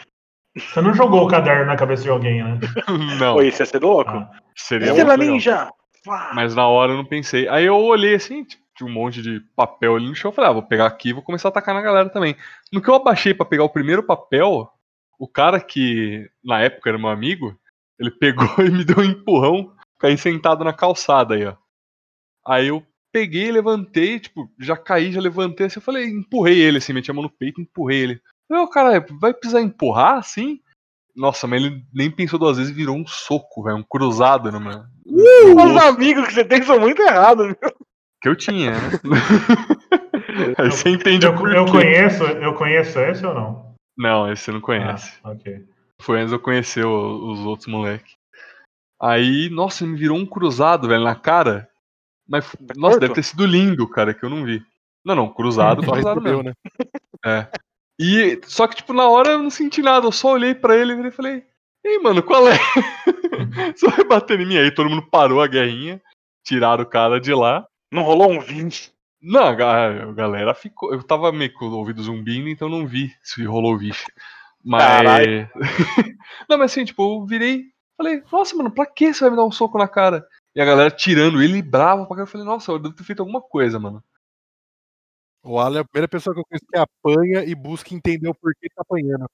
Você 0.56 0.80
não 0.80 0.94
jogou 0.94 1.24
o 1.24 1.28
caderno 1.28 1.66
na 1.66 1.76
cabeça 1.76 2.02
de 2.02 2.08
alguém, 2.10 2.42
né? 2.42 2.58
não, 3.20 3.34
Pô, 3.34 3.42
isso 3.42 3.62
ia 3.62 3.66
ser 3.66 3.82
louco. 3.82 4.10
Ah. 4.10 4.30
seria 4.56 4.88
Estrela 4.88 5.14
legal. 5.14 5.34
Ninja! 5.34 5.70
Vá! 6.04 6.30
Mas 6.34 6.54
na 6.54 6.66
hora 6.66 6.92
eu 6.92 6.96
não 6.96 7.04
pensei. 7.04 7.48
Aí 7.48 7.66
eu 7.66 7.76
olhei 7.76 8.14
assim, 8.14 8.44
tipo, 8.44 8.62
tinha 8.76 8.88
um 8.88 8.92
monte 8.92 9.20
de 9.20 9.40
papel 9.54 9.96
ali 9.96 10.08
no 10.08 10.14
chão. 10.14 10.30
Eu 10.30 10.34
falei, 10.34 10.50
ah, 10.50 10.54
vou 10.54 10.62
pegar 10.62 10.86
aqui 10.86 11.10
e 11.10 11.12
vou 11.12 11.22
começar 11.22 11.48
a 11.48 11.50
atacar 11.50 11.74
na 11.74 11.82
galera 11.82 12.08
também. 12.08 12.36
No 12.72 12.80
que 12.80 12.88
eu 12.88 12.94
abaixei 12.94 13.34
pra 13.34 13.44
pegar 13.44 13.64
o 13.64 13.68
primeiro 13.68 14.02
papel, 14.02 14.70
o 15.18 15.26
cara 15.28 15.60
que 15.60 16.30
na 16.44 16.60
época 16.60 16.90
era 16.90 16.98
meu 16.98 17.08
amigo, 17.08 17.58
ele 17.98 18.10
pegou 18.10 18.46
e 18.64 18.70
me 18.70 18.84
deu 18.84 18.98
um 18.98 19.04
empurrão, 19.04 19.72
caí 19.98 20.16
sentado 20.16 20.64
na 20.64 20.72
calçada 20.72 21.34
aí, 21.34 21.44
ó. 21.46 21.56
Aí 22.46 22.68
eu 22.68 22.82
peguei, 23.12 23.50
levantei, 23.50 24.20
tipo, 24.20 24.50
já 24.58 24.76
caí, 24.76 25.12
já 25.12 25.20
levantei 25.20 25.66
assim, 25.66 25.78
eu 25.78 25.82
falei, 25.82 26.06
empurrei 26.06 26.58
ele 26.60 26.78
assim, 26.78 26.92
meti 26.92 27.10
a 27.10 27.14
mão 27.14 27.22
no 27.22 27.30
peito, 27.30 27.60
empurrei 27.60 28.00
ele. 28.00 28.12
Eu, 28.14 28.20
falei, 28.48 28.64
ô, 28.64 28.68
cara, 28.68 29.06
vai 29.20 29.34
precisar 29.34 29.60
empurrar 29.60 30.18
assim? 30.18 30.60
Nossa, 31.16 31.46
mas 31.46 31.60
ele 31.60 31.82
nem 31.92 32.10
pensou 32.10 32.38
duas 32.38 32.56
vezes 32.56 32.70
e 32.70 32.74
virou 32.74 32.96
um 32.96 33.06
soco, 33.06 33.64
velho, 33.64 33.76
um 33.76 33.82
cruzado 33.82 34.52
no 34.52 34.60
meu. 34.60 34.84
no 35.04 35.64
Os 35.64 35.82
amigos 35.82 36.28
que 36.28 36.34
você 36.34 36.44
tem 36.44 36.62
são 36.62 36.78
muito 36.78 37.02
errados, 37.02 37.48
viu? 37.48 37.56
que 38.20 38.28
eu 38.28 38.36
tinha, 38.36 38.72
né? 38.72 38.78
Aí 40.58 40.70
você 40.70 40.90
entende 40.90 41.26
Eu, 41.26 41.32
o 41.32 41.36
porquê. 41.36 41.56
eu 41.56 41.66
conheço, 41.66 42.24
eu 42.24 42.54
conheço 42.54 42.98
esse 43.00 43.24
ou 43.26 43.34
não? 43.34 43.67
Não, 43.98 44.30
esse 44.30 44.44
você 44.44 44.52
não 44.52 44.60
conhece. 44.60 45.18
Ah, 45.24 45.32
ok. 45.32 45.66
Foi 46.00 46.18
antes 46.18 46.30
de 46.30 46.36
eu 46.36 46.40
conhecer 46.40 46.86
os 46.86 47.40
outros 47.40 47.66
moleques. 47.66 48.16
Aí, 49.02 49.50
nossa, 49.50 49.84
me 49.84 49.96
virou 49.98 50.16
um 50.16 50.24
cruzado, 50.24 50.86
velho, 50.86 51.02
na 51.02 51.16
cara. 51.16 51.68
Mas, 52.28 52.44
nossa, 52.76 52.92
torto? 52.92 53.00
deve 53.00 53.14
ter 53.14 53.22
sido 53.24 53.44
lindo, 53.44 53.88
cara, 53.88 54.14
que 54.14 54.24
eu 54.24 54.30
não 54.30 54.44
vi. 54.44 54.64
Não, 55.04 55.14
não, 55.14 55.28
cruzado, 55.28 55.82
Só 55.84 55.92
cruzado 55.92 56.20
mesmo. 56.20 56.42
né? 56.44 56.52
E, 57.98 58.40
só 58.44 58.68
que, 58.68 58.76
tipo, 58.76 58.92
na 58.92 59.08
hora 59.08 59.30
eu 59.30 59.42
não 59.42 59.50
senti 59.50 59.82
nada, 59.82 60.06
eu 60.06 60.12
só 60.12 60.32
olhei 60.32 60.54
pra 60.54 60.76
ele 60.76 60.92
e 61.08 61.10
falei, 61.10 61.44
ei, 61.84 61.98
mano, 61.98 62.22
qual 62.22 62.46
é? 62.48 62.54
só 63.76 63.90
vai 63.90 64.04
bater 64.04 64.38
em 64.40 64.46
mim. 64.46 64.58
Aí 64.58 64.70
todo 64.70 64.88
mundo 64.88 65.08
parou 65.10 65.42
a 65.42 65.48
guerrinha, 65.48 66.00
tiraram 66.46 66.84
o 66.84 66.88
cara 66.88 67.20
de 67.20 67.34
lá. 67.34 67.66
Não 67.92 68.02
rolou 68.02 68.30
um 68.30 68.40
20. 68.40 68.92
Não, 69.20 69.42
a 69.44 69.54
ga- 69.54 70.02
a 70.04 70.12
galera 70.12 70.54
ficou. 70.54 70.92
Eu 70.92 71.02
tava 71.02 71.32
meio 71.32 71.52
com 71.54 71.66
o 71.66 71.72
ouvido 71.76 72.02
zumbindo, 72.02 72.48
então 72.48 72.68
não 72.68 72.86
vi 72.86 73.12
se 73.22 73.44
rolou 73.44 73.74
o 73.74 73.78
vixe. 73.78 74.06
Mas. 74.64 75.48
Não, 76.48 76.58
mas 76.58 76.72
assim, 76.72 76.84
tipo, 76.84 77.02
eu 77.02 77.26
virei. 77.26 77.64
Falei, 77.96 78.22
nossa, 78.30 78.54
mano, 78.56 78.70
pra 78.70 78.86
que 78.86 79.12
você 79.12 79.20
vai 79.20 79.30
me 79.30 79.36
dar 79.36 79.44
um 79.44 79.50
soco 79.50 79.78
na 79.78 79.88
cara? 79.88 80.24
E 80.54 80.60
a 80.60 80.64
galera 80.64 80.90
tirando 80.90 81.42
ele 81.42 81.60
bravo 81.62 82.06
pra 82.06 82.16
cá. 82.16 82.22
Eu 82.22 82.26
falei, 82.26 82.46
nossa, 82.46 82.70
eu 82.70 82.78
devo 82.78 82.94
ter 82.94 83.02
feito 83.04 83.20
alguma 83.20 83.40
coisa, 83.40 83.78
mano. 83.78 84.02
O 85.42 85.58
Alan 85.58 85.78
é 85.78 85.80
a 85.80 85.84
primeira 85.84 86.08
pessoa 86.08 86.34
que 86.34 86.40
eu 86.40 86.44
conheço 86.44 86.66
que 86.66 86.78
apanha 86.78 87.44
e 87.44 87.54
busca 87.54 87.94
entender 87.94 88.28
o 88.28 88.34
porquê 88.34 88.68
tá 88.74 88.82
apanhando. 88.82 89.26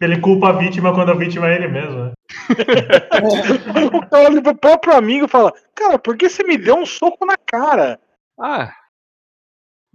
Ele 0.00 0.20
culpa 0.20 0.50
a 0.50 0.52
vítima 0.52 0.94
quando 0.94 1.10
a 1.10 1.14
vítima 1.14 1.48
é 1.48 1.56
ele 1.56 1.68
mesmo, 1.68 2.04
né? 2.04 2.12
o 3.94 4.00
cara 4.08 4.28
olha 4.30 4.42
pro 4.42 4.54
próprio 4.54 4.94
amigo 4.94 5.24
e 5.24 5.28
fala: 5.28 5.52
Cara, 5.74 5.98
por 5.98 6.16
que 6.16 6.28
você 6.28 6.42
me 6.44 6.58
deu 6.58 6.76
um 6.76 6.86
soco 6.86 7.24
na 7.24 7.36
cara? 7.36 7.98
Ah. 8.38 8.72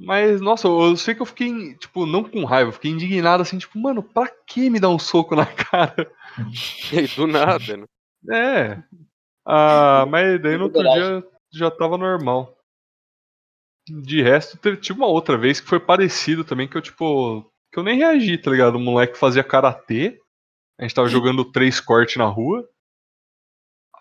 Mas, 0.04 0.42
nossa, 0.42 0.68
eu 0.68 0.98
sei 0.98 1.14
que 1.14 1.22
eu 1.22 1.26
fiquei, 1.26 1.76
tipo, 1.76 2.06
não 2.08 2.24
com 2.24 2.44
raiva, 2.44 2.70
eu 2.70 2.74
fiquei 2.74 2.90
indignado 2.92 3.44
assim, 3.44 3.60
tipo, 3.60 3.78
mano, 3.78 4.02
pra 4.02 4.28
que 4.48 4.70
me 4.70 4.80
dar 4.80 4.90
um 4.90 4.98
soco 4.98 5.36
na 5.36 5.46
cara? 5.46 6.12
E 6.92 7.08
do 7.16 7.28
nada, 7.28 7.78
né? 7.78 7.86
É. 8.32 8.84
Ah, 9.46 10.06
mas 10.10 10.42
daí 10.42 10.58
no 10.58 10.66
outro 10.66 10.82
dia 10.82 11.24
já 11.54 11.70
tava 11.70 11.98
normal. 11.98 12.56
De 13.88 14.22
resto, 14.22 14.58
teve, 14.58 14.78
tive 14.78 15.00
uma 15.00 15.08
outra 15.08 15.38
vez 15.38 15.60
que 15.60 15.68
foi 15.68 15.80
parecido 15.80 16.44
também, 16.44 16.68
que 16.68 16.78
eu, 16.78 16.82
tipo, 16.82 17.42
que 17.72 17.78
eu 17.78 17.84
nem 17.84 17.98
reagi, 17.98 18.38
tá 18.38 18.50
ligado? 18.50 18.76
O 18.76 18.80
moleque 18.80 19.18
fazia 19.18 19.44
karatê, 19.44 20.20
a 20.80 20.84
gente 20.84 20.96
tava 20.96 21.08
jogando 21.08 21.46
três 21.46 21.80
cortes 21.80 22.16
na 22.16 22.26
rua, 22.26 22.68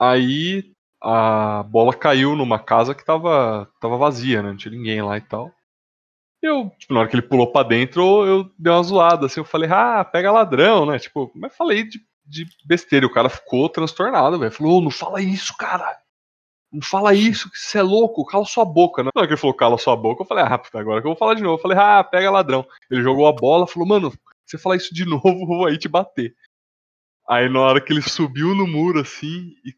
aí 0.00 0.72
a 1.02 1.62
bola 1.64 1.94
caiu 1.94 2.36
numa 2.36 2.58
casa 2.58 2.94
que 2.94 3.04
tava, 3.04 3.70
tava 3.80 3.96
vazia, 3.96 4.42
né? 4.42 4.50
Não 4.50 4.56
tinha 4.56 4.72
ninguém 4.72 5.02
lá 5.02 5.16
e 5.16 5.20
tal. 5.20 5.52
Eu, 6.42 6.70
tipo, 6.78 6.94
na 6.94 7.00
hora 7.00 7.08
que 7.08 7.14
ele 7.14 7.22
pulou 7.26 7.52
pra 7.52 7.62
dentro, 7.62 8.26
eu 8.26 8.50
dei 8.58 8.72
uma 8.72 8.82
zoada, 8.82 9.26
assim, 9.26 9.40
eu 9.40 9.44
falei, 9.44 9.68
ah, 9.70 10.04
pega 10.04 10.32
ladrão, 10.32 10.86
né? 10.86 10.98
Tipo, 10.98 11.30
mas 11.34 11.54
falei 11.54 11.84
de, 11.84 12.00
de 12.24 12.46
besteira, 12.64 13.06
o 13.06 13.12
cara 13.12 13.28
ficou 13.28 13.68
transtornado, 13.68 14.38
velho. 14.38 14.50
Falou, 14.50 14.78
"Ô, 14.78 14.80
não 14.80 14.90
fala 14.90 15.20
isso, 15.20 15.54
cara. 15.56 15.98
Não 16.72 16.80
fala 16.80 17.12
isso, 17.12 17.50
que 17.50 17.58
você 17.58 17.78
é 17.78 17.82
louco, 17.82 18.24
cala 18.24 18.44
sua 18.44 18.64
boca. 18.64 19.02
Na 19.02 19.10
hora 19.14 19.26
que 19.26 19.32
ele 19.34 19.40
falou, 19.40 19.54
cala 19.54 19.76
sua 19.76 19.96
boca, 19.96 20.22
eu 20.22 20.26
falei, 20.26 20.44
ah, 20.44 20.56
puta, 20.56 20.78
agora 20.78 21.00
que 21.00 21.06
eu 21.06 21.10
vou 21.10 21.18
falar 21.18 21.34
de 21.34 21.42
novo. 21.42 21.56
Eu 21.56 21.62
falei, 21.62 21.76
ah, 21.76 22.02
pega 22.04 22.30
ladrão. 22.30 22.64
Ele 22.88 23.02
jogou 23.02 23.26
a 23.26 23.32
bola, 23.32 23.66
falou, 23.66 23.88
mano, 23.88 24.10
se 24.46 24.56
você 24.56 24.58
falar 24.58 24.76
isso 24.76 24.94
de 24.94 25.04
novo, 25.08 25.28
eu 25.28 25.46
vou 25.46 25.66
aí 25.66 25.76
te 25.76 25.88
bater. 25.88 26.34
Aí 27.28 27.48
na 27.48 27.60
hora 27.60 27.80
que 27.80 27.92
ele 27.92 28.02
subiu 28.02 28.54
no 28.54 28.66
muro, 28.66 29.00
assim, 29.00 29.52
e 29.64 29.74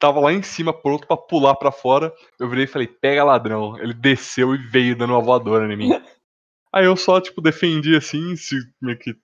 tava 0.00 0.18
lá 0.18 0.32
em 0.32 0.42
cima, 0.42 0.72
pronto 0.72 1.06
pra 1.06 1.16
pular 1.16 1.54
pra 1.54 1.70
fora, 1.70 2.12
eu 2.38 2.48
virei 2.48 2.64
e 2.64 2.68
falei, 2.68 2.88
pega 2.88 3.22
ladrão. 3.22 3.78
Ele 3.78 3.94
desceu 3.94 4.54
e 4.54 4.58
veio 4.58 4.96
dando 4.96 5.12
uma 5.12 5.20
voadora 5.22 5.72
em 5.72 5.76
mim. 5.76 5.90
Aí 6.72 6.84
eu 6.86 6.96
só, 6.96 7.20
tipo, 7.20 7.40
defendi 7.40 7.94
assim, 7.96 8.34
se 8.36 8.56
meio 8.80 8.98
que 8.98 9.14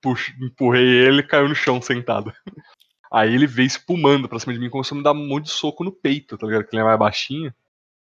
pux- 0.00 0.32
empurrei 0.40 0.82
ele, 0.84 1.08
ele 1.18 1.22
caiu 1.22 1.48
no 1.48 1.54
chão 1.54 1.80
sentado. 1.82 2.32
Aí 3.12 3.34
ele 3.34 3.46
veio 3.46 3.66
espumando 3.66 4.28
pra 4.28 4.38
cima 4.38 4.54
de 4.54 4.58
mim, 4.58 4.70
começou 4.70 4.96
a 4.96 4.98
me 4.98 5.04
dar 5.04 5.12
um 5.12 5.28
monte 5.28 5.44
de 5.44 5.50
soco 5.50 5.84
no 5.84 5.92
peito, 5.92 6.38
tá 6.38 6.46
ligado? 6.46 6.64
Que 6.64 6.74
ele 6.74 6.80
é 6.82 6.84
mais 6.84 6.98
baixinho. 6.98 7.52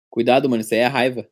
Cuidado, 0.09 0.49
mano, 0.49 0.61
isso 0.61 0.73
aí 0.75 0.81
é 0.81 0.87
raiva. 0.87 1.27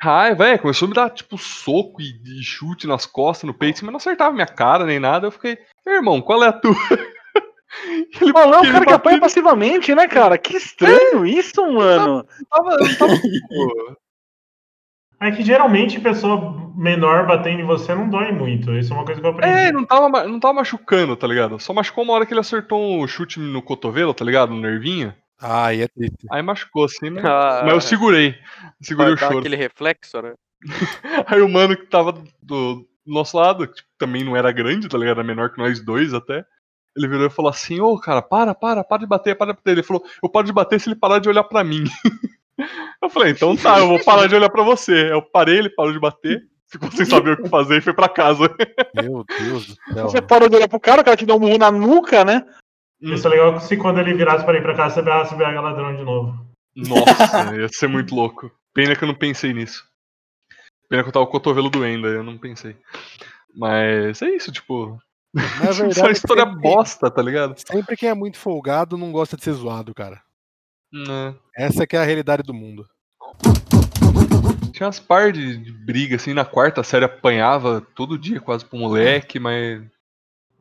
Raiva, 0.00 0.46
é, 0.48 0.58
começou 0.58 0.84
a 0.84 0.88
me 0.90 0.94
dar, 0.94 1.08
tipo, 1.10 1.38
soco 1.38 2.02
e, 2.02 2.20
e 2.38 2.42
chute 2.42 2.86
nas 2.86 3.06
costas, 3.06 3.46
no 3.46 3.54
peito, 3.54 3.82
mas 3.82 3.92
não 3.92 3.96
acertava 3.96 4.34
minha 4.34 4.46
cara 4.46 4.84
nem 4.84 5.00
nada. 5.00 5.26
Eu 5.26 5.30
fiquei, 5.30 5.56
"Meu 5.86 5.94
irmão, 5.96 6.20
qual 6.20 6.44
é 6.44 6.48
a 6.48 6.52
tua? 6.52 6.74
ele, 8.20 8.32
é 8.36 8.46
um 8.46 8.64
ele 8.64 8.72
cara 8.72 8.86
que 8.86 8.92
apanha 8.92 9.20
passivamente, 9.20 9.94
né, 9.94 10.06
cara? 10.08 10.38
Que 10.38 10.56
estranho 10.56 11.26
isso, 11.26 11.60
mano. 11.72 12.24
tava, 12.50 12.70
eu 12.70 12.98
tava, 12.98 13.12
É 15.20 15.30
que 15.30 15.42
geralmente 15.42 16.00
pessoa 16.00 16.72
menor 16.76 17.26
batendo 17.26 17.60
em 17.60 17.64
você 17.64 17.94
não 17.94 18.10
dói 18.10 18.30
muito. 18.32 18.72
Isso 18.72 18.92
é 18.92 18.96
uma 18.96 19.04
coisa 19.06 19.20
que 19.20 19.26
eu 19.26 19.30
aprendi. 19.30 19.52
É, 19.54 19.72
não 19.72 19.84
tava, 19.84 20.24
não 20.26 20.38
tava 20.38 20.54
machucando, 20.54 21.16
tá 21.16 21.26
ligado? 21.26 21.58
Só 21.58 21.72
machucou 21.72 22.04
uma 22.04 22.12
hora 22.12 22.26
que 22.26 22.32
ele 22.34 22.40
acertou 22.40 23.02
um 23.02 23.06
chute 23.06 23.40
no 23.40 23.62
cotovelo, 23.62 24.12
tá 24.12 24.24
ligado? 24.24 24.52
No 24.52 24.60
nervinho. 24.60 25.14
Ah, 25.40 25.72
e 25.72 25.82
é 25.82 25.88
triste. 25.88 26.26
Aí 26.30 26.42
machucou 26.42 26.84
assim, 26.84 27.10
né? 27.10 27.22
Ah, 27.24 27.62
Mas 27.64 27.72
eu 27.72 27.80
segurei. 27.80 28.34
Segurei 28.82 29.14
o 29.14 29.16
choro. 29.16 29.38
aquele 29.38 29.56
reflexo, 29.56 30.20
né? 30.20 30.34
Aí 31.26 31.40
o 31.40 31.48
mano 31.48 31.76
que 31.76 31.86
tava 31.86 32.22
do 32.42 32.86
nosso 33.06 33.36
lado, 33.36 33.66
que 33.66 33.82
também 33.98 34.24
não 34.24 34.36
era 34.36 34.52
grande, 34.52 34.88
tá 34.88 34.98
ligado? 34.98 35.20
Era 35.20 35.26
menor 35.26 35.50
que 35.50 35.58
nós 35.58 35.80
dois 35.80 36.12
até. 36.12 36.44
Ele 36.96 37.08
virou 37.08 37.26
e 37.26 37.30
falou 37.30 37.50
assim: 37.50 37.80
Ô, 37.80 37.98
cara, 37.98 38.22
para, 38.22 38.54
para, 38.54 38.84
para 38.84 39.00
de 39.00 39.06
bater, 39.06 39.36
para 39.36 39.52
de 39.52 39.58
bater. 39.58 39.72
Ele 39.72 39.82
falou: 39.82 40.04
Eu 40.22 40.28
paro 40.28 40.46
de 40.46 40.52
bater 40.52 40.80
se 40.80 40.88
ele 40.88 40.96
parar 40.96 41.18
de 41.18 41.28
olhar 41.28 41.44
pra 41.44 41.64
mim. 41.64 41.84
Eu 43.02 43.10
falei: 43.10 43.32
Então 43.32 43.56
tá, 43.56 43.80
eu 43.80 43.88
vou 43.88 44.02
parar 44.04 44.28
de 44.28 44.34
olhar 44.34 44.48
pra 44.48 44.62
você. 44.62 45.10
Eu 45.10 45.20
parei, 45.20 45.58
ele 45.58 45.70
parou 45.70 45.92
de 45.92 45.98
bater, 45.98 46.40
ficou 46.68 46.90
sem 46.92 47.04
saber 47.04 47.32
o 47.32 47.42
que 47.42 47.48
fazer 47.48 47.78
e 47.78 47.80
foi 47.80 47.92
pra 47.92 48.08
casa. 48.08 48.48
Meu 48.94 49.24
Deus 49.38 49.66
do 49.66 49.74
céu. 49.92 50.04
Você 50.04 50.22
parou 50.22 50.48
de 50.48 50.56
olhar 50.56 50.68
pro 50.68 50.78
cara, 50.78 51.02
o 51.02 51.04
cara 51.04 51.16
te 51.16 51.26
deu 51.26 51.36
um 51.36 51.40
murro 51.40 51.58
na 51.58 51.70
nuca, 51.70 52.24
né? 52.24 52.46
Isso 53.00 53.26
é 53.26 53.30
legal 53.30 53.60
se 53.60 53.76
quando 53.76 53.98
ele 53.98 54.14
virasse 54.14 54.44
para 54.44 54.56
ir 54.56 54.62
pra 54.62 54.74
casa, 54.74 54.94
você 54.94 55.02
virasse 55.02 55.34
BH 55.34 55.60
ladrão 55.60 55.96
de 55.96 56.04
novo. 56.04 56.46
Nossa, 56.76 57.54
ia 57.56 57.68
ser 57.68 57.88
muito 57.88 58.14
louco. 58.14 58.50
Pena 58.72 58.96
que 58.96 59.04
eu 59.04 59.08
não 59.08 59.14
pensei 59.14 59.52
nisso. 59.52 59.84
Pena 60.88 61.02
que 61.02 61.08
eu 61.08 61.12
tava 61.12 61.26
com 61.26 61.30
o 61.30 61.32
cotovelo 61.32 61.70
doendo, 61.70 62.06
aí 62.06 62.14
eu 62.14 62.24
não 62.24 62.38
pensei. 62.38 62.76
Mas 63.54 64.20
é 64.22 64.30
isso, 64.30 64.50
tipo. 64.50 64.98
Na 65.64 65.70
Isso 65.70 65.82
é 65.82 65.86
verdade, 65.86 66.00
uma 66.02 66.12
história 66.12 66.44
sempre- 66.44 66.60
bosta, 66.60 67.10
tá 67.10 67.20
ligado? 67.22 67.54
Sempre 67.66 67.96
quem 67.96 68.08
é 68.08 68.14
muito 68.14 68.38
folgado 68.38 68.96
não 68.96 69.10
gosta 69.10 69.36
de 69.36 69.42
ser 69.44 69.52
zoado, 69.52 69.92
cara. 69.94 70.22
Né. 70.92 71.34
Essa 71.56 71.86
que 71.86 71.96
é 71.96 72.00
a 72.00 72.04
realidade 72.04 72.42
do 72.44 72.54
mundo. 72.54 72.86
Tinha 74.72 74.86
umas 74.86 74.98
par 75.00 75.32
de, 75.32 75.56
de 75.56 75.72
briga, 75.72 76.16
assim, 76.16 76.34
na 76.34 76.44
quarta 76.44 76.82
série 76.82 77.04
apanhava 77.04 77.80
todo 77.94 78.18
dia 78.18 78.40
quase 78.40 78.64
pro 78.64 78.78
moleque, 78.78 79.38
mas. 79.38 79.82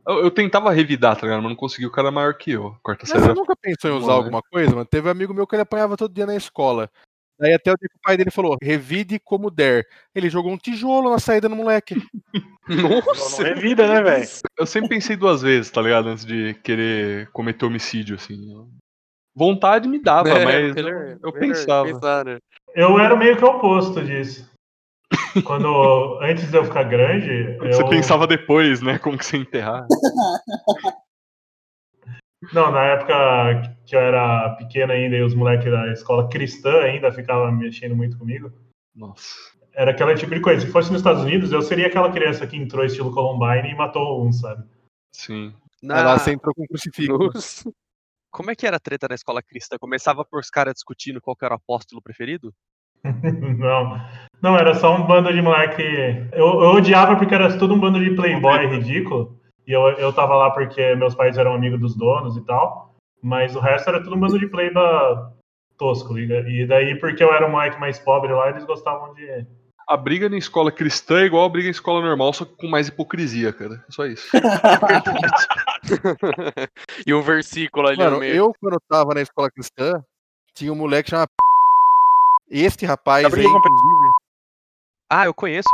Eu, 0.08 0.24
eu 0.24 0.32
tentava 0.32 0.72
revidar, 0.72 1.16
tá 1.16 1.22
ligado? 1.26 1.42
Mas 1.42 1.50
não 1.52 1.56
conseguia, 1.56 1.88
o 1.88 1.92
cara 1.92 2.10
é 2.10 2.12
maior 2.12 2.34
que 2.34 2.52
eu. 2.52 2.76
Quarta 2.84 3.04
Mas 3.04 3.10
série. 3.12 3.22
você 3.24 3.34
nunca 3.34 3.56
pensou 3.56 3.90
em 3.90 3.94
usar 3.94 4.08
Bom, 4.08 4.12
né? 4.12 4.18
alguma 4.26 4.42
coisa, 4.42 4.72
mano? 4.72 4.86
Teve 4.86 5.08
um 5.08 5.12
amigo 5.12 5.34
meu 5.34 5.48
que 5.48 5.56
ele 5.56 5.62
apanhava 5.62 5.96
todo 5.96 6.14
dia 6.14 6.26
na 6.26 6.36
escola. 6.36 6.90
Daí 7.40 7.54
até 7.54 7.72
o 7.72 7.76
dia 7.76 7.90
que 7.90 7.96
o 7.98 8.02
pai 8.04 8.16
dele 8.16 8.32
falou, 8.32 8.58
revide 8.62 9.20
como 9.20 9.50
der. 9.50 9.86
Ele 10.14 10.30
jogou 10.30 10.52
um 10.52 10.58
tijolo 10.58 11.10
na 11.10 11.20
saída 11.20 11.50
no 11.50 11.56
moleque. 11.56 11.96
Nossa! 12.70 13.42
Não 13.44 13.50
é 13.50 13.54
vida, 13.56 13.88
né, 13.88 14.02
velho? 14.02 14.28
Eu 14.58 14.66
sempre 14.66 14.90
pensei 14.90 15.16
duas 15.16 15.42
vezes, 15.42 15.70
tá 15.72 15.82
ligado? 15.82 16.08
Antes 16.10 16.24
de 16.26 16.54
querer 16.64 17.30
cometer 17.32 17.66
homicídio, 17.66 18.16
assim. 18.16 18.38
Vontade 19.36 19.90
me 19.90 20.00
dava, 20.00 20.30
É, 20.30 20.46
mas 20.46 20.76
melhor- 20.76 20.94
eu, 20.94 21.32
melhor 21.34 21.40
pensava. 21.40 21.86
pensar, 21.92 22.24
né? 22.26 22.38
Eu 22.76 22.98
era 23.00 23.16
meio 23.16 23.36
que 23.36 23.44
o 23.44 23.48
oposto 23.50 24.02
disso. 24.04 24.50
Quando, 25.44 26.20
antes 26.22 26.50
de 26.50 26.58
eu 26.58 26.64
ficar 26.66 26.84
grande, 26.84 27.58
eu... 27.62 27.74
Você 27.74 27.90
pensava 27.90 28.26
depois, 28.28 28.82
né? 28.82 28.98
Como 29.00 29.18
que 29.18 29.26
você 29.26 29.38
enterrar. 29.38 29.86
Não, 32.54 32.72
na 32.72 32.84
época 32.84 33.76
que 33.86 33.96
eu 33.96 34.00
era 34.00 34.52
pequeno 34.52 34.94
ainda 34.94 35.16
e 35.16 35.24
os 35.24 35.34
moleques 35.34 35.72
da 35.72 35.92
escola 35.92 36.30
cristã 36.30 36.82
ainda 36.82 37.12
ficavam 37.12 37.52
mexendo 37.52 37.96
muito 37.96 38.18
comigo, 38.18 38.52
Nossa. 38.96 39.52
era 39.74 39.92
aquele 39.92 40.16
tipo 40.16 40.34
de 40.34 40.40
coisa. 40.40 40.66
Se 40.66 40.72
fosse 40.72 40.92
nos 40.92 41.02
Estados 41.02 41.24
Unidos, 41.24 41.52
eu 41.52 41.62
seria 41.62 41.88
aquela 41.88 42.12
criança 42.12 42.46
que 42.46 42.56
entrou 42.56 42.86
estilo 42.86 43.14
Columbine 43.14 43.72
e 43.72 43.76
matou 43.76 44.26
um, 44.26 44.32
sabe? 44.32 44.64
Sim. 45.12 45.54
Aí 45.84 46.04
lá 46.04 46.18
você 46.18 46.32
entrou 46.32 46.54
com 46.54 46.64
um 46.64 46.68
crucifixo. 46.68 47.74
Como 48.32 48.50
é 48.50 48.56
que 48.56 48.66
era 48.66 48.78
a 48.78 48.80
treta 48.80 49.08
na 49.08 49.16
escola 49.16 49.44
cristã? 49.44 49.78
Começava 49.80 50.26
por 50.26 50.40
os 50.40 50.50
caras 50.50 50.74
discutindo 50.74 51.22
qual 51.22 51.36
que 51.36 51.46
era 51.46 51.54
o 51.54 51.58
apóstolo 51.58 52.02
preferido? 52.02 52.54
não, 53.04 54.00
não, 54.42 54.58
era 54.58 54.74
só 54.76 54.96
um 54.96 55.06
bando 55.06 55.32
de 55.32 55.42
moleque. 55.42 55.84
Eu, 56.32 56.48
eu 56.48 56.72
odiava 56.72 57.16
porque 57.16 57.36
era 57.36 57.58
tudo 57.58 57.74
um 57.74 57.80
bando 57.80 58.04
de 58.04 58.16
playboy 58.16 58.66
ridículo. 58.66 59.40
E 59.68 59.72
eu, 59.72 59.82
eu 59.94 60.14
tava 60.14 60.36
lá 60.36 60.52
porque 60.52 60.96
meus 60.96 61.16
pais 61.16 61.38
eram 61.38 61.54
amigos 61.54 61.80
dos 61.80 61.96
donos 61.96 62.38
e 62.38 62.42
tal. 62.42 62.94
Mas 63.22 63.56
o 63.56 63.60
resto 63.60 63.90
era 63.90 64.04
tudo 64.04 64.16
um 64.16 64.20
bando 64.20 64.38
de 64.38 64.48
playboy 64.48 64.84
tosco. 65.78 66.14
liga? 66.14 66.40
E 66.48 66.66
daí, 66.66 66.98
porque 67.00 67.24
eu 67.24 67.34
era 67.34 67.48
o 67.48 67.52
moleque 67.52 67.80
mais 67.80 68.00
pobre 68.00 68.34
lá, 68.34 68.50
eles 68.50 68.66
gostavam 68.66 69.14
de. 69.14 69.46
A 69.88 69.98
briga 69.98 70.30
na 70.30 70.38
escola 70.38 70.72
cristã 70.72 71.20
é 71.20 71.26
igual 71.26 71.46
a 71.46 71.50
briga 71.50 71.68
em 71.68 71.72
escola 71.72 72.02
normal, 72.02 72.32
só 72.32 72.46
que 72.46 72.56
com 72.56 72.68
mais 72.68 72.88
hipocrisia, 72.88 73.52
cara. 73.52 73.84
É 73.88 73.92
Só 73.92 74.06
isso. 74.06 74.30
e 77.06 77.14
um 77.14 77.22
versículo 77.22 77.88
ali 77.88 77.98
Mano, 77.98 78.12
no 78.12 78.20
meio. 78.20 78.34
eu 78.34 78.54
quando 78.60 78.76
eu 78.76 78.82
tava 78.90 79.14
na 79.14 79.22
escola 79.22 79.52
cristã, 79.52 80.02
tinha 80.56 80.72
um 80.72 80.76
moleque 80.76 81.10
chamado 81.10 81.28
Este 82.50 82.86
rapaz 82.86 83.30
Tá 83.30 83.36
aí, 83.36 83.44
inclusive. 83.44 84.12
Ah, 85.10 85.26
eu 85.26 85.34
conheço. 85.34 85.68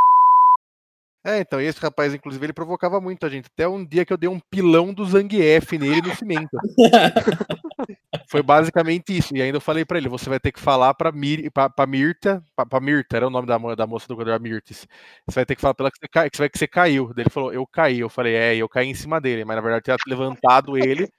É, 1.25 1.39
então, 1.41 1.59
esse 1.59 1.79
rapaz, 1.81 2.13
inclusive, 2.13 2.45
ele 2.45 2.53
provocava 2.53 3.01
muito 3.01 3.25
a 3.25 3.29
gente. 3.29 3.47
Até 3.47 3.67
um 3.67 3.83
dia 3.85 4.05
que 4.05 4.13
eu 4.13 4.17
dei 4.17 4.29
um 4.29 4.39
pilão 4.39 4.93
do 4.93 5.05
Zangief 5.05 5.77
nele 5.77 6.01
no 6.01 6.15
cimento. 6.15 6.49
Foi 8.29 8.41
basicamente 8.43 9.17
isso. 9.17 9.35
E 9.35 9.41
ainda 9.41 9.57
eu 9.57 9.61
falei 9.61 9.85
pra 9.85 9.97
ele: 9.97 10.09
você 10.09 10.29
vai 10.29 10.39
ter 10.39 10.51
que 10.51 10.59
falar 10.59 10.93
pra, 10.93 11.11
Mir, 11.11 11.51
pra, 11.51 11.69
pra 11.69 11.85
Mirta. 11.87 12.43
Pra, 12.55 12.65
pra 12.65 12.79
Mirta, 12.79 13.17
era 13.17 13.27
o 13.27 13.29
nome 13.29 13.47
da, 13.47 13.57
da 13.75 13.87
moça 13.87 14.07
do 14.07 14.15
quadro, 14.15 14.31
era 14.33 14.39
Mirtes. 14.41 14.87
Você 15.27 15.35
vai 15.35 15.45
ter 15.45 15.55
que 15.55 15.61
falar 15.61 15.73
pra 15.73 15.85
ela 15.85 15.91
que 15.91 15.99
você, 15.99 16.07
cai- 16.07 16.29
que 16.29 16.37
você, 16.37 16.41
vai- 16.43 16.49
que 16.49 16.57
você 16.59 16.67
caiu. 16.67 17.13
Daí 17.13 17.23
ele 17.23 17.29
falou: 17.29 17.53
eu 17.53 17.65
caí. 17.67 17.99
Eu 17.99 18.09
falei: 18.09 18.35
é, 18.35 18.55
eu 18.55 18.69
caí 18.69 18.87
em 18.87 18.93
cima 18.95 19.19
dele. 19.21 19.45
Mas 19.45 19.55
na 19.57 19.61
verdade 19.61 19.81
eu 19.91 19.97
tinha 19.97 20.17
levantado 20.17 20.77
ele, 20.77 21.09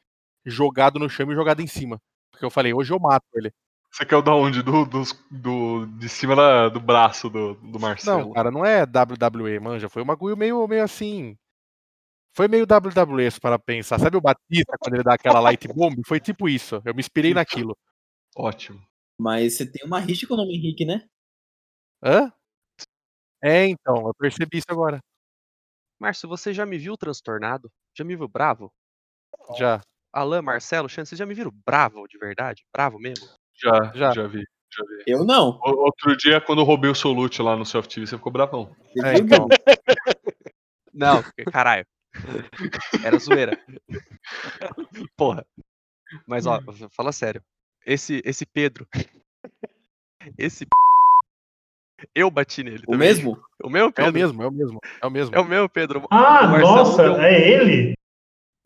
jogado 0.46 0.98
no 0.98 1.08
chão 1.10 1.30
e 1.32 1.34
jogado 1.36 1.62
em 1.62 1.68
cima. 1.68 2.00
Porque 2.32 2.44
eu 2.46 2.50
falei: 2.50 2.74
hoje 2.74 2.92
eu 2.92 3.00
mato 3.00 3.26
ele. 3.34 3.52
Você 3.92 4.06
caiu 4.06 4.22
da 4.22 4.34
onde? 4.34 4.62
Do, 4.62 4.84
dos- 4.84 5.12
do, 5.30 5.86
de 5.86 6.08
cima 6.08 6.36
da- 6.36 6.68
do 6.68 6.80
braço 6.80 7.28
do, 7.28 7.54
do 7.54 7.80
Marcelo. 7.80 8.20
Não, 8.26 8.32
cara, 8.32 8.50
não 8.50 8.64
é 8.64 8.84
WWE, 8.86 9.58
manja. 9.60 9.88
Foi 9.88 10.02
um 10.02 10.06
bagulho 10.06 10.36
meio, 10.36 10.66
meio 10.68 10.84
assim. 10.84 11.36
Foi 12.36 12.46
meio 12.46 12.64
WWE 12.64 13.28
para 13.40 13.58
pensar. 13.58 13.98
Sabe 13.98 14.16
o 14.16 14.20
Batista 14.20 14.76
quando 14.78 14.94
ele 14.94 15.02
dá 15.02 15.14
aquela 15.14 15.40
light 15.40 15.66
bomb? 15.66 16.00
Foi 16.06 16.20
tipo 16.20 16.48
isso. 16.48 16.80
Eu 16.84 16.94
me 16.94 17.00
inspirei 17.00 17.34
naquilo. 17.34 17.76
Ótimo. 18.36 18.80
Mas 19.18 19.54
você 19.56 19.70
tem 19.70 19.84
uma 19.84 19.98
rixa 19.98 20.26
com 20.26 20.34
o 20.34 20.36
nome 20.36 20.54
Henrique, 20.56 20.84
né? 20.84 21.04
Hã? 22.02 22.32
É, 23.42 23.66
então, 23.66 24.06
eu 24.06 24.14
percebi 24.14 24.58
isso 24.58 24.66
agora. 24.70 25.00
Márcio, 25.98 26.28
você 26.28 26.54
já 26.54 26.64
me 26.64 26.78
viu 26.78 26.96
transtornado? 26.96 27.70
Já 27.96 28.04
me 28.04 28.14
viu 28.16 28.28
bravo? 28.28 28.72
Já. 29.58 29.82
Alan, 30.12 30.42
Marcelo, 30.42 30.88
Xan, 30.88 31.04
vocês 31.04 31.18
já 31.18 31.26
me 31.26 31.34
viram 31.34 31.52
bravo 31.66 32.06
de 32.06 32.16
verdade? 32.18 32.64
Bravo 32.72 32.98
mesmo? 32.98 33.28
Já, 33.62 33.92
Já. 33.94 34.12
já, 34.12 34.26
vi. 34.26 34.38
Já 34.72 34.84
vi. 34.84 35.02
Eu 35.06 35.24
não. 35.24 35.58
O- 35.64 35.84
Outro 35.84 36.16
dia, 36.16 36.40
quando 36.40 36.60
eu 36.60 36.64
roubei 36.64 36.90
o 36.90 36.94
seu 36.94 37.10
loot 37.12 37.40
lá 37.42 37.56
no 37.56 37.64
Self 37.66 37.88
TV, 37.88 38.06
você 38.06 38.16
ficou 38.16 38.32
bravão. 38.32 38.74
É, 39.04 39.14
então. 39.18 39.48
Não, 40.92 41.22
caralho. 41.52 41.84
Era 43.04 43.18
zoeira. 43.18 43.58
Porra. 45.16 45.44
Mas 46.26 46.46
ó, 46.46 46.60
fala 46.92 47.12
sério. 47.12 47.42
Esse, 47.86 48.20
esse 48.24 48.44
Pedro. 48.46 48.86
Esse 50.36 50.66
eu 52.14 52.30
bati 52.30 52.62
nele. 52.62 52.82
O 52.86 52.92
também. 52.92 52.98
mesmo? 53.08 53.40
O 53.62 53.68
meu 53.70 53.86
É 53.88 53.92
Pedro. 53.92 54.10
o 54.10 54.14
mesmo, 54.14 54.42
é 54.42 54.46
o 54.46 54.50
mesmo. 54.50 54.78
É 55.02 55.06
o 55.06 55.10
mesmo. 55.10 55.34
É 55.36 55.40
o 55.40 55.44
meu 55.44 55.68
Pedro. 55.68 56.06
Ah, 56.10 56.52
O 56.54 56.58
nossa, 56.58 57.12
um- 57.12 57.20
é 57.20 57.48
ele? 57.48 57.94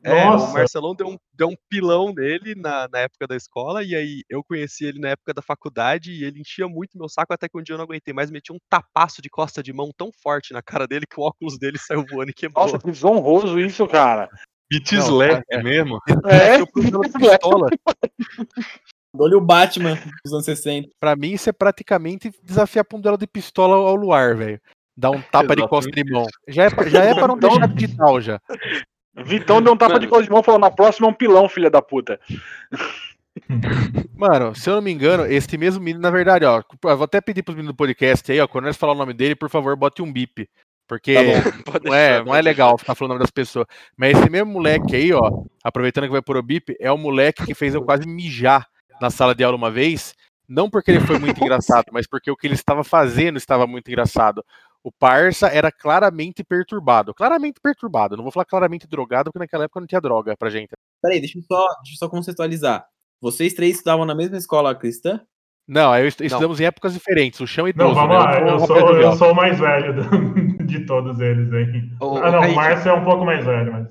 É, 0.04 0.24
Nossa. 0.26 0.50
o 0.50 0.52
Marcelão 0.52 0.94
deu 0.94 1.08
um, 1.08 1.16
deu 1.32 1.48
um 1.48 1.56
pilão 1.68 2.12
nele 2.14 2.54
na, 2.54 2.86
na 2.92 2.98
época 2.98 3.26
da 3.26 3.34
escola, 3.34 3.82
e 3.82 3.94
aí 3.94 4.22
eu 4.28 4.44
conheci 4.44 4.84
ele 4.84 4.98
na 5.00 5.08
época 5.08 5.32
da 5.32 5.40
faculdade, 5.40 6.12
e 6.12 6.24
ele 6.24 6.40
enchia 6.40 6.68
muito 6.68 6.98
meu 6.98 7.08
saco, 7.08 7.32
até 7.32 7.48
que 7.48 7.56
um 7.58 7.62
dia 7.62 7.72
eu 7.74 7.78
não 7.78 7.84
aguentei 7.84 8.12
mais, 8.12 8.30
meti 8.30 8.52
um 8.52 8.58
tapaço 8.68 9.22
de 9.22 9.30
costa 9.30 9.62
de 9.62 9.72
mão 9.72 9.90
tão 9.96 10.10
forte 10.22 10.52
na 10.52 10.60
cara 10.62 10.86
dele 10.86 11.06
que 11.08 11.18
o 11.18 11.22
óculos 11.22 11.58
dele 11.58 11.78
saiu 11.78 12.04
voando 12.06 12.30
e 12.30 12.34
quebrou. 12.34 12.64
Nossa, 12.66 12.78
que 12.78 12.90
desonroso 12.90 13.58
isso, 13.58 13.86
cara. 13.88 14.28
Beat 14.70 14.92
slap 14.92 15.42
é. 15.50 15.62
mesmo? 15.62 15.98
É, 16.26 16.56
Eu 16.60 16.66
procuro 16.66 16.98
uma 16.98 17.08
pistola. 17.40 17.68
Olha 19.16 19.38
o 19.38 19.40
Batman 19.40 19.94
dos 20.24 20.32
anos 20.32 20.44
60. 20.44 20.88
Pra 21.00 21.14
mim, 21.14 21.32
isso 21.32 21.48
é 21.48 21.52
praticamente 21.52 22.32
desafiar 22.42 22.84
pra 22.84 22.98
um 22.98 23.00
duelo 23.00 23.16
de 23.16 23.26
pistola 23.26 23.76
ao 23.76 23.94
luar, 23.94 24.36
velho. 24.36 24.60
Dar 24.96 25.10
um 25.10 25.22
tapa 25.22 25.54
de 25.56 25.66
costa 25.68 25.90
de 25.90 26.04
mão. 26.10 26.26
Já 26.48 26.64
é, 26.64 26.70
pra- 26.70 26.88
já 26.88 27.04
é 27.04 27.14
pra 27.14 27.28
não 27.28 27.36
deixar 27.38 27.68
digital 27.68 28.20
já. 28.20 28.40
Vitão 29.16 29.62
deu 29.62 29.72
um 29.72 29.76
tapa 29.76 29.98
de 29.98 30.08
Mano. 30.08 30.22
de 30.22 30.30
mão 30.30 30.40
e 30.40 30.44
falou: 30.44 30.60
na 30.60 30.70
próxima 30.70 31.06
é 31.06 31.10
um 31.10 31.14
pilão, 31.14 31.48
filha 31.48 31.70
da 31.70 31.80
puta. 31.80 32.18
Mano, 34.16 34.54
se 34.54 34.70
eu 34.70 34.74
não 34.74 34.82
me 34.82 34.92
engano, 34.92 35.26
este 35.26 35.58
mesmo 35.58 35.82
menino, 35.82 36.00
na 36.00 36.10
verdade, 36.10 36.44
ó, 36.44 36.62
eu 36.84 36.96
vou 36.96 37.04
até 37.04 37.20
pedir 37.20 37.42
pros 37.42 37.56
meninos 37.56 37.74
do 37.74 37.76
podcast 37.76 38.30
aí, 38.30 38.40
ó, 38.40 38.46
quando 38.46 38.66
eles 38.66 38.76
falar 38.76 38.92
o 38.92 38.96
nome 38.96 39.12
dele, 39.12 39.34
por 39.34 39.50
favor, 39.50 39.76
bote 39.76 40.02
um 40.02 40.12
bip. 40.12 40.48
Porque 40.86 41.14
Pode 41.64 41.86
não 41.86 41.94
é, 41.94 42.08
deixar, 42.08 42.24
não 42.24 42.34
é 42.34 42.42
legal 42.42 42.78
ficar 42.78 42.94
falando 42.94 43.12
o 43.12 43.14
nome 43.14 43.24
das 43.24 43.30
pessoas. 43.30 43.66
Mas 43.96 44.16
esse 44.16 44.30
mesmo 44.30 44.52
moleque 44.52 44.94
aí, 44.94 45.12
ó, 45.12 45.42
aproveitando 45.62 46.04
que 46.04 46.10
vai 46.10 46.22
pôr 46.22 46.36
o 46.36 46.42
bip, 46.42 46.76
é 46.78 46.90
o 46.92 46.98
moleque 46.98 47.44
que 47.44 47.54
fez 47.54 47.74
eu 47.74 47.82
quase 47.82 48.06
mijar 48.06 48.66
na 49.00 49.10
sala 49.10 49.34
de 49.34 49.42
aula 49.42 49.56
uma 49.56 49.70
vez. 49.70 50.14
Não 50.48 50.68
porque 50.68 50.90
ele 50.90 51.00
foi 51.00 51.18
muito 51.18 51.40
engraçado, 51.42 51.86
mas 51.90 52.06
porque 52.06 52.30
o 52.30 52.36
que 52.36 52.46
ele 52.46 52.54
estava 52.54 52.84
fazendo 52.84 53.36
estava 53.36 53.66
muito 53.66 53.88
engraçado. 53.88 54.44
O 54.84 54.92
parça 54.92 55.46
era 55.48 55.72
claramente 55.72 56.44
perturbado. 56.44 57.14
Claramente 57.14 57.58
perturbado. 57.62 58.16
Não 58.16 58.22
vou 58.22 58.30
falar 58.30 58.44
claramente 58.44 58.86
drogado, 58.86 59.30
porque 59.30 59.38
naquela 59.38 59.64
época 59.64 59.80
não 59.80 59.86
tinha 59.86 60.00
droga 60.00 60.36
pra 60.36 60.50
gente. 60.50 60.68
Peraí, 61.02 61.20
deixa 61.20 61.38
eu 61.38 61.42
só, 61.42 61.66
deixa 61.82 61.94
eu 61.94 61.98
só 61.98 62.08
contextualizar. 62.08 62.86
Vocês 63.20 63.54
três 63.54 63.76
estudavam 63.76 64.04
na 64.04 64.14
mesma 64.14 64.36
escola 64.36 64.74
cristã? 64.74 65.20
Não, 65.66 65.90
aí 65.90 66.02
eu 66.02 66.08
est- 66.08 66.20
estudamos 66.20 66.60
em 66.60 66.64
épocas 66.66 66.92
diferentes. 66.92 67.40
O 67.40 67.46
chão 67.46 67.66
e 67.66 67.72
Não, 67.74 67.94
vamos 67.94 68.10
né? 68.10 68.18
lá. 68.22 68.38
Eu 68.40 68.56
o 68.56 68.66
sou, 68.66 68.76
eu 68.76 68.96
Vial. 68.98 69.16
sou 69.16 69.32
o 69.32 69.34
mais 69.34 69.58
velho 69.58 69.94
do- 69.94 70.04
de 70.66 70.84
todos 70.84 71.18
eles 71.18 71.50
aí. 71.50 71.90
Ô, 71.98 72.18
Ah, 72.18 72.30
não, 72.30 72.50
o 72.50 72.54
Márcio 72.54 72.90
é 72.90 72.92
um 72.92 73.04
pouco 73.04 73.24
mais 73.24 73.42
velho, 73.42 73.72
mas. 73.72 73.88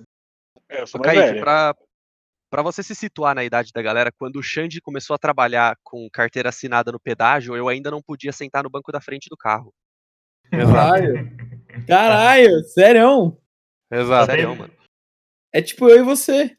É, 0.70 0.82
eu 0.82 0.86
sou 0.88 1.02
ô, 1.02 1.04
mais 1.04 1.18
Kaique, 1.18 1.32
velho. 1.34 1.44
pra, 1.44 1.76
pra 2.52 2.62
você 2.62 2.84
se 2.84 2.94
situar 2.94 3.34
na 3.34 3.44
idade 3.44 3.72
da 3.74 3.82
galera, 3.82 4.12
quando 4.16 4.36
o 4.36 4.44
Xande 4.44 4.80
começou 4.80 5.16
a 5.16 5.18
trabalhar 5.20 5.76
com 5.84 6.08
carteira 6.14 6.50
assinada 6.50 6.92
no 6.92 7.00
pedágio, 7.00 7.56
eu 7.56 7.68
ainda 7.68 7.90
não 7.90 8.04
podia 8.04 8.32
sentar 8.32 8.62
no 8.64 8.70
banco 8.70 8.92
da 8.92 9.02
frente 9.02 9.28
do 9.28 9.36
carro. 9.36 9.74
Exato, 10.54 11.04
Caralho. 11.88 12.64
Sério? 12.66 13.38
exato. 13.92 14.26
Sério, 14.28 14.56
mano. 14.56 14.74
É 15.52 15.62
tipo 15.62 15.90
eu 15.90 15.98
e 16.00 16.04
você. 16.04 16.56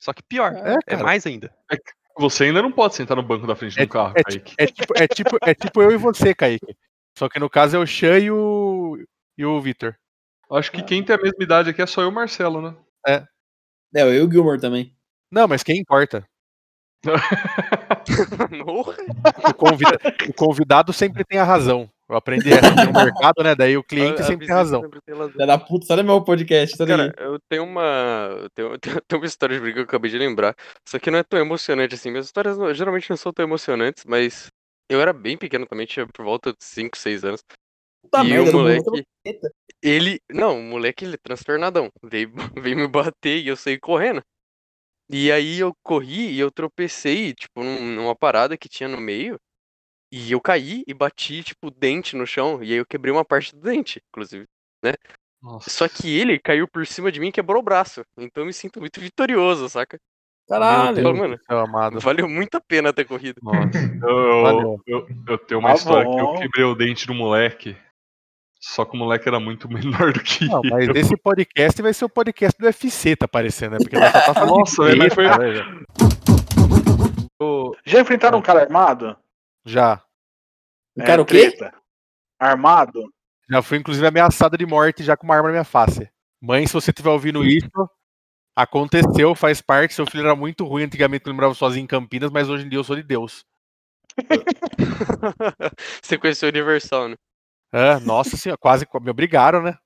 Só 0.00 0.12
que 0.12 0.22
pior, 0.22 0.52
É, 0.54 0.76
é 0.94 0.96
mais 0.96 1.26
ainda. 1.26 1.54
Você 2.18 2.44
ainda 2.44 2.60
não 2.60 2.72
pode 2.72 2.94
sentar 2.94 3.16
no 3.16 3.22
banco 3.22 3.46
da 3.46 3.54
frente 3.54 3.76
do 3.78 3.88
carro, 3.88 4.14
É, 4.16 4.22
Kaique. 4.22 4.54
é 4.58 4.66
tipo, 4.66 4.92
é, 4.96 5.06
tipo, 5.08 5.38
é 5.42 5.54
tipo 5.54 5.82
eu 5.82 5.92
e 5.92 5.96
você, 5.96 6.34
Kaique. 6.34 6.76
Só 7.16 7.28
que 7.28 7.38
no 7.38 7.48
caso 7.48 7.76
é 7.76 7.78
o 7.78 7.86
Xan 7.86 8.18
e 8.18 8.30
o, 8.30 8.98
e 9.38 9.44
o 9.44 9.60
Vitor. 9.60 9.94
Acho 10.50 10.70
que 10.72 10.82
quem 10.82 11.02
tem 11.04 11.14
a 11.16 11.18
mesma 11.22 11.42
idade 11.42 11.70
aqui 11.70 11.80
é 11.80 11.86
só 11.86 12.02
eu 12.02 12.06
e 12.08 12.10
o 12.10 12.12
Marcelo, 12.12 12.60
né? 12.60 12.76
É, 13.06 13.24
eu 13.94 14.12
e 14.14 14.20
o 14.20 14.30
Gilmore 14.30 14.60
também. 14.60 14.94
Não, 15.30 15.46
mas 15.48 15.62
quem 15.62 15.78
importa? 15.78 16.24
O, 19.48 19.54
convida- 19.54 19.98
o 20.28 20.32
convidado 20.34 20.92
sempre 20.92 21.24
tem 21.24 21.38
a 21.38 21.44
razão. 21.44 21.90
Eu 22.08 22.16
aprendi 22.16 22.52
essa 22.52 22.70
no 22.84 22.92
mercado, 22.92 23.42
né? 23.42 23.54
Daí 23.54 23.76
o 23.76 23.82
cliente 23.84 24.20
A- 24.20 24.24
sempre 24.24 24.46
tem 24.46 24.54
razão. 24.54 24.80
sempre 24.82 25.00
tem 25.00 25.14
razão. 25.14 25.32
Filha 25.32 25.46
da 25.46 25.58
puta, 25.58 25.86
sai 25.86 25.96
do 25.98 26.04
meu 26.04 26.22
podcast, 26.22 26.76
tá 26.76 26.86
Cara, 26.86 27.14
eu 27.18 27.38
tenho 27.48 27.64
uma. 27.64 28.38
Eu 28.42 28.50
tenho, 28.50 28.72
eu 28.74 28.78
tenho, 28.78 29.20
uma 29.20 29.26
história 29.26 29.54
de 29.56 29.60
briga 29.62 29.76
que 29.76 29.80
eu 29.80 29.84
acabei 29.84 30.10
de 30.10 30.18
lembrar. 30.18 30.54
Só 30.88 30.98
que 30.98 31.10
não 31.10 31.18
é 31.18 31.22
tão 31.22 31.38
emocionante 31.40 31.94
assim. 31.94 32.10
Minhas 32.10 32.26
histórias 32.26 32.58
não- 32.58 32.72
geralmente 32.74 33.08
não 33.08 33.16
são 33.16 33.32
tão 33.32 33.44
emocionantes, 33.44 34.04
mas 34.06 34.48
eu 34.90 35.00
era 35.00 35.12
bem 35.12 35.38
pequeno 35.38 35.66
também, 35.66 35.86
tinha 35.86 36.06
por 36.06 36.24
volta 36.24 36.50
de 36.52 36.58
5, 36.62 36.98
6 36.98 37.24
anos. 37.24 37.42
Puta 38.02 38.24
e 38.24 38.30
merda, 38.30 38.50
o 38.50 38.52
moleque. 38.60 39.04
Ele. 39.82 40.20
Não, 40.30 40.58
o 40.58 40.62
moleque 40.62 41.04
ele 41.04 41.14
é 41.14 41.18
transtornadão. 41.22 41.88
Veio, 42.04 42.30
veio 42.62 42.76
me 42.76 42.88
bater 42.88 43.38
e 43.42 43.48
eu 43.48 43.56
saí 43.56 43.78
correndo. 43.78 44.20
E 45.10 45.30
aí 45.30 45.58
eu 45.58 45.72
corri 45.82 46.30
e 46.32 46.40
eu 46.40 46.50
tropecei, 46.50 47.32
tipo, 47.32 47.62
num- 47.62 47.94
numa 47.96 48.14
parada 48.16 48.56
que 48.58 48.68
tinha 48.68 48.88
no 48.88 49.00
meio. 49.00 49.38
E 50.12 50.30
eu 50.30 50.40
caí 50.40 50.84
e 50.86 50.92
bati, 50.92 51.42
tipo, 51.42 51.68
o 51.68 51.70
dente 51.70 52.14
no 52.14 52.26
chão. 52.26 52.62
E 52.62 52.70
aí 52.72 52.78
eu 52.78 52.84
quebrei 52.86 53.12
uma 53.12 53.24
parte 53.24 53.54
do 53.56 53.62
dente, 53.62 53.98
inclusive. 54.12 54.44
Nossa. 55.42 55.70
Só 55.70 55.88
que 55.88 56.14
ele 56.18 56.38
caiu 56.38 56.68
por 56.68 56.86
cima 56.86 57.10
de 57.10 57.18
mim 57.18 57.28
e 57.28 57.32
quebrou 57.32 57.60
o 57.60 57.64
braço. 57.64 58.02
Então 58.18 58.42
eu 58.42 58.46
me 58.46 58.52
sinto 58.52 58.78
muito 58.78 59.00
vitorioso, 59.00 59.68
saca? 59.70 59.98
Caralho. 60.48 60.96
Deus 60.96 61.18
mano. 61.18 61.38
amado. 61.48 61.98
Valeu 62.00 62.28
muito 62.28 62.56
a 62.56 62.60
pena 62.60 62.92
ter 62.92 63.04
corrido. 63.06 63.40
Nossa. 63.42 63.58
Eu, 64.06 64.42
Valeu. 64.42 64.80
eu, 64.86 65.08
eu 65.28 65.38
tenho 65.38 65.60
uma 65.60 65.70
Tá 65.70 65.74
história 65.76 66.04
que 66.10 66.20
eu 66.20 66.24
bom. 66.26 66.34
quebrei 66.38 66.64
o 66.64 66.74
dente 66.74 67.06
do 67.06 67.14
moleque. 67.14 67.74
Só 68.60 68.84
que 68.84 68.94
o 68.94 68.98
moleque 68.98 69.26
era 69.28 69.40
muito 69.40 69.66
menor 69.72 70.12
do 70.12 70.20
que 70.20 70.44
Não, 70.46 70.60
mas 70.64 70.88
eu. 70.88 70.94
esse 70.94 71.16
podcast 71.16 71.80
vai 71.80 71.94
ser 71.94 72.04
o 72.04 72.08
podcast 72.08 72.56
do 72.60 72.66
UFC, 72.66 73.16
tá 73.16 73.26
parecendo, 73.26 73.72
né? 73.72 73.78
Porque 73.80 73.98
nós 73.98 74.12
só 74.12 74.34
tá 74.34 74.44
Nossa, 74.46 74.76
foi- 74.76 74.96
né? 74.96 75.06
Eu- 77.40 77.74
Já 77.84 78.00
enfrentaram 78.00 78.38
um 78.38 78.42
cara 78.42 78.60
armado? 78.60 79.16
Já. 79.64 80.02
O 80.96 81.00
cara 81.00 81.20
É, 81.20 81.22
o 81.22 81.26
quê? 81.26 81.50
treta. 81.50 81.74
Armado? 82.38 83.12
Já 83.48 83.62
fui, 83.62 83.78
inclusive, 83.78 84.06
ameaçado 84.06 84.56
de 84.56 84.66
morte 84.66 85.02
já 85.02 85.16
com 85.16 85.24
uma 85.24 85.34
arma 85.34 85.48
na 85.48 85.52
minha 85.52 85.64
face. 85.64 86.10
Mãe, 86.40 86.66
se 86.66 86.72
você 86.72 86.90
estiver 86.90 87.10
ouvindo 87.10 87.44
isso, 87.44 87.68
aconteceu, 88.56 89.34
faz 89.34 89.60
parte. 89.60 89.94
Seu 89.94 90.06
filho 90.06 90.24
era 90.24 90.34
muito 90.34 90.64
ruim 90.64 90.84
antigamente, 90.84 91.22
quando 91.22 91.32
eu 91.32 91.36
morava 91.36 91.54
sozinho 91.54 91.84
em 91.84 91.86
Campinas, 91.86 92.30
mas 92.30 92.48
hoje 92.48 92.66
em 92.66 92.68
dia 92.68 92.78
eu 92.78 92.84
sou 92.84 92.96
de 92.96 93.02
Deus. 93.02 93.44
Você 96.02 96.18
conheceu 96.18 96.48
o 96.48 96.52
Universal, 96.52 97.08
né? 97.08 97.16
É, 97.72 97.98
nossa 98.00 98.36
senhora, 98.36 98.58
quase 98.58 98.86
me 99.00 99.10
obrigaram, 99.10 99.62
né? 99.62 99.76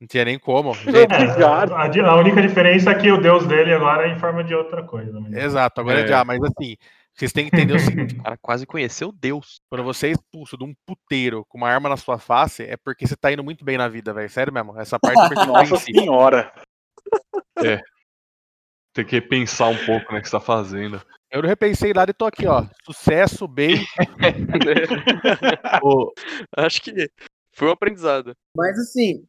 Não 0.00 0.06
tinha 0.08 0.24
nem 0.24 0.38
como. 0.38 0.74
Gente, 0.74 1.12
É, 1.12 2.02
a, 2.04 2.16
única 2.16 2.42
diferença 2.42 2.90
é 2.90 2.94
que 2.94 3.10
o 3.10 3.20
deus 3.20 3.46
dele 3.46 3.72
agora 3.72 4.08
é 4.08 4.12
em 4.12 4.18
forma 4.18 4.44
de 4.44 4.54
outra 4.54 4.82
coisa. 4.82 5.18
mas- 5.20 5.32
exato, 5.32 5.80
agora. 5.80 6.00
É. 6.00 6.06
já, 6.06 6.24
mas 6.24 6.38
assim, 6.42 6.76
vocês 7.16 7.32
têm 7.32 7.48
que 7.48 7.56
entender 7.56 7.74
o 7.74 7.78
seguinte: 7.78 8.14
O 8.14 8.22
cara 8.22 8.36
quase 8.36 8.66
conheceu 8.66 9.10
Deus. 9.10 9.60
quando 9.70 9.82
você 9.82 10.08
é 10.08 10.10
expulso 10.10 10.56
de 10.56 10.64
um 10.64 10.74
puteiro 10.86 11.44
com 11.48 11.58
uma 11.58 11.68
arma 11.68 11.88
na 11.88 11.96
sua 11.96 12.18
face, 12.18 12.62
é 12.62 12.76
porque 12.76 13.06
você 13.06 13.16
tá 13.16 13.32
indo 13.32 13.42
muito 13.42 13.64
bem 13.64 13.78
na 13.78 13.88
vida, 13.88 14.12
velho. 14.12 14.28
Sério 14.28 14.52
mesmo. 14.52 14.78
Essa 14.78 14.98
parte 14.98 15.28
percebi 15.28 15.46
Nossa 15.52 15.76
senhora. 15.78 16.52
Tem 18.92 19.04
que 19.04 19.20
pensar 19.20 19.68
um 19.68 19.86
pouco 19.86 20.12
no 20.12 20.20
que 20.20 20.28
você 20.28 20.32
tá 20.32 20.40
fazendo. 20.40 21.00
Eu 21.30 21.42
não 21.42 21.48
repensei 21.48 21.92
nada 21.92 22.10
e 22.10 22.14
tô 22.14 22.24
aqui, 22.24 22.46
ó. 22.46 22.66
Sucesso, 22.84 23.48
bem. 23.48 23.84
Ô, 25.82 26.12
Acho 26.56 26.80
que 26.82 27.10
foi 27.52 27.68
um 27.68 27.72
aprendizado. 27.72 28.34
Mas 28.56 28.78
assim, 28.78 29.26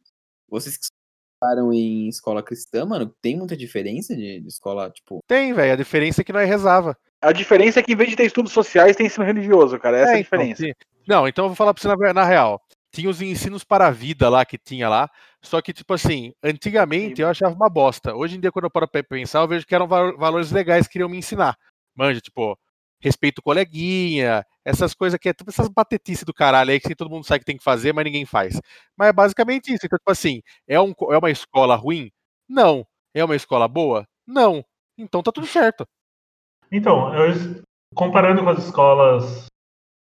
vocês 0.48 0.76
que 0.76 0.84
estudaram 0.84 1.72
em 1.72 2.08
escola 2.08 2.42
cristã, 2.42 2.86
mano, 2.86 3.14
tem 3.20 3.36
muita 3.36 3.56
diferença 3.56 4.14
de, 4.14 4.40
de 4.40 4.48
escola, 4.48 4.90
tipo. 4.90 5.20
Tem, 5.26 5.52
velho. 5.52 5.72
A 5.72 5.76
diferença 5.76 6.20
é 6.20 6.24
que 6.24 6.32
nós 6.32 6.48
rezava. 6.48 6.96
A 7.20 7.32
diferença 7.32 7.80
é 7.80 7.82
que 7.82 7.92
em 7.92 7.96
vez 7.96 8.10
de 8.10 8.16
ter 8.16 8.24
estudos 8.24 8.52
sociais, 8.52 8.96
tem 8.96 9.06
ensino 9.06 9.24
religioso, 9.24 9.78
cara. 9.78 9.98
Essa 9.98 10.12
é, 10.12 10.14
a 10.14 10.20
então, 10.20 10.38
diferença. 10.38 10.62
sim. 10.62 10.72
Não, 11.06 11.26
então 11.26 11.46
eu 11.46 11.48
vou 11.48 11.56
falar 11.56 11.74
pra 11.74 11.82
você 11.82 11.88
na, 11.88 12.12
na 12.14 12.24
real. 12.24 12.60
Tinha 12.92 13.10
os 13.10 13.20
ensinos 13.20 13.64
para 13.64 13.86
a 13.86 13.90
vida 13.90 14.28
lá 14.28 14.44
que 14.44 14.56
tinha 14.56 14.88
lá. 14.88 15.10
Só 15.42 15.60
que, 15.60 15.72
tipo 15.72 15.92
assim, 15.94 16.32
antigamente 16.42 17.20
eu 17.20 17.28
achava 17.28 17.54
uma 17.54 17.68
bosta. 17.68 18.14
Hoje 18.14 18.36
em 18.36 18.40
dia, 18.40 18.52
quando 18.52 18.64
eu 18.64 18.70
paro 18.70 18.88
pra 18.88 19.02
pensar, 19.02 19.40
eu 19.40 19.48
vejo 19.48 19.66
que 19.66 19.74
eram 19.74 19.86
va- 19.86 20.12
valores 20.12 20.50
legais 20.50 20.86
que 20.86 20.92
queriam 20.92 21.08
me 21.08 21.16
ensinar. 21.18 21.56
Manja, 21.94 22.20
tipo, 22.20 22.58
respeita 23.00 23.40
o 23.40 23.44
coleguinha, 23.44 24.44
essas 24.64 24.94
coisas 24.94 25.18
que 25.18 25.28
é 25.28 25.32
tipo 25.32 25.50
essas 25.50 25.68
batetices 25.68 26.24
do 26.24 26.34
caralho 26.34 26.70
aí 26.70 26.80
que 26.80 26.94
todo 26.94 27.10
mundo 27.10 27.24
sabe 27.24 27.40
que 27.40 27.44
tem 27.46 27.56
que 27.56 27.64
fazer, 27.64 27.92
mas 27.92 28.04
ninguém 28.04 28.24
faz. 28.26 28.60
Mas 28.96 29.08
é 29.08 29.12
basicamente 29.12 29.68
isso. 29.72 29.86
Então, 29.86 29.98
tipo 29.98 30.10
assim, 30.10 30.42
é, 30.66 30.80
um, 30.80 30.92
é 31.10 31.18
uma 31.18 31.30
escola 31.30 31.76
ruim? 31.76 32.10
Não. 32.48 32.86
É 33.14 33.24
uma 33.24 33.36
escola 33.36 33.66
boa? 33.68 34.06
Não. 34.26 34.64
Então 34.96 35.22
tá 35.22 35.32
tudo 35.32 35.46
certo. 35.46 35.86
Então, 36.70 37.14
eu, 37.14 37.62
comparando 37.94 38.42
com 38.42 38.50
as 38.50 38.58
escolas 38.58 39.46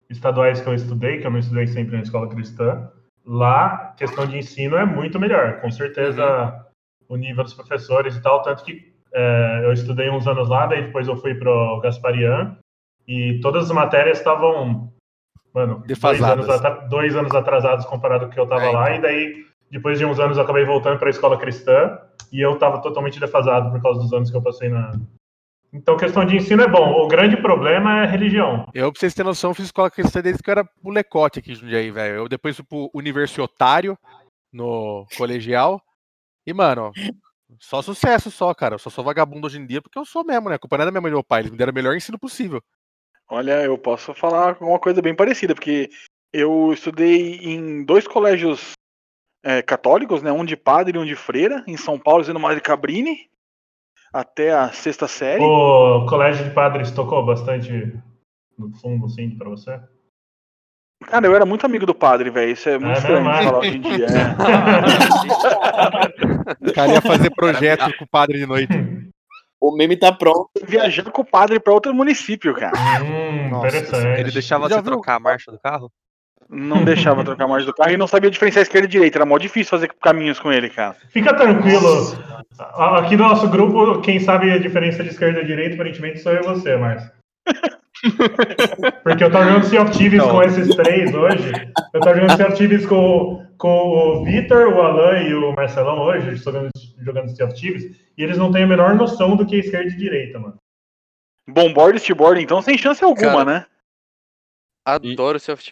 estaduais 0.09 0.61
que 0.61 0.67
eu 0.67 0.73
estudei, 0.73 1.19
que 1.19 1.27
eu 1.27 1.31
não 1.31 1.39
estudei 1.39 1.67
sempre 1.67 1.95
na 1.95 2.03
escola 2.03 2.27
cristã, 2.27 2.89
lá, 3.25 3.93
questão 3.97 4.25
de 4.25 4.37
ensino 4.37 4.77
é 4.77 4.85
muito 4.85 5.19
melhor. 5.19 5.61
Com 5.61 5.71
certeza, 5.71 6.65
o 7.07 7.15
nível 7.15 7.43
dos 7.43 7.53
professores 7.53 8.15
e 8.15 8.21
tal, 8.21 8.41
tanto 8.41 8.63
que 8.63 8.93
é, 9.13 9.61
eu 9.63 9.73
estudei 9.73 10.09
uns 10.09 10.27
anos 10.27 10.49
lá, 10.49 10.67
daí 10.67 10.83
depois 10.83 11.07
eu 11.07 11.15
fui 11.15 11.35
pro 11.35 11.79
Gasparian, 11.81 12.57
e 13.07 13.39
todas 13.41 13.65
as 13.65 13.71
matérias 13.71 14.19
estavam, 14.19 14.93
mano, 15.53 15.83
dois 15.87 16.21
anos, 16.21 16.89
dois 16.89 17.15
anos 17.15 17.33
atrasados 17.33 17.85
comparado 17.85 18.25
com 18.25 18.31
o 18.31 18.33
que 18.33 18.39
eu 18.39 18.47
tava 18.47 18.65
É, 18.65 18.71
lá, 18.71 18.95
e 18.95 19.01
daí, 19.01 19.45
depois 19.69 19.97
de 19.97 20.05
uns 20.05 20.19
anos, 20.19 20.37
eu 20.37 20.43
acabei 20.43 20.65
voltando 20.65 20.99
para 20.99 21.09
a 21.09 21.11
escola 21.11 21.37
cristã, 21.37 21.97
e 22.31 22.39
eu 22.39 22.57
tava 22.57 22.81
totalmente 22.81 23.19
defasado 23.19 23.71
por 23.71 23.81
causa 23.81 23.99
dos 23.99 24.13
anos 24.13 24.29
que 24.29 24.37
eu 24.37 24.41
passei 24.41 24.69
na, 24.69 24.91
então, 25.73 25.95
questão 25.95 26.25
de 26.25 26.35
ensino 26.35 26.63
é 26.63 26.67
bom. 26.67 27.01
O 27.01 27.07
grande 27.07 27.37
problema 27.37 28.03
é 28.03 28.05
religião. 28.05 28.69
Eu, 28.73 28.91
pra 28.91 28.99
vocês 28.99 29.13
terem 29.13 29.27
noção, 29.27 29.53
fiz 29.53 29.65
escola 29.65 29.89
cristã 29.89 30.21
desde 30.21 30.43
que 30.43 30.49
eu 30.49 30.51
era 30.51 30.69
molecote 30.83 31.39
aqui 31.39 31.53
em 31.53 31.55
Jundiaí, 31.55 31.89
velho. 31.91 32.15
Eu 32.15 32.29
depois 32.29 32.57
fui 32.57 32.65
pro 32.65 32.91
universitário 32.93 33.97
no 34.51 35.05
colegial. 35.17 35.81
E, 36.45 36.53
mano, 36.53 36.91
só 37.57 37.81
sucesso 37.81 38.29
só, 38.29 38.53
cara. 38.53 38.75
Eu 38.75 38.79
só 38.79 38.89
sou 38.89 39.03
vagabundo 39.03 39.47
hoje 39.47 39.59
em 39.59 39.65
dia 39.65 39.81
porque 39.81 39.97
eu 39.97 40.03
sou 40.03 40.25
mesmo, 40.25 40.49
né? 40.49 40.55
A 40.55 40.59
culpa 40.59 40.77
não 40.77 40.83
é 40.83 40.85
da 40.87 40.91
minha 40.91 41.01
mãe 41.01 41.09
e 41.09 41.13
do 41.13 41.15
meu 41.15 41.23
pai. 41.23 41.41
Eles 41.41 41.51
me 41.51 41.57
deram 41.57 41.71
o 41.71 41.75
melhor 41.75 41.95
ensino 41.95 42.19
possível. 42.19 42.61
Olha, 43.29 43.63
eu 43.63 43.77
posso 43.77 44.13
falar 44.13 44.57
uma 44.61 44.77
coisa 44.77 45.01
bem 45.01 45.15
parecida, 45.15 45.55
porque 45.55 45.89
eu 46.33 46.73
estudei 46.73 47.37
em 47.37 47.85
dois 47.85 48.05
colégios 48.05 48.73
é, 49.41 49.61
católicos, 49.61 50.21
né? 50.21 50.33
Um 50.33 50.43
de 50.43 50.57
padre 50.57 50.97
e 50.97 50.99
um 50.99 51.05
de 51.05 51.15
freira, 51.15 51.63
em 51.65 51.77
São 51.77 51.97
Paulo, 51.97 52.25
sendo 52.25 52.41
Madre 52.41 52.59
Cabrini, 52.59 53.29
até 54.11 54.51
a 54.53 54.69
sexta 54.71 55.07
série. 55.07 55.43
O 55.43 56.05
colégio 56.05 56.43
de 56.45 56.51
padres 56.51 56.91
tocou 56.91 57.25
bastante 57.25 57.97
no 58.57 58.71
fundo, 58.77 59.05
assim, 59.05 59.29
pra 59.37 59.49
você? 59.49 59.79
Cara, 61.07 61.25
eu 61.25 61.35
era 61.35 61.45
muito 61.47 61.65
amigo 61.65 61.85
do 61.85 61.95
padre, 61.95 62.29
velho. 62.29 62.51
Isso 62.51 62.69
é 62.69 62.77
muito 62.77 62.91
É 62.95 62.99
estranho 62.99 63.23
mesmo, 63.25 63.33
de 63.33 63.39
é? 63.39 63.43
falar 63.43 63.59
hoje 63.59 63.77
em 63.77 63.81
dia. 63.81 64.05
é. 64.05 64.11
O 66.69 66.73
cara 66.73 66.93
ia 66.93 67.01
fazer 67.01 67.29
projeto 67.31 67.97
com 67.97 68.03
o 68.03 68.07
padre 68.07 68.37
de 68.37 68.45
noite. 68.45 68.73
O 69.59 69.71
meme 69.75 69.95
tá 69.97 70.11
pronto. 70.11 70.49
Viajar 70.67 71.03
com 71.11 71.21
o 71.21 71.25
padre 71.25 71.59
pra 71.59 71.73
outro 71.73 71.93
município, 71.93 72.53
cara. 72.55 72.73
Hum, 73.03 73.49
Nossa, 73.49 73.67
interessante. 73.67 74.19
Ele 74.19 74.31
deixava 74.31 74.67
Já 74.69 74.75
você 74.75 74.81
viu? 74.81 74.91
trocar 74.93 75.15
a 75.15 75.19
marcha 75.19 75.51
do 75.51 75.59
carro? 75.59 75.91
Não 76.53 76.83
deixava 76.83 77.23
trocar 77.23 77.47
mais 77.47 77.65
do 77.65 77.73
carro 77.73 77.91
e 77.91 77.97
não 77.97 78.07
sabia 78.07 78.29
diferenciar 78.29 78.61
esquerda 78.63 78.85
e 78.85 78.91
direita. 78.91 79.17
Era 79.17 79.25
mó 79.25 79.37
difícil 79.37 79.69
fazer 79.71 79.87
caminhos 80.01 80.37
com 80.37 80.51
ele, 80.51 80.69
cara. 80.69 80.97
Fica 81.09 81.33
tranquilo. 81.33 81.87
A- 82.59 82.99
Aqui 82.99 83.15
no 83.15 83.23
nosso 83.27 83.47
grupo, 83.49 84.01
quem 84.01 84.19
sabe 84.19 84.51
a 84.51 84.57
diferença 84.59 85.01
de 85.01 85.09
esquerda 85.09 85.39
e 85.39 85.45
direita, 85.45 85.75
aparentemente, 85.75 86.19
sou 86.19 86.33
eu 86.33 86.41
e 86.41 86.45
você, 86.45 86.75
Márcio. 86.75 87.09
Porque 89.03 89.23
eu 89.23 89.31
tava 89.31 89.45
jogando 89.45 89.63
Sea 89.65 89.81
of 89.81 89.97
Thieves 89.97 90.21
com 90.23 90.43
esses 90.43 90.75
três 90.75 91.13
hoje. 91.13 91.51
Eu 91.93 91.99
tava 92.01 92.15
jogando 92.19 92.35
Sea 92.37 92.47
of 92.47 92.57
Thieves 92.57 92.85
com, 92.85 93.45
com 93.57 93.69
o 93.69 94.25
Vitor, 94.25 94.67
o 94.73 94.81
Alan 94.81 95.19
e 95.21 95.33
o 95.33 95.53
Marcelão 95.53 95.99
hoje, 95.99 96.35
jogando, 96.35 96.69
jogando 96.99 97.29
Sea 97.35 97.45
of 97.45 97.55
Thieves, 97.55 97.95
e 98.17 98.23
eles 98.23 98.37
não 98.37 98.51
têm 98.51 98.63
a 98.63 98.67
menor 98.67 98.95
noção 98.95 99.35
do 99.37 99.45
que 99.45 99.55
é 99.55 99.59
esquerda 99.59 99.89
e 99.89 99.95
direita, 99.97 100.39
mano. 100.39 100.55
Bomboard 101.47 101.97
e 101.97 101.99
steerboard, 102.01 102.41
então, 102.41 102.61
sem 102.61 102.77
chance 102.77 103.03
alguma, 103.03 103.31
Cara. 103.31 103.45
né? 103.45 103.65
Adoro 104.85 105.39
Self 105.39 105.63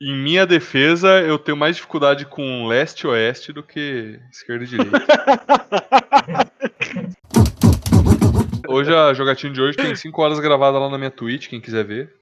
Em 0.00 0.16
minha 0.16 0.46
defesa, 0.46 1.20
eu 1.22 1.38
tenho 1.40 1.56
mais 1.56 1.74
dificuldade 1.74 2.24
com 2.24 2.66
leste 2.68 3.00
e 3.02 3.06
oeste 3.08 3.52
do 3.52 3.64
que 3.64 4.20
esquerda 4.30 4.64
e 4.64 4.68
direita. 4.68 4.98
Hoje 8.68 8.94
a 8.94 9.12
jogatina 9.14 9.52
de 9.54 9.62
hoje 9.62 9.78
tem 9.78 9.96
5 9.96 10.22
horas 10.22 10.38
gravada 10.38 10.78
lá 10.78 10.90
na 10.90 10.98
minha 10.98 11.10
Twitch, 11.10 11.48
quem 11.48 11.58
quiser 11.60 11.84
ver. 11.86 12.12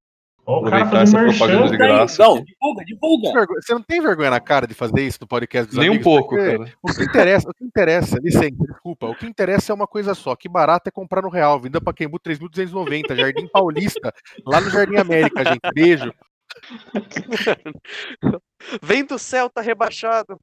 Ó, 0.46 0.60
o 0.60 0.62
cara 0.70 0.76
Aproveitar 0.84 1.02
essa 1.02 1.18
propaganda 1.18 1.64
de 1.72 1.76
merchan. 1.76 1.96
graça. 1.96 2.22
Não, 2.22 2.44
divulga, 2.44 2.84
divulga. 2.84 3.32
Vergonha- 3.32 3.60
Você 3.60 3.74
não 3.74 3.82
tem 3.82 4.00
vergonha 4.00 4.30
na 4.30 4.38
cara 4.38 4.64
de 4.64 4.72
fazer 4.72 5.02
isso 5.04 5.18
no 5.20 5.26
podcast 5.26 5.68
dos 5.68 5.76
Nem 5.76 5.88
um 5.90 5.94
amigos? 5.94 6.04
pouco, 6.04 6.36
Porque 6.36 6.56
cara. 6.56 6.72
O 6.80 6.94
que 6.94 7.02
interessa, 7.02 7.50
o 7.50 7.52
que 7.54 7.64
interessa, 7.64 8.18
licença, 8.22 8.50
desculpa, 8.60 9.06
o 9.08 9.14
que 9.16 9.26
interessa 9.26 9.72
é 9.72 9.74
uma 9.74 9.88
coisa 9.88 10.14
só, 10.14 10.36
que 10.36 10.48
barato 10.48 10.88
é 10.88 10.92
comprar 10.92 11.20
no 11.20 11.28
Real, 11.28 11.58
vinda 11.60 11.80
Pacaembu 11.80 12.20
3.290, 12.20 13.16
Jardim 13.16 13.48
Paulista, 13.48 14.14
lá 14.46 14.60
no 14.60 14.70
Jardim 14.70 14.96
América, 14.98 15.44
gente, 15.44 15.60
beijo. 15.74 16.14
Vem 18.82 19.04
do 19.04 19.18
céu, 19.18 19.50
tá 19.50 19.60
rebaixado. 19.60 20.38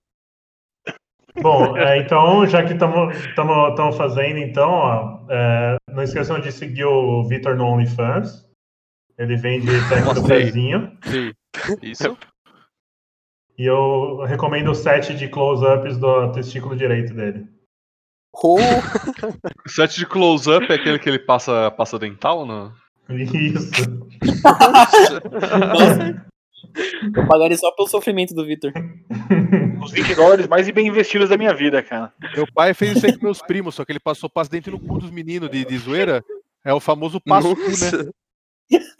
Bom, 1.41 1.75
é, 1.77 1.97
então, 1.97 2.45
já 2.45 2.63
que 2.63 2.73
estamos 2.73 3.97
fazendo, 3.97 4.37
então, 4.37 4.69
ó, 4.69 5.25
é, 5.29 5.77
não 5.89 6.03
esqueçam 6.03 6.39
de 6.39 6.51
seguir 6.51 6.85
o 6.85 7.23
Vitor 7.27 7.55
no 7.55 7.65
OnlyFans. 7.65 8.47
Ele 9.17 9.35
vende 9.35 9.67
pack 9.89 10.13
do 10.13 10.27
pezinho. 10.27 10.95
Sim. 11.03 11.33
Isso. 11.81 12.17
E 13.57 13.65
eu 13.65 14.23
recomendo 14.23 14.71
o 14.71 14.75
set 14.75 15.15
de 15.15 15.27
close-ups 15.27 15.97
do 15.97 16.31
testículo 16.31 16.75
direito 16.75 17.13
dele. 17.13 17.47
Oh, 18.33 18.57
O 19.65 19.69
set 19.69 19.95
de 19.95 20.05
close-up 20.05 20.65
é 20.71 20.75
aquele 20.75 20.97
que 20.97 21.07
ele 21.07 21.19
passa, 21.19 21.69
passa 21.71 21.99
dental, 21.99 22.45
não? 22.45 22.73
Isso. 23.09 23.71
nossa. 25.73 26.25
Eu 27.15 27.27
pagaria 27.27 27.57
só 27.57 27.71
pelo 27.71 27.87
sofrimento 27.87 28.33
do 28.33 28.45
Victor. 28.45 28.71
Os 29.83 29.91
20 29.91 30.15
dólares 30.15 30.47
mais 30.47 30.69
bem 30.71 30.87
investidos 30.87 31.29
da 31.29 31.37
minha 31.37 31.53
vida, 31.53 31.83
cara. 31.83 32.11
Meu 32.35 32.47
pai 32.53 32.73
fez 32.73 32.97
isso 32.97 33.05
aí 33.05 33.17
com 33.17 33.25
meus 33.25 33.41
primos, 33.41 33.75
só 33.75 33.85
que 33.85 33.91
ele 33.91 33.99
passou 33.99 34.29
passo 34.29 34.49
dentro 34.49 34.71
no 34.71 34.79
cu 34.79 34.97
dos 34.99 35.11
meninos 35.11 35.49
de, 35.49 35.65
de 35.65 35.77
zoeira. 35.77 36.23
É 36.65 36.73
o 36.73 36.79
famoso 36.79 37.19
passo 37.21 37.55
cu, 37.55 37.61
né? 37.61 38.09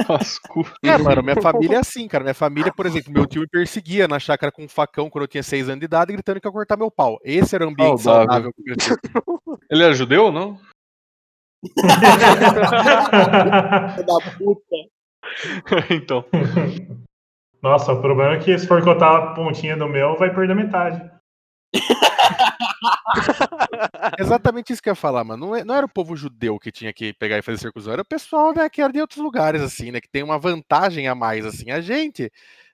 Pascu. 0.06 0.66
É, 0.84 0.98
mano, 0.98 1.24
minha 1.24 1.42
família 1.42 1.78
é 1.78 1.80
assim, 1.80 2.08
cara. 2.08 2.24
Minha 2.24 2.34
família, 2.34 2.72
por 2.72 2.86
exemplo, 2.86 3.12
meu 3.12 3.26
tio 3.26 3.42
me 3.42 3.48
perseguia 3.48 4.08
na 4.08 4.20
chácara 4.20 4.52
com 4.52 4.64
um 4.64 4.68
facão 4.68 5.10
quando 5.10 5.24
eu 5.24 5.28
tinha 5.28 5.42
6 5.42 5.70
anos 5.70 5.80
de 5.80 5.86
idade, 5.86 6.14
gritando 6.14 6.40
que 6.40 6.48
ia 6.48 6.52
cortar 6.52 6.78
meu 6.78 6.92
pau. 6.92 7.18
Esse 7.24 7.56
era 7.56 7.66
o 7.66 7.70
ambiente 7.70 8.02
Saudável. 8.02 8.28
saudável 8.28 8.54
que 8.54 8.72
eu 8.72 8.76
cresci. 8.76 8.96
Ele 9.70 9.84
é 9.84 9.94
judeu 9.94 10.26
ou 10.26 10.32
não? 10.32 10.60
Da 14.06 14.32
puta. 14.38 14.76
então. 15.90 16.26
Nossa, 17.62 17.94
o 17.94 18.02
problema 18.02 18.34
é 18.34 18.40
que 18.40 18.58
se 18.58 18.68
for 18.68 18.84
cortar 18.84 19.16
a 19.16 19.34
pontinha 19.34 19.78
do 19.78 19.88
meu, 19.88 20.18
vai 20.18 20.34
perder 20.34 20.56
metade. 20.56 21.02
Exatamente 24.20 24.74
isso 24.74 24.82
que 24.82 24.90
eu 24.90 24.92
ia 24.92 24.96
falar, 24.96 25.24
mano. 25.24 25.48
Não, 25.48 25.56
é- 25.56 25.64
não 25.64 25.76
era 25.76 25.86
o 25.86 25.90
povo 25.90 26.16
judeu 26.16 26.60
que 26.60 26.72
tinha 26.72 26.94
que 26.94 27.14
pegar 27.14 27.38
e 27.38 27.42
fazer 27.42 27.58
circuncisão, 27.58 27.94
era 27.94 28.02
o 28.02 28.06
pessoal 28.06 28.54
né, 28.54 28.70
que 28.70 28.82
era 28.82 28.92
de 28.92 29.00
outros 29.00 29.20
lugares, 29.20 29.62
assim, 29.62 29.92
né? 29.92 30.02
Que 30.02 30.10
tem 30.10 30.24
uma 30.24 30.38
vantagem 30.38 31.08
a 31.08 31.16
mais, 31.16 31.46
assim. 31.46 31.72
A 31.72 31.82
gente, 31.82 32.32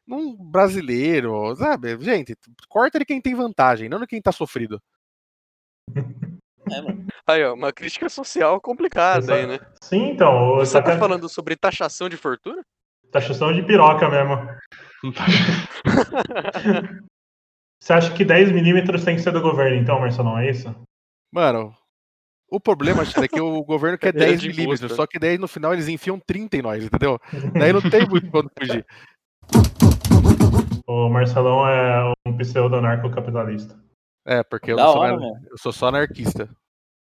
um 0.08 0.36
brasileiro, 0.36 1.56
sabe? 1.56 1.98
Gente, 2.02 2.36
corta 2.68 3.00
de 3.00 3.06
quem 3.06 3.22
tem 3.22 3.36
vantagem, 3.36 3.90
não 3.90 4.00
de 4.00 4.08
quem 4.08 4.22
tá 4.22 4.32
sofrido. 4.32 4.82
É, 6.72 6.82
mano. 6.82 7.06
Aí, 7.28 7.44
ó, 7.44 7.54
uma 7.54 7.72
crítica 7.72 8.10
social 8.10 8.60
complicada 8.60 9.34
aí, 9.34 9.48
né? 9.48 9.60
Sim, 9.82 10.10
então. 10.12 10.56
Você 10.56 10.82
Tá 10.82 10.92
tá 10.92 10.98
falando 10.98 11.30
sobre 11.30 11.56
taxação 11.56 12.10
de 12.10 12.18
fortuna? 12.18 12.62
Taxação 13.12 13.54
de 13.54 13.64
piroca 13.64 14.10
mesmo. 14.10 14.38
Você 17.82 17.94
acha 17.94 18.14
que 18.14 18.26
10 18.26 18.52
milímetros 18.52 19.06
tem 19.06 19.16
que 19.16 19.22
ser 19.22 19.32
do 19.32 19.42
governo, 19.42 19.78
então, 19.78 20.00
Marcelão, 20.00 20.38
é 20.38 20.50
isso? 20.50 20.74
Mano, 21.32 21.74
o 22.52 22.60
problema, 22.60 23.04
é 23.04 23.28
que 23.28 23.40
o 23.40 23.64
governo 23.64 23.98
quer 23.98 24.10
É 24.16 24.20
10 24.20 24.42
de 24.42 24.50
milímetros, 24.50 24.94
só 24.94 25.08
que 25.08 25.18
daí 25.18 25.38
no 25.38 25.48
final 25.48 25.74
eles 25.74 25.88
enfiam 25.88 26.20
30 26.20 26.58
em 26.58 26.62
nós, 26.62 26.84
entendeu? 26.84 27.18
Daí 27.54 27.72
não 27.72 27.82
tem 27.82 28.06
muito 28.08 28.30
pra 28.30 28.42
onde 28.42 28.50
fugir. 28.58 28.86
O 30.92 31.08
Marcelão 31.08 31.68
é 31.68 32.12
um 32.26 32.36
pseudo-anarcocapitalista. 32.36 33.78
É, 34.26 34.44
porque 34.44 34.72
eu, 34.72 34.76
Da 34.76 34.84
não 34.86 34.92
sou, 34.94 35.02
hora, 35.02 35.14
anar- 35.14 35.42
eu 35.52 35.58
sou 35.58 35.72
só 35.72 35.88
anarquista. 35.88 36.50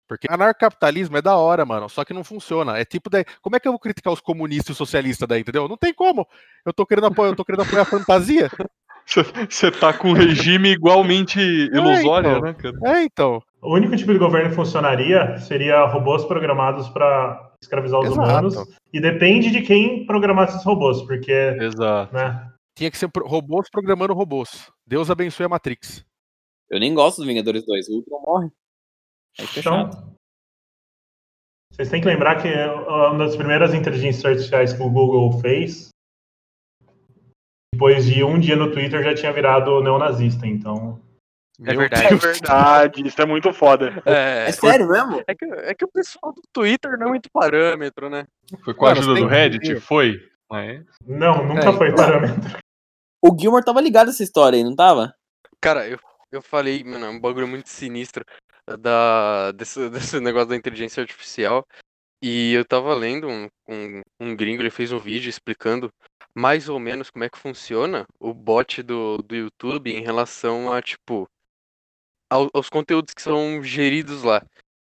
Porque 0.08 0.28
anarcapitalismo 0.30 1.16
é 1.16 1.22
da 1.22 1.36
hora, 1.36 1.64
mano. 1.64 1.88
Só 1.88 2.04
que 2.04 2.14
não 2.14 2.22
funciona. 2.22 2.78
É 2.78 2.84
tipo 2.84 3.10
daí. 3.10 3.24
Como 3.42 3.56
é 3.56 3.60
que 3.60 3.66
eu 3.66 3.72
vou 3.72 3.78
criticar 3.80 4.12
os 4.12 4.20
comunistas 4.20 4.68
e 4.68 4.72
os 4.72 4.78
socialistas 4.78 5.26
daí, 5.28 5.40
entendeu? 5.40 5.66
Não 5.68 5.76
tem 5.76 5.92
como. 5.92 6.24
Eu 6.64 6.72
tô 6.72 6.86
querendo 6.86 7.08
apoiar, 7.08 7.30
eu 7.30 7.36
tô 7.36 7.44
querendo 7.44 7.62
apoiar 7.62 7.82
a 7.82 7.86
fantasia. 7.86 8.48
Você 9.48 9.70
tá 9.70 9.92
com 9.92 10.08
um 10.10 10.12
regime 10.12 10.70
igualmente 10.70 11.38
ilusório, 11.40 12.28
então. 12.30 12.40
né, 12.40 12.54
cara? 12.54 12.98
É, 12.98 13.02
então. 13.04 13.40
O 13.62 13.74
único 13.74 13.96
tipo 13.96 14.12
de 14.12 14.18
governo 14.18 14.50
que 14.50 14.56
funcionaria 14.56 15.38
seria 15.38 15.84
robôs 15.86 16.24
programados 16.24 16.88
para 16.88 17.52
escravizar 17.62 18.00
os 18.00 18.06
Exato. 18.06 18.20
humanos. 18.28 18.54
E 18.92 19.00
depende 19.00 19.50
de 19.50 19.62
quem 19.62 20.04
programar 20.06 20.48
esses 20.48 20.64
robôs, 20.64 21.02
porque, 21.02 21.32
Exato. 21.32 22.12
né? 22.14 22.48
Tinha 22.76 22.90
que 22.90 22.98
ser 22.98 23.08
robôs 23.24 23.68
programando 23.70 24.12
robôs. 24.12 24.70
Deus 24.86 25.10
abençoe 25.10 25.46
a 25.46 25.48
Matrix. 25.48 26.04
Eu 26.70 26.80
nem 26.80 26.94
gosto 26.94 27.18
dos 27.18 27.26
Vingadores 27.26 27.64
2. 27.64 27.88
O 27.88 27.92
Ultron 27.96 28.22
morre. 28.26 28.50
Aí 29.38 29.46
fica 29.46 29.60
Então, 29.60 29.90
chato. 29.90 30.16
Vocês 31.72 31.90
têm 31.90 32.00
que 32.00 32.08
lembrar 32.08 32.40
que 32.40 32.48
uma 32.48 33.18
das 33.18 33.36
primeiras 33.36 33.74
inteligências 33.74 34.24
artificiais 34.24 34.72
que 34.72 34.82
o 34.82 34.88
Google 34.90 35.38
fez, 35.40 35.90
depois 37.74 38.06
de 38.06 38.24
um 38.24 38.38
dia 38.40 38.56
no 38.56 38.72
Twitter, 38.72 39.02
já 39.02 39.14
tinha 39.14 39.32
virado 39.32 39.82
neonazista. 39.82 40.46
Então, 40.46 40.98
É 41.60 41.74
verdade. 41.74 42.06
É 42.14 42.16
verdade, 42.16 43.06
isso 43.06 43.20
é 43.20 43.26
muito 43.26 43.52
foda. 43.52 44.02
É, 44.06 44.48
É 44.48 44.52
sério 44.52 44.88
mesmo? 44.88 45.22
é, 45.26 45.34
que, 45.34 45.44
é 45.44 45.74
que 45.74 45.84
o 45.84 45.88
pessoal 45.92 46.32
do 46.32 46.40
Twitter 46.52 46.98
não 46.98 47.08
é 47.08 47.10
muito 47.10 47.28
parâmetro, 47.30 48.08
né? 48.08 48.26
Foi 48.64 48.72
com 48.74 48.86
a 48.86 48.92
ajuda 48.92 49.20
do 49.20 49.26
Reddit? 49.26 49.78
Foi. 49.80 50.18
Mas 50.50 50.82
não, 51.06 51.46
nunca 51.46 51.68
É, 51.68 51.72
foi 51.72 51.94
parâmetro. 51.94 52.58
O 53.22 53.36
Gilmore 53.38 53.64
tava 53.64 53.80
ligado 53.80 54.06
a 54.08 54.10
essa 54.10 54.22
história 54.22 54.56
aí, 54.56 54.64
não 54.64 54.74
tava? 54.76 55.12
Cara, 55.60 55.86
eu, 55.88 55.98
eu 56.30 56.42
falei, 56.42 56.82
mano, 56.84 57.06
é 57.06 57.08
um 57.08 57.20
bagulho 57.20 57.48
muito 57.48 57.68
sinistro 57.68 58.24
da, 58.80 59.52
desse, 59.56 59.88
desse 59.90 60.20
negócio 60.20 60.48
da 60.48 60.56
inteligência 60.56 61.00
artificial. 61.02 61.66
E 62.22 62.52
eu 62.54 62.64
tava 62.64 62.94
lendo 62.94 63.28
um, 63.28 63.48
um, 63.68 64.02
um 64.20 64.36
gringo, 64.36 64.62
ele 64.62 64.70
fez 64.70 64.90
um 64.90 64.98
vídeo 64.98 65.28
explicando 65.28 65.92
mais 66.34 66.68
ou 66.68 66.78
menos 66.78 67.10
como 67.10 67.24
é 67.24 67.30
que 67.30 67.38
funciona 67.38 68.06
o 68.18 68.32
bot 68.34 68.82
do, 68.82 69.18
do 69.18 69.34
YouTube 69.36 69.90
em 69.90 70.02
relação 70.02 70.72
a, 70.72 70.80
tipo, 70.82 71.28
ao- 72.30 72.50
aos 72.54 72.68
conteúdos 72.68 73.14
que 73.14 73.22
são 73.22 73.62
geridos 73.62 74.22
lá. 74.22 74.42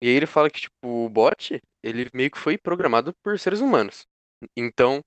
E 0.02 0.08
aí 0.08 0.14
ele 0.16 0.28
fala 0.28 0.50
que, 0.50 0.62
tipo, 0.62 1.06
o 1.06 1.10
bot, 1.10 1.60
ele 1.84 2.08
meio 2.14 2.30
que 2.32 2.38
foi 2.38 2.58
programado 2.58 3.14
por 3.24 3.38
seres 3.40 3.60
humanos. 3.62 4.06
Então, 4.56 5.04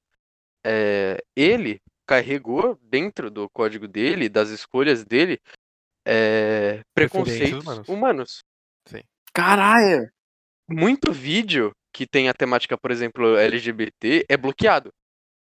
é, 0.66 1.22
ele 1.36 1.80
carregou 2.06 2.76
dentro 2.82 3.30
do 3.30 3.48
código 3.50 3.86
dele, 3.86 4.28
das 4.28 4.50
escolhas 4.50 5.04
dele, 5.04 5.40
é, 6.06 6.80
preconceitos 6.94 7.62
humanos. 7.62 7.88
humanos. 7.88 8.38
Caralho! 9.32 10.10
Muito 10.68 11.12
vídeo 11.12 11.72
que 11.92 12.06
tem 12.06 12.28
a 12.28 12.34
temática, 12.34 12.76
por 12.76 12.90
exemplo, 12.90 13.36
LGBT, 13.36 14.24
é 14.28 14.36
bloqueado. 14.36 14.90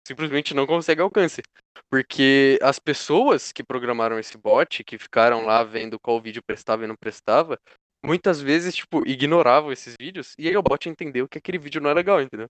Simplesmente 0.07 0.53
não 0.53 0.67
consegue 0.67 1.01
alcance. 1.01 1.41
Porque 1.89 2.59
as 2.61 2.79
pessoas 2.79 3.51
que 3.51 3.63
programaram 3.63 4.19
esse 4.19 4.37
bot, 4.37 4.83
que 4.83 4.97
ficaram 4.97 5.45
lá 5.45 5.63
vendo 5.63 5.99
qual 5.99 6.21
vídeo 6.21 6.41
prestava 6.45 6.83
e 6.83 6.87
não 6.87 6.95
prestava, 6.95 7.57
muitas 8.03 8.39
vezes, 8.39 8.75
tipo, 8.75 9.07
ignoravam 9.07 9.71
esses 9.71 9.95
vídeos, 9.99 10.33
e 10.37 10.47
aí 10.47 10.55
o 10.55 10.63
bot 10.63 10.87
entendeu 10.87 11.27
que 11.27 11.37
aquele 11.37 11.57
vídeo 11.57 11.81
não 11.81 11.89
é 11.89 11.93
legal, 11.93 12.21
entendeu? 12.21 12.47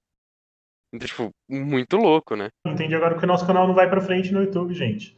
Então, 0.93 1.07
tipo, 1.07 1.29
muito 1.49 1.97
louco, 1.97 2.35
né? 2.35 2.49
Entendi 2.65 2.95
agora 2.95 3.17
que 3.17 3.23
o 3.23 3.27
nosso 3.27 3.45
canal 3.45 3.67
não 3.67 3.73
vai 3.73 3.89
pra 3.89 4.01
frente 4.01 4.31
no 4.31 4.43
YouTube, 4.43 4.73
gente. 4.73 5.17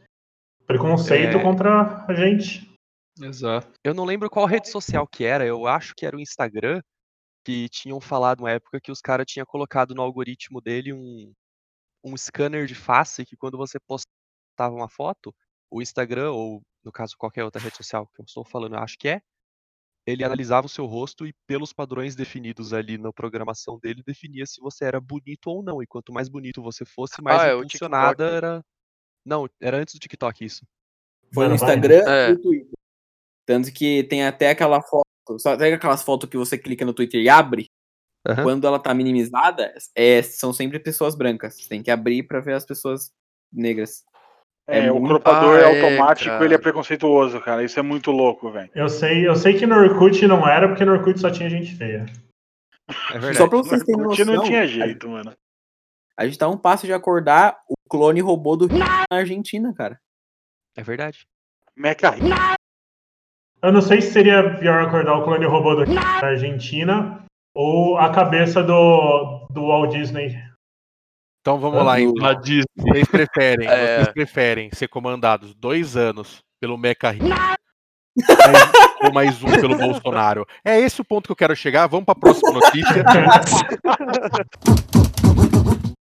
Preconceito 0.66 1.38
É. 1.38 1.42
contra 1.42 2.04
a 2.06 2.14
gente. 2.14 2.67
Exato. 3.20 3.72
Eu 3.84 3.94
não 3.94 4.04
lembro 4.04 4.30
qual 4.30 4.46
rede 4.46 4.68
social 4.68 5.06
que 5.06 5.24
era, 5.24 5.44
eu 5.46 5.66
acho 5.66 5.94
que 5.96 6.06
era 6.06 6.16
o 6.16 6.20
Instagram, 6.20 6.80
que 7.44 7.68
tinham 7.68 8.00
falado 8.00 8.40
uma 8.40 8.50
época 8.50 8.80
que 8.80 8.92
os 8.92 9.00
caras 9.00 9.26
tinham 9.26 9.46
colocado 9.46 9.94
no 9.94 10.02
algoritmo 10.02 10.60
dele 10.60 10.92
um, 10.92 11.32
um 12.04 12.16
scanner 12.16 12.66
de 12.66 12.74
face 12.74 13.24
que 13.24 13.36
quando 13.36 13.56
você 13.56 13.78
postava 13.80 14.74
uma 14.74 14.88
foto, 14.88 15.34
o 15.70 15.80
Instagram, 15.82 16.30
ou 16.32 16.62
no 16.84 16.92
caso 16.92 17.14
qualquer 17.16 17.44
outra 17.44 17.60
rede 17.60 17.76
social 17.76 18.06
que 18.14 18.20
eu 18.20 18.24
estou 18.24 18.44
falando, 18.44 18.74
eu 18.74 18.80
acho 18.80 18.96
que 18.98 19.08
é, 19.08 19.20
ele 20.06 20.24
analisava 20.24 20.66
o 20.66 20.70
seu 20.70 20.86
rosto 20.86 21.26
e 21.26 21.34
pelos 21.46 21.72
padrões 21.72 22.16
definidos 22.16 22.72
ali 22.72 22.96
na 22.96 23.12
programação 23.12 23.78
dele, 23.78 24.02
definia 24.02 24.46
se 24.46 24.58
você 24.60 24.86
era 24.86 24.98
bonito 25.00 25.48
ou 25.48 25.62
não. 25.62 25.82
E 25.82 25.86
quanto 25.86 26.12
mais 26.14 26.30
bonito 26.30 26.62
você 26.62 26.84
fosse, 26.84 27.20
mais 27.20 27.40
Ah, 27.42 27.48
é 27.48 27.54
impulsionada 27.54 28.24
TikTok. 28.24 28.34
era. 28.36 28.64
Não, 29.24 29.46
era 29.60 29.76
antes 29.76 29.94
do 29.94 30.00
TikTok 30.00 30.42
isso. 30.44 30.64
Foi 31.34 31.46
no. 31.46 31.54
Instagram 31.54 32.04
É. 32.08 32.30
e 32.30 32.32
no 32.32 32.40
Twitter. 32.40 32.77
Tanto 33.48 33.72
que 33.72 34.04
tem 34.04 34.26
até 34.26 34.50
aquela 34.50 34.82
foto. 34.82 35.06
Sabe 35.38 35.72
aquelas 35.72 36.02
fotos 36.02 36.28
que 36.28 36.36
você 36.36 36.58
clica 36.58 36.84
no 36.84 36.92
Twitter 36.92 37.18
e 37.22 37.30
abre? 37.30 37.70
Aham. 38.28 38.42
Quando 38.42 38.66
ela 38.66 38.78
tá 38.78 38.92
minimizada, 38.92 39.72
é, 39.94 40.20
são 40.20 40.52
sempre 40.52 40.78
pessoas 40.78 41.14
brancas. 41.14 41.54
Você 41.56 41.66
tem 41.66 41.82
que 41.82 41.90
abrir 41.90 42.24
pra 42.24 42.40
ver 42.40 42.52
as 42.52 42.66
pessoas 42.66 43.10
negras. 43.50 44.04
É, 44.66 44.80
É 44.88 44.92
o 44.92 45.02
cropador 45.02 45.56
Ah, 45.56 45.60
é, 45.62 45.64
automático, 45.64 46.28
cara. 46.28 46.44
ele 46.44 46.54
é 46.54 46.58
preconceituoso, 46.58 47.40
cara. 47.40 47.64
Isso 47.64 47.80
é 47.80 47.82
muito 47.82 48.10
louco, 48.10 48.50
velho. 48.52 48.70
Eu 48.74 48.90
sei, 48.90 49.26
eu 49.26 49.34
sei 49.34 49.54
que 49.58 49.66
no 49.66 49.76
Orkut 49.76 50.26
não 50.26 50.46
era, 50.46 50.68
porque 50.68 50.84
no 50.84 50.92
Orkut 50.92 51.18
só 51.18 51.30
tinha 51.30 51.48
gente 51.48 51.74
feia. 51.74 52.04
É 53.08 53.12
verdade. 53.14 53.38
Só 53.38 53.48
pra 53.48 53.58
vocês 53.60 53.82
terem 53.82 54.02
noção, 54.02 54.26
não 54.26 54.44
tinha 54.44 54.66
jeito, 54.66 55.08
mano. 55.08 55.34
a 56.18 56.26
gente 56.26 56.36
tá 56.36 56.46
um 56.48 56.58
passo 56.58 56.84
de 56.84 56.92
acordar 56.92 57.58
o 57.66 57.74
clone 57.88 58.20
robô 58.20 58.56
do 58.56 58.68
na 58.68 59.04
Argentina, 59.10 59.72
cara. 59.72 59.98
É 60.76 60.82
verdade. 60.82 61.26
Mecha 61.74 62.10
Rio. 62.10 62.28
Eu 63.60 63.72
não 63.72 63.80
sei 63.82 64.00
se 64.00 64.12
seria 64.12 64.56
pior 64.56 64.82
acordar 64.82 65.14
o 65.14 65.24
clone 65.24 65.44
robô 65.44 65.74
do 65.74 65.84
da 65.84 66.26
Argentina 66.26 67.24
ou 67.54 67.98
a 67.98 68.10
cabeça 68.10 68.62
do, 68.62 69.46
do 69.50 69.66
Walt 69.66 69.90
Disney. 69.92 70.36
Então 71.40 71.58
vamos 71.58 71.84
lá, 71.84 72.00
então. 72.00 72.14
Na 72.22 72.34
Disney. 72.34 72.64
Vocês 72.76 73.08
preferem, 73.08 73.66
É. 73.68 73.96
vocês 73.96 74.08
preferem 74.12 74.70
ser 74.72 74.86
comandados 74.88 75.54
dois 75.54 75.96
anos 75.96 76.38
pelo 76.60 76.78
Mecha 76.78 77.14
ou 79.02 79.12
mais 79.12 79.42
um 79.42 79.50
pelo 79.50 79.76
Bolsonaro? 79.76 80.46
É 80.64 80.78
esse 80.78 81.00
o 81.00 81.04
ponto 81.04 81.26
que 81.26 81.32
eu 81.32 81.36
quero 81.36 81.56
chegar. 81.56 81.88
Vamos 81.88 82.06
pra 82.06 82.14
próxima 82.14 82.52
notícia. 82.52 83.04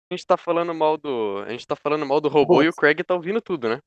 A 0.09 0.13
gente 0.13 0.25
tá 0.25 0.35
falando 0.37 0.73
mal 0.73 0.97
do. 0.97 1.43
A 1.45 1.51
gente 1.51 1.65
tá 1.65 1.75
falando 1.75 2.05
mal 2.05 2.19
do 2.19 2.27
robô 2.29 2.61
e 2.61 2.69
o 2.69 2.73
Craig 2.73 3.01
tá 3.03 3.13
ouvindo 3.13 3.41
tudo, 3.41 3.69
né? 3.69 3.79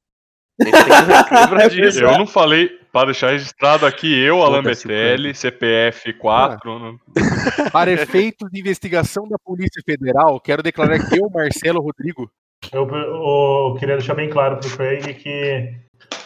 A 0.60 0.64
gente 0.64 0.72
tem 0.72 1.24
que 1.24 1.34
lembrar 1.34 1.68
disso. 1.70 2.00
Eu 2.04 2.18
não 2.18 2.26
falei, 2.26 2.68
para 2.92 3.06
deixar 3.06 3.30
registrado 3.30 3.86
aqui, 3.86 4.12
eu, 4.20 4.42
Alan 4.42 4.60
o 4.60 4.62
Betelli, 4.62 5.34
CPF 5.34 6.12
4. 6.14 6.78
não- 6.78 6.98
Para 7.72 7.90
efeitos 7.92 8.48
de 8.50 8.60
investigação 8.60 9.26
da 9.28 9.36
Polícia 9.44 9.82
Federal, 9.84 10.40
quero 10.40 10.62
declarar 10.62 10.98
que 11.08 11.18
eu, 11.20 11.30
Marcelo 11.30 11.80
Rodrigo, 11.80 12.30
Eu, 12.72 12.88
eu 12.88 13.76
queria 13.78 13.96
deixar 13.96 14.14
bem 14.14 14.28
claro 14.28 14.58
pro 14.58 14.76
Craig 14.76 15.14
que 15.14 15.74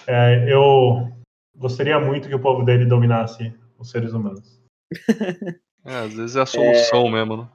é, 0.06 0.52
eu 0.52 1.10
gostaria 1.56 1.98
muito 2.00 2.28
que 2.28 2.34
o 2.34 2.40
povo 2.40 2.64
dele 2.64 2.84
dominasse 2.86 3.52
os 3.78 3.90
seres 3.90 4.12
humanos. 4.12 4.60
É, 5.86 5.96
às 5.98 6.14
vezes 6.14 6.34
é 6.34 6.40
a 6.40 6.46
solução 6.46 7.10
mesmo, 7.10 7.36
né? 7.36 7.48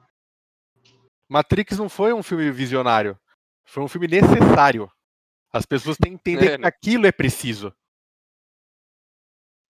Matrix 1.28 1.76
não 1.76 1.88
foi 1.88 2.12
um 2.12 2.22
filme 2.22 2.48
visionário. 2.52 3.16
Foi 3.66 3.82
um 3.82 3.88
filme 3.88 4.06
necessário. 4.06 4.88
As 5.52 5.66
pessoas 5.66 5.96
têm 5.96 6.16
que 6.16 6.30
entender 6.30 6.52
É, 6.52 6.56
que 6.56 6.62
né? 6.62 6.68
aquilo 6.68 7.06
é 7.06 7.12
preciso. 7.12 7.72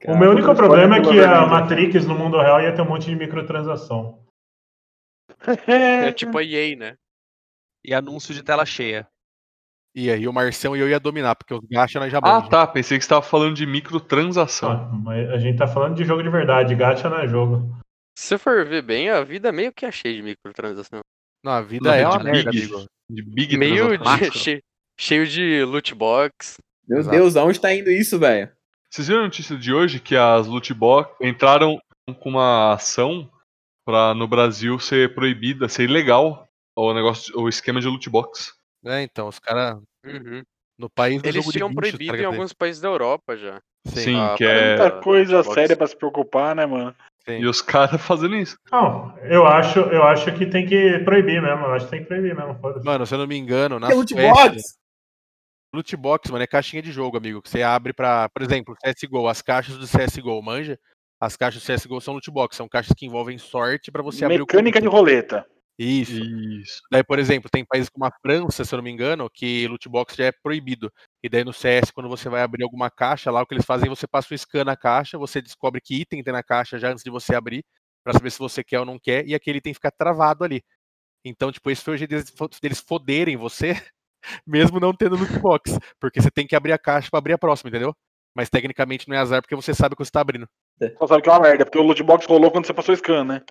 o 0.07 0.17
meu 0.17 0.31
único 0.31 0.55
problema 0.55 0.97
é 0.97 1.01
que 1.03 1.09
a 1.09 1.13
vermelho. 1.13 1.49
Matrix 1.51 2.07
no 2.07 2.15
mundo 2.19 2.39
real 2.39 2.61
ia 2.61 2.75
ter 2.75 2.83
um 2.83 2.87
monte 2.89 3.07
de 3.07 3.17
microtransação. 3.17 4.25
É 5.67 6.13
tipo 6.13 6.37
a 6.39 6.45
EA, 6.45 6.77
né? 6.77 6.97
E 7.83 7.95
anúncio 7.95 8.35
de 8.35 8.43
tela 8.43 8.67
cheia. 8.67 9.09
E 9.95 10.11
aí 10.11 10.29
o 10.29 10.33
Marcião 10.35 10.77
e 10.77 10.81
eu 10.81 10.89
ia 10.89 11.01
dominar, 11.01 11.35
porque 11.35 11.55
os 11.55 11.61
gacha 11.67 11.99
nós 11.99 12.13
já 12.13 12.19
Ah, 12.23 12.47
tá. 12.47 12.67
Pensei 12.67 12.99
que 12.99 13.03
você 13.03 13.07
estava 13.07 13.23
falando 13.23 13.55
de 13.57 13.65
microtransação. 13.67 14.71
Ah, 14.71 14.85
mas 14.93 15.31
a 15.31 15.39
gente 15.39 15.57
tá 15.57 15.67
falando 15.67 15.97
de 15.97 16.05
jogo 16.05 16.23
de 16.23 16.29
verdade, 16.29 16.75
gacha 16.75 17.09
não 17.09 17.19
é 17.19 17.27
jogo. 17.27 17.75
Se 18.19 18.27
você 18.29 18.39
for 18.39 18.67
ver 18.67 18.83
bem, 18.83 19.09
a 19.09 19.25
vida 19.25 19.51
meio 19.51 19.73
que 19.73 19.87
é 19.87 19.91
cheia 19.91 20.15
de 20.15 20.23
microtransação. 20.23 21.01
Não, 21.43 21.53
a 21.53 21.63
vida 21.63 21.89
Não, 21.89 21.95
é 21.95 22.01
de 22.01 22.05
uma 22.05 22.23
merda, 22.23 22.51
big. 22.51 22.65
amigo. 22.75 22.87
De 23.11 23.23
big 23.23 23.57
Meio 23.57 23.97
de, 23.99 24.31
cheio, 24.39 24.61
cheio 25.01 25.27
de 25.27 25.65
loot 25.65 25.95
box. 25.95 26.59
Meu 26.87 26.99
Exato. 26.99 27.17
Deus, 27.17 27.37
aonde 27.37 27.59
tá 27.61 27.73
indo 27.75 27.91
isso, 27.91 28.19
velho? 28.19 28.51
Vocês 28.91 29.07
viram 29.09 29.21
a 29.21 29.25
notícia 29.25 29.57
de 29.57 29.73
hoje 29.73 29.99
que 30.01 30.15
as 30.17 30.47
loot 30.47 30.75
box 30.75 31.15
entraram 31.23 31.81
com 32.19 32.29
uma 32.29 32.73
ação 32.75 33.31
pra 33.87 34.13
no 34.15 34.27
Brasil 34.29 34.79
ser 34.79 35.15
proibida, 35.15 35.69
ser 35.69 35.85
ilegal 35.85 36.47
o 36.77 36.93
negócio, 36.93 37.39
o 37.39 37.49
esquema 37.49 37.81
de 37.81 37.87
loot 37.87 38.09
box. 38.11 38.53
É, 38.85 39.03
então, 39.03 39.29
os 39.29 39.39
caras 39.39 39.79
Uhum. 40.05 40.43
no 40.79 40.89
país 40.89 41.21
do 41.23 41.27
Eles 41.29 41.37
jogo 41.37 41.53
de 41.53 41.59
tinham 41.59 41.69
bicho, 41.69 41.79
proibido 41.81 42.11
tá 42.11 42.15
em 42.15 42.17
ligado? 42.17 42.33
alguns 42.35 42.53
países 42.53 42.81
da 42.81 42.89
Europa 42.89 43.37
já. 43.37 43.61
Sim, 43.87 44.19
Ah, 44.19 44.35
que 44.37 44.45
é. 44.45 44.77
Muita 44.79 44.91
coisa 45.03 45.43
séria 45.45 45.77
pra 45.77 45.87
se 45.87 45.97
preocupar, 45.97 46.55
né, 46.57 46.65
mano? 46.67 46.95
Sim. 47.27 47.39
E 47.41 47.47
os 47.47 47.61
caras 47.63 48.01
fazendo 48.03 48.35
isso. 48.37 48.57
Não, 48.73 49.15
eu 49.25 49.47
acho, 49.47 49.79
eu 49.81 50.03
acho 50.05 50.33
que 50.35 50.47
tem 50.47 50.67
que 50.67 50.99
proibir 51.01 51.41
mesmo. 51.43 51.65
Eu 51.67 51.73
acho 51.75 51.85
que 51.85 51.91
tem 51.91 52.01
que 52.01 52.07
proibir 52.09 52.35
mesmo. 52.35 52.59
Mano, 52.85 53.07
se 53.07 53.15
eu 53.15 53.19
não 53.19 53.27
me 53.27 53.37
engano, 53.37 53.79
na 53.79 53.89
Que 53.89 53.95
loot 53.95 54.13
Suécia, 54.15 54.33
box? 54.51 54.63
Loot 55.75 55.97
box, 55.97 56.31
mano, 56.31 56.45
é 56.45 56.47
caixinha 56.47 56.83
de 56.83 56.93
jogo, 56.93 57.17
amigo. 57.17 57.43
Que 57.43 57.49
você 57.49 57.63
abre 57.63 57.93
pra, 57.93 58.29
por 58.29 58.43
exemplo, 58.43 58.75
CSGO, 58.85 59.29
as 59.29 59.43
caixas 59.43 59.77
do 59.77 59.87
CSGO, 59.87 60.43
manja? 60.43 60.79
As 61.21 61.37
caixas 61.37 61.63
do 61.63 61.75
CSGO 61.75 62.01
são 62.01 62.15
loot 62.15 62.31
box, 62.31 62.57
são 62.57 62.69
caixas 62.69 62.95
que 62.97 63.07
envolvem 63.07 63.39
sorte 63.39 63.91
pra 63.91 64.03
você 64.03 64.25
abrir 64.25 64.37
o 64.37 64.47
Mecânica 64.47 64.81
de 64.81 64.89
roleta. 64.89 65.47
Isso. 65.79 66.13
Isso. 66.13 66.83
Daí, 66.91 67.03
por 67.03 67.19
exemplo, 67.19 67.49
tem 67.51 67.65
países 67.65 67.89
como 67.89 68.05
a 68.05 68.13
França, 68.21 68.65
se 68.67 68.75
eu 68.75 68.77
não 68.77 68.85
me 68.85 68.91
engano, 68.91 69.31
que 69.33 69.67
loot 69.67 69.89
box 69.89 70.15
já 70.15 70.27
é 70.27 70.33
proibido. 70.33 70.93
E 71.23 71.29
daí 71.29 71.43
no 71.43 71.55
CS, 71.55 71.91
quando 71.91 72.09
você 72.09 72.29
vai 72.29 72.43
abrir 72.43 72.65
alguma 72.65 72.91
caixa, 72.91 73.31
lá 73.31 73.41
o 73.41 73.47
que 73.47 73.55
eles 73.55 73.65
fazem, 73.65 73.89
você 73.89 74.07
passa 74.07 74.35
o 74.35 74.37
scan 74.37 74.65
na 74.65 74.77
caixa, 74.77 75.17
você 75.17 75.41
descobre 75.41 75.81
que 75.81 76.03
item 76.03 76.23
tem 76.23 76.33
na 76.35 76.43
caixa 76.43 76.79
já 76.79 76.91
antes 76.91 77.03
de 77.03 77.11
você 77.11 77.35
abrir, 77.35 77.65
pra 78.05 78.13
saber 78.13 78.31
se 78.31 78.39
você 78.39 78.63
quer 78.63 78.81
ou 78.81 78.85
não 78.85 78.99
quer, 78.99 79.27
e 79.27 79.35
aquele 79.35 79.57
item 79.57 79.73
fica 79.73 79.91
travado 79.91 80.45
ali. 80.45 80.63
Então, 81.25 81.51
tipo, 81.51 81.71
esse 81.71 81.83
foi 81.83 81.95
o 81.95 81.97
jeito 81.97 82.15
deles 82.61 82.81
foderem 82.81 83.37
você, 83.37 83.73
mesmo 84.47 84.81
não 84.81 84.93
tendo 84.93 85.17
loot 85.17 85.39
box. 85.39 85.79
Porque 86.01 86.21
você 86.21 86.31
tem 86.31 86.47
que 86.47 86.57
abrir 86.57 86.73
a 86.73 86.79
caixa 86.79 87.09
pra 87.11 87.19
abrir 87.19 87.33
a 87.35 87.39
próxima, 87.39 87.69
entendeu? 87.69 87.95
Mas 88.35 88.49
tecnicamente 88.49 89.09
não 89.09 89.17
é 89.17 89.19
azar 89.19 89.43
porque 89.43 89.57
você 89.57 89.75
sabe 89.75 89.95
o 89.95 89.97
que 89.97 90.05
você 90.05 90.11
tá 90.11 90.21
abrindo. 90.21 90.49
Só 90.99 91.07
sabe 91.07 91.23
que 91.23 91.29
é 91.29 91.33
uma 91.33 91.41
merda, 91.41 91.65
porque 91.65 91.79
o 91.79 91.83
loot 91.83 92.03
box 92.03 92.27
rolou 92.27 92.51
quando 92.51 92.67
você 92.67 92.73
passou 92.73 92.95
o 92.95 92.97
scan, 92.97 93.25
né? 93.25 93.43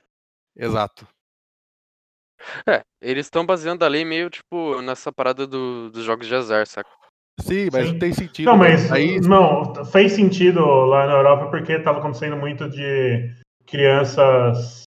Exato. 0.55 1.07
É, 2.67 2.81
eles 3.01 3.25
estão 3.25 3.45
baseando 3.45 3.83
a 3.83 3.87
lei 3.87 4.05
meio, 4.05 4.29
tipo, 4.29 4.81
nessa 4.81 5.11
parada 5.11 5.45
do- 5.45 5.89
dos 5.89 6.03
jogos 6.05 6.25
de 6.27 6.33
azar, 6.35 6.65
saca? 6.65 6.89
Sim, 7.41 7.69
mas 7.71 7.85
Sim. 7.85 7.91
não 7.93 7.99
tem 7.99 8.13
sentido. 8.13 8.45
Não, 8.45 8.57
mas 8.57 8.91
Aí, 8.91 9.19
não, 9.21 9.85
fez 9.85 10.13
sentido 10.13 10.61
lá 10.85 11.05
na 11.05 11.13
Europa 11.13 11.47
porque 11.49 11.73
estava 11.73 11.99
acontecendo 11.99 12.35
muito 12.35 12.69
de 12.69 13.33
crianças 13.65 14.83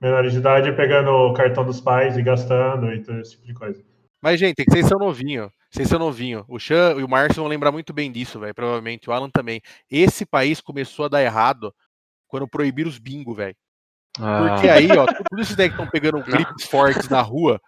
menores 0.00 0.32
de 0.32 0.38
idade 0.38 0.72
pegando 0.72 1.10
o 1.10 1.32
cartão 1.32 1.64
dos 1.64 1.80
pais 1.80 2.16
e 2.16 2.22
gastando 2.22 2.92
e 2.92 3.02
todo 3.02 3.20
esse 3.20 3.32
tipo 3.32 3.46
de 3.46 3.54
coisa. 3.54 3.84
Mas, 4.26 4.40
gente, 4.40 4.56
tem 4.56 4.66
que 4.66 4.72
ser 4.72 4.84
seu 4.84 4.98
novinho. 4.98 5.48
Ser 5.70 5.86
seu 5.86 6.00
novinho. 6.00 6.44
O 6.48 6.58
Chan 6.58 6.96
e 6.98 7.04
o 7.04 7.08
Márcio 7.08 7.40
vão 7.40 7.46
lembrar 7.48 7.70
muito 7.70 7.92
bem 7.92 8.10
disso, 8.10 8.40
velho. 8.40 8.52
Provavelmente. 8.52 9.08
O 9.08 9.12
Alan 9.12 9.30
também. 9.30 9.62
Esse 9.88 10.26
país 10.26 10.60
começou 10.60 11.04
a 11.04 11.08
dar 11.08 11.22
errado 11.22 11.72
quando 12.26 12.48
proibiram 12.48 12.90
os 12.90 12.98
bingo, 12.98 13.32
velho. 13.32 13.54
Ah, 14.18 14.48
Porque 14.48 14.68
aí, 14.68 14.90
ó, 14.90 15.06
todos 15.06 15.44
esses 15.44 15.54
daí 15.54 15.68
que 15.68 15.74
estão 15.74 15.88
pegando 15.88 16.20
gripes 16.24 16.66
fortes 16.66 17.08
na 17.08 17.20
rua 17.20 17.60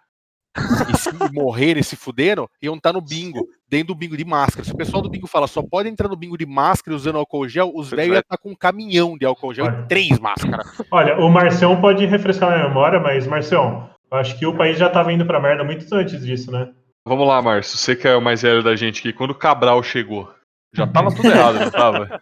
e 0.91 0.97
se 0.97 1.13
morrerem, 1.31 1.81
se 1.81 1.95
fuderam, 1.95 2.45
iam 2.61 2.75
estar 2.75 2.91
no 2.91 2.99
bingo, 2.99 3.47
dentro 3.65 3.93
do 3.93 3.95
bingo 3.95 4.17
de 4.17 4.25
máscara. 4.25 4.65
Se 4.65 4.73
o 4.73 4.77
pessoal 4.77 5.01
do 5.01 5.09
bingo 5.09 5.27
fala 5.27 5.47
só 5.47 5.63
pode 5.63 5.87
entrar 5.87 6.09
no 6.09 6.17
bingo 6.17 6.37
de 6.37 6.45
máscara 6.45 6.93
usando 6.93 7.19
álcool 7.19 7.47
gel, 7.47 7.71
os 7.73 7.89
velhos 7.89 8.15
iam 8.15 8.19
estar 8.19 8.37
com 8.37 8.49
um 8.49 8.55
caminhão 8.55 9.17
de 9.17 9.25
álcool 9.25 9.53
gel 9.53 9.65
Olha. 9.65 9.83
e 9.85 9.87
três 9.87 10.19
máscaras. 10.19 10.67
Olha, 10.91 11.17
o 11.19 11.29
Marcião 11.29 11.79
pode 11.79 12.05
refrescar 12.05 12.51
a 12.51 12.67
memória, 12.67 12.99
mas 12.99 13.25
Marcião, 13.25 13.89
eu 14.11 14.17
acho 14.17 14.37
que 14.37 14.45
o 14.45 14.55
país 14.55 14.77
já 14.77 14.87
estava 14.87 15.11
indo 15.13 15.25
pra 15.25 15.39
merda 15.39 15.63
muito 15.63 15.85
antes 15.93 16.23
disso, 16.25 16.51
né? 16.51 16.71
Vamos 17.07 17.27
lá, 17.27 17.41
Márcio. 17.41 17.77
Você 17.77 17.95
que 17.95 18.07
é 18.07 18.15
o 18.15 18.21
mais 18.21 18.41
velho 18.41 18.63
da 18.63 18.75
gente 18.75 18.99
aqui. 18.99 19.13
Quando 19.13 19.31
o 19.31 19.35
Cabral 19.35 19.81
chegou, 19.81 20.31
já 20.73 20.85
tava 20.85 21.13
tudo 21.13 21.29
errado, 21.29 21.59
não 21.59 21.71
tava? 21.71 22.09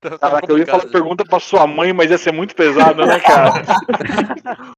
Tá- 0.00 0.10
tá 0.10 0.18
Caraca, 0.18 0.52
eu 0.52 0.58
ia 0.58 0.66
falar 0.66 0.86
pergunta 0.86 1.24
pra 1.24 1.40
sua 1.40 1.66
mãe, 1.66 1.92
mas 1.92 2.08
ia 2.08 2.18
ser 2.18 2.32
muito 2.32 2.54
pesado, 2.54 3.04
né, 3.04 3.18
cara? 3.18 3.64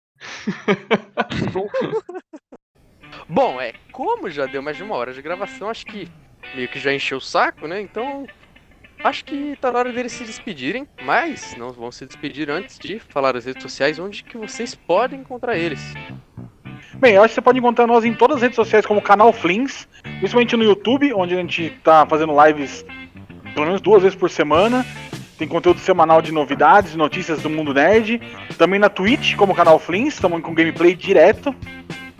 Bom, 3.28 3.60
é, 3.60 3.74
como 3.92 4.30
já 4.30 4.46
deu 4.46 4.62
mais 4.62 4.78
de 4.78 4.82
uma 4.82 4.94
hora 4.94 5.12
de 5.12 5.20
gravação, 5.20 5.68
acho 5.68 5.84
que 5.84 6.08
meio 6.54 6.68
que 6.68 6.80
já 6.80 6.90
encheu 6.90 7.18
o 7.18 7.20
saco, 7.20 7.66
né? 7.66 7.82
Então, 7.82 8.26
acho 9.04 9.24
que 9.24 9.56
tá 9.60 9.72
na 9.72 9.78
hora 9.78 9.92
deles 9.92 10.12
se 10.12 10.24
despedirem, 10.24 10.86
mas 11.02 11.56
não 11.56 11.72
vão 11.72 11.90
se 11.90 12.06
despedir 12.06 12.50
antes 12.50 12.78
de 12.78 12.98
falar 12.98 13.36
as 13.36 13.44
redes 13.44 13.62
sociais 13.62 13.98
onde 13.98 14.24
que 14.24 14.36
vocês 14.36 14.74
podem 14.74 15.20
encontrar 15.20 15.56
eles. 15.56 15.80
Bem, 16.94 17.14
eu 17.14 17.22
acho 17.22 17.30
que 17.30 17.34
você 17.36 17.42
pode 17.42 17.58
encontrar 17.58 17.86
nós 17.86 18.04
em 18.04 18.14
todas 18.14 18.36
as 18.36 18.42
redes 18.42 18.56
sociais 18.56 18.84
como 18.84 19.00
canal 19.00 19.32
Flins, 19.32 19.86
principalmente 20.02 20.56
no 20.56 20.64
YouTube, 20.64 21.12
onde 21.14 21.34
a 21.34 21.38
gente 21.38 21.70
tá 21.84 22.06
fazendo 22.06 22.34
lives 22.44 22.84
pelo 23.54 23.66
menos 23.66 23.80
duas 23.80 24.02
vezes 24.02 24.16
por 24.16 24.30
semana. 24.30 24.84
Tem 25.38 25.46
conteúdo 25.46 25.78
semanal 25.78 26.20
de 26.20 26.32
novidades, 26.32 26.96
notícias 26.96 27.40
do 27.40 27.48
mundo 27.48 27.72
nerd. 27.72 28.20
Também 28.56 28.80
na 28.80 28.88
Twitch, 28.88 29.36
como 29.36 29.54
canal 29.54 29.78
Flins, 29.78 30.14
estamos 30.14 30.42
com 30.42 30.52
gameplay 30.52 30.96
direto. 30.96 31.54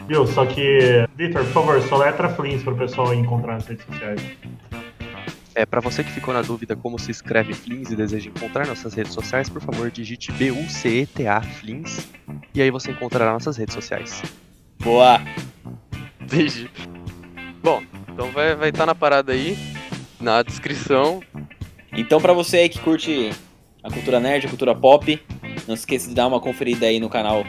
Viu? 0.06 0.26
Só 0.26 0.46
que, 0.46 1.06
Vitor, 1.16 1.44
por 1.44 1.52
favor, 1.52 1.82
soletra 1.82 2.28
Flins 2.28 2.62
pro 2.62 2.76
pessoal 2.76 3.12
encontrar 3.12 3.54
nas 3.54 3.66
redes 3.66 3.84
sociais. 3.84 4.22
É, 5.58 5.66
para 5.66 5.80
você 5.80 6.04
que 6.04 6.12
ficou 6.12 6.32
na 6.32 6.40
dúvida 6.40 6.76
como 6.76 7.00
se 7.00 7.10
escreve 7.10 7.52
Flins 7.52 7.90
e 7.90 7.96
deseja 7.96 8.30
encontrar 8.30 8.64
nossas 8.64 8.94
redes 8.94 9.12
sociais, 9.12 9.48
por 9.48 9.60
favor, 9.60 9.90
digite 9.90 10.30
B-U-C-E-T-A 10.30 11.42
Flins 11.42 12.06
e 12.54 12.62
aí 12.62 12.70
você 12.70 12.92
encontrará 12.92 13.32
nossas 13.32 13.56
redes 13.56 13.74
sociais. 13.74 14.22
Boa. 14.78 15.20
Entendi. 16.20 16.70
Bom, 17.60 17.82
então 18.08 18.30
vai 18.30 18.50
estar 18.50 18.56
vai 18.60 18.70
tá 18.70 18.86
na 18.86 18.94
parada 18.94 19.32
aí, 19.32 19.58
na 20.20 20.44
descrição. 20.44 21.20
Então, 21.92 22.20
pra 22.20 22.32
você 22.32 22.58
aí 22.58 22.68
que 22.68 22.78
curte 22.78 23.32
a 23.82 23.90
cultura 23.90 24.20
nerd, 24.20 24.46
a 24.46 24.50
cultura 24.50 24.76
pop, 24.76 25.20
não 25.66 25.74
se 25.74 25.82
esqueça 25.82 26.08
de 26.08 26.14
dar 26.14 26.28
uma 26.28 26.38
conferida 26.38 26.86
aí 26.86 27.00
no 27.00 27.08
canal 27.08 27.44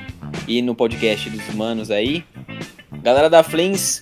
e 0.47 0.63
no 0.63 0.73
podcast 0.73 1.29
dos 1.29 1.47
humanos 1.49 1.91
aí. 1.91 2.25
Galera 3.03 3.29
da 3.29 3.43
Flins, 3.43 4.01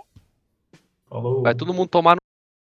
Falou. 1.08 1.42
Vai 1.42 1.54
todo 1.54 1.72
mundo 1.72 1.88
tomar 1.88 2.16
no 2.16 2.21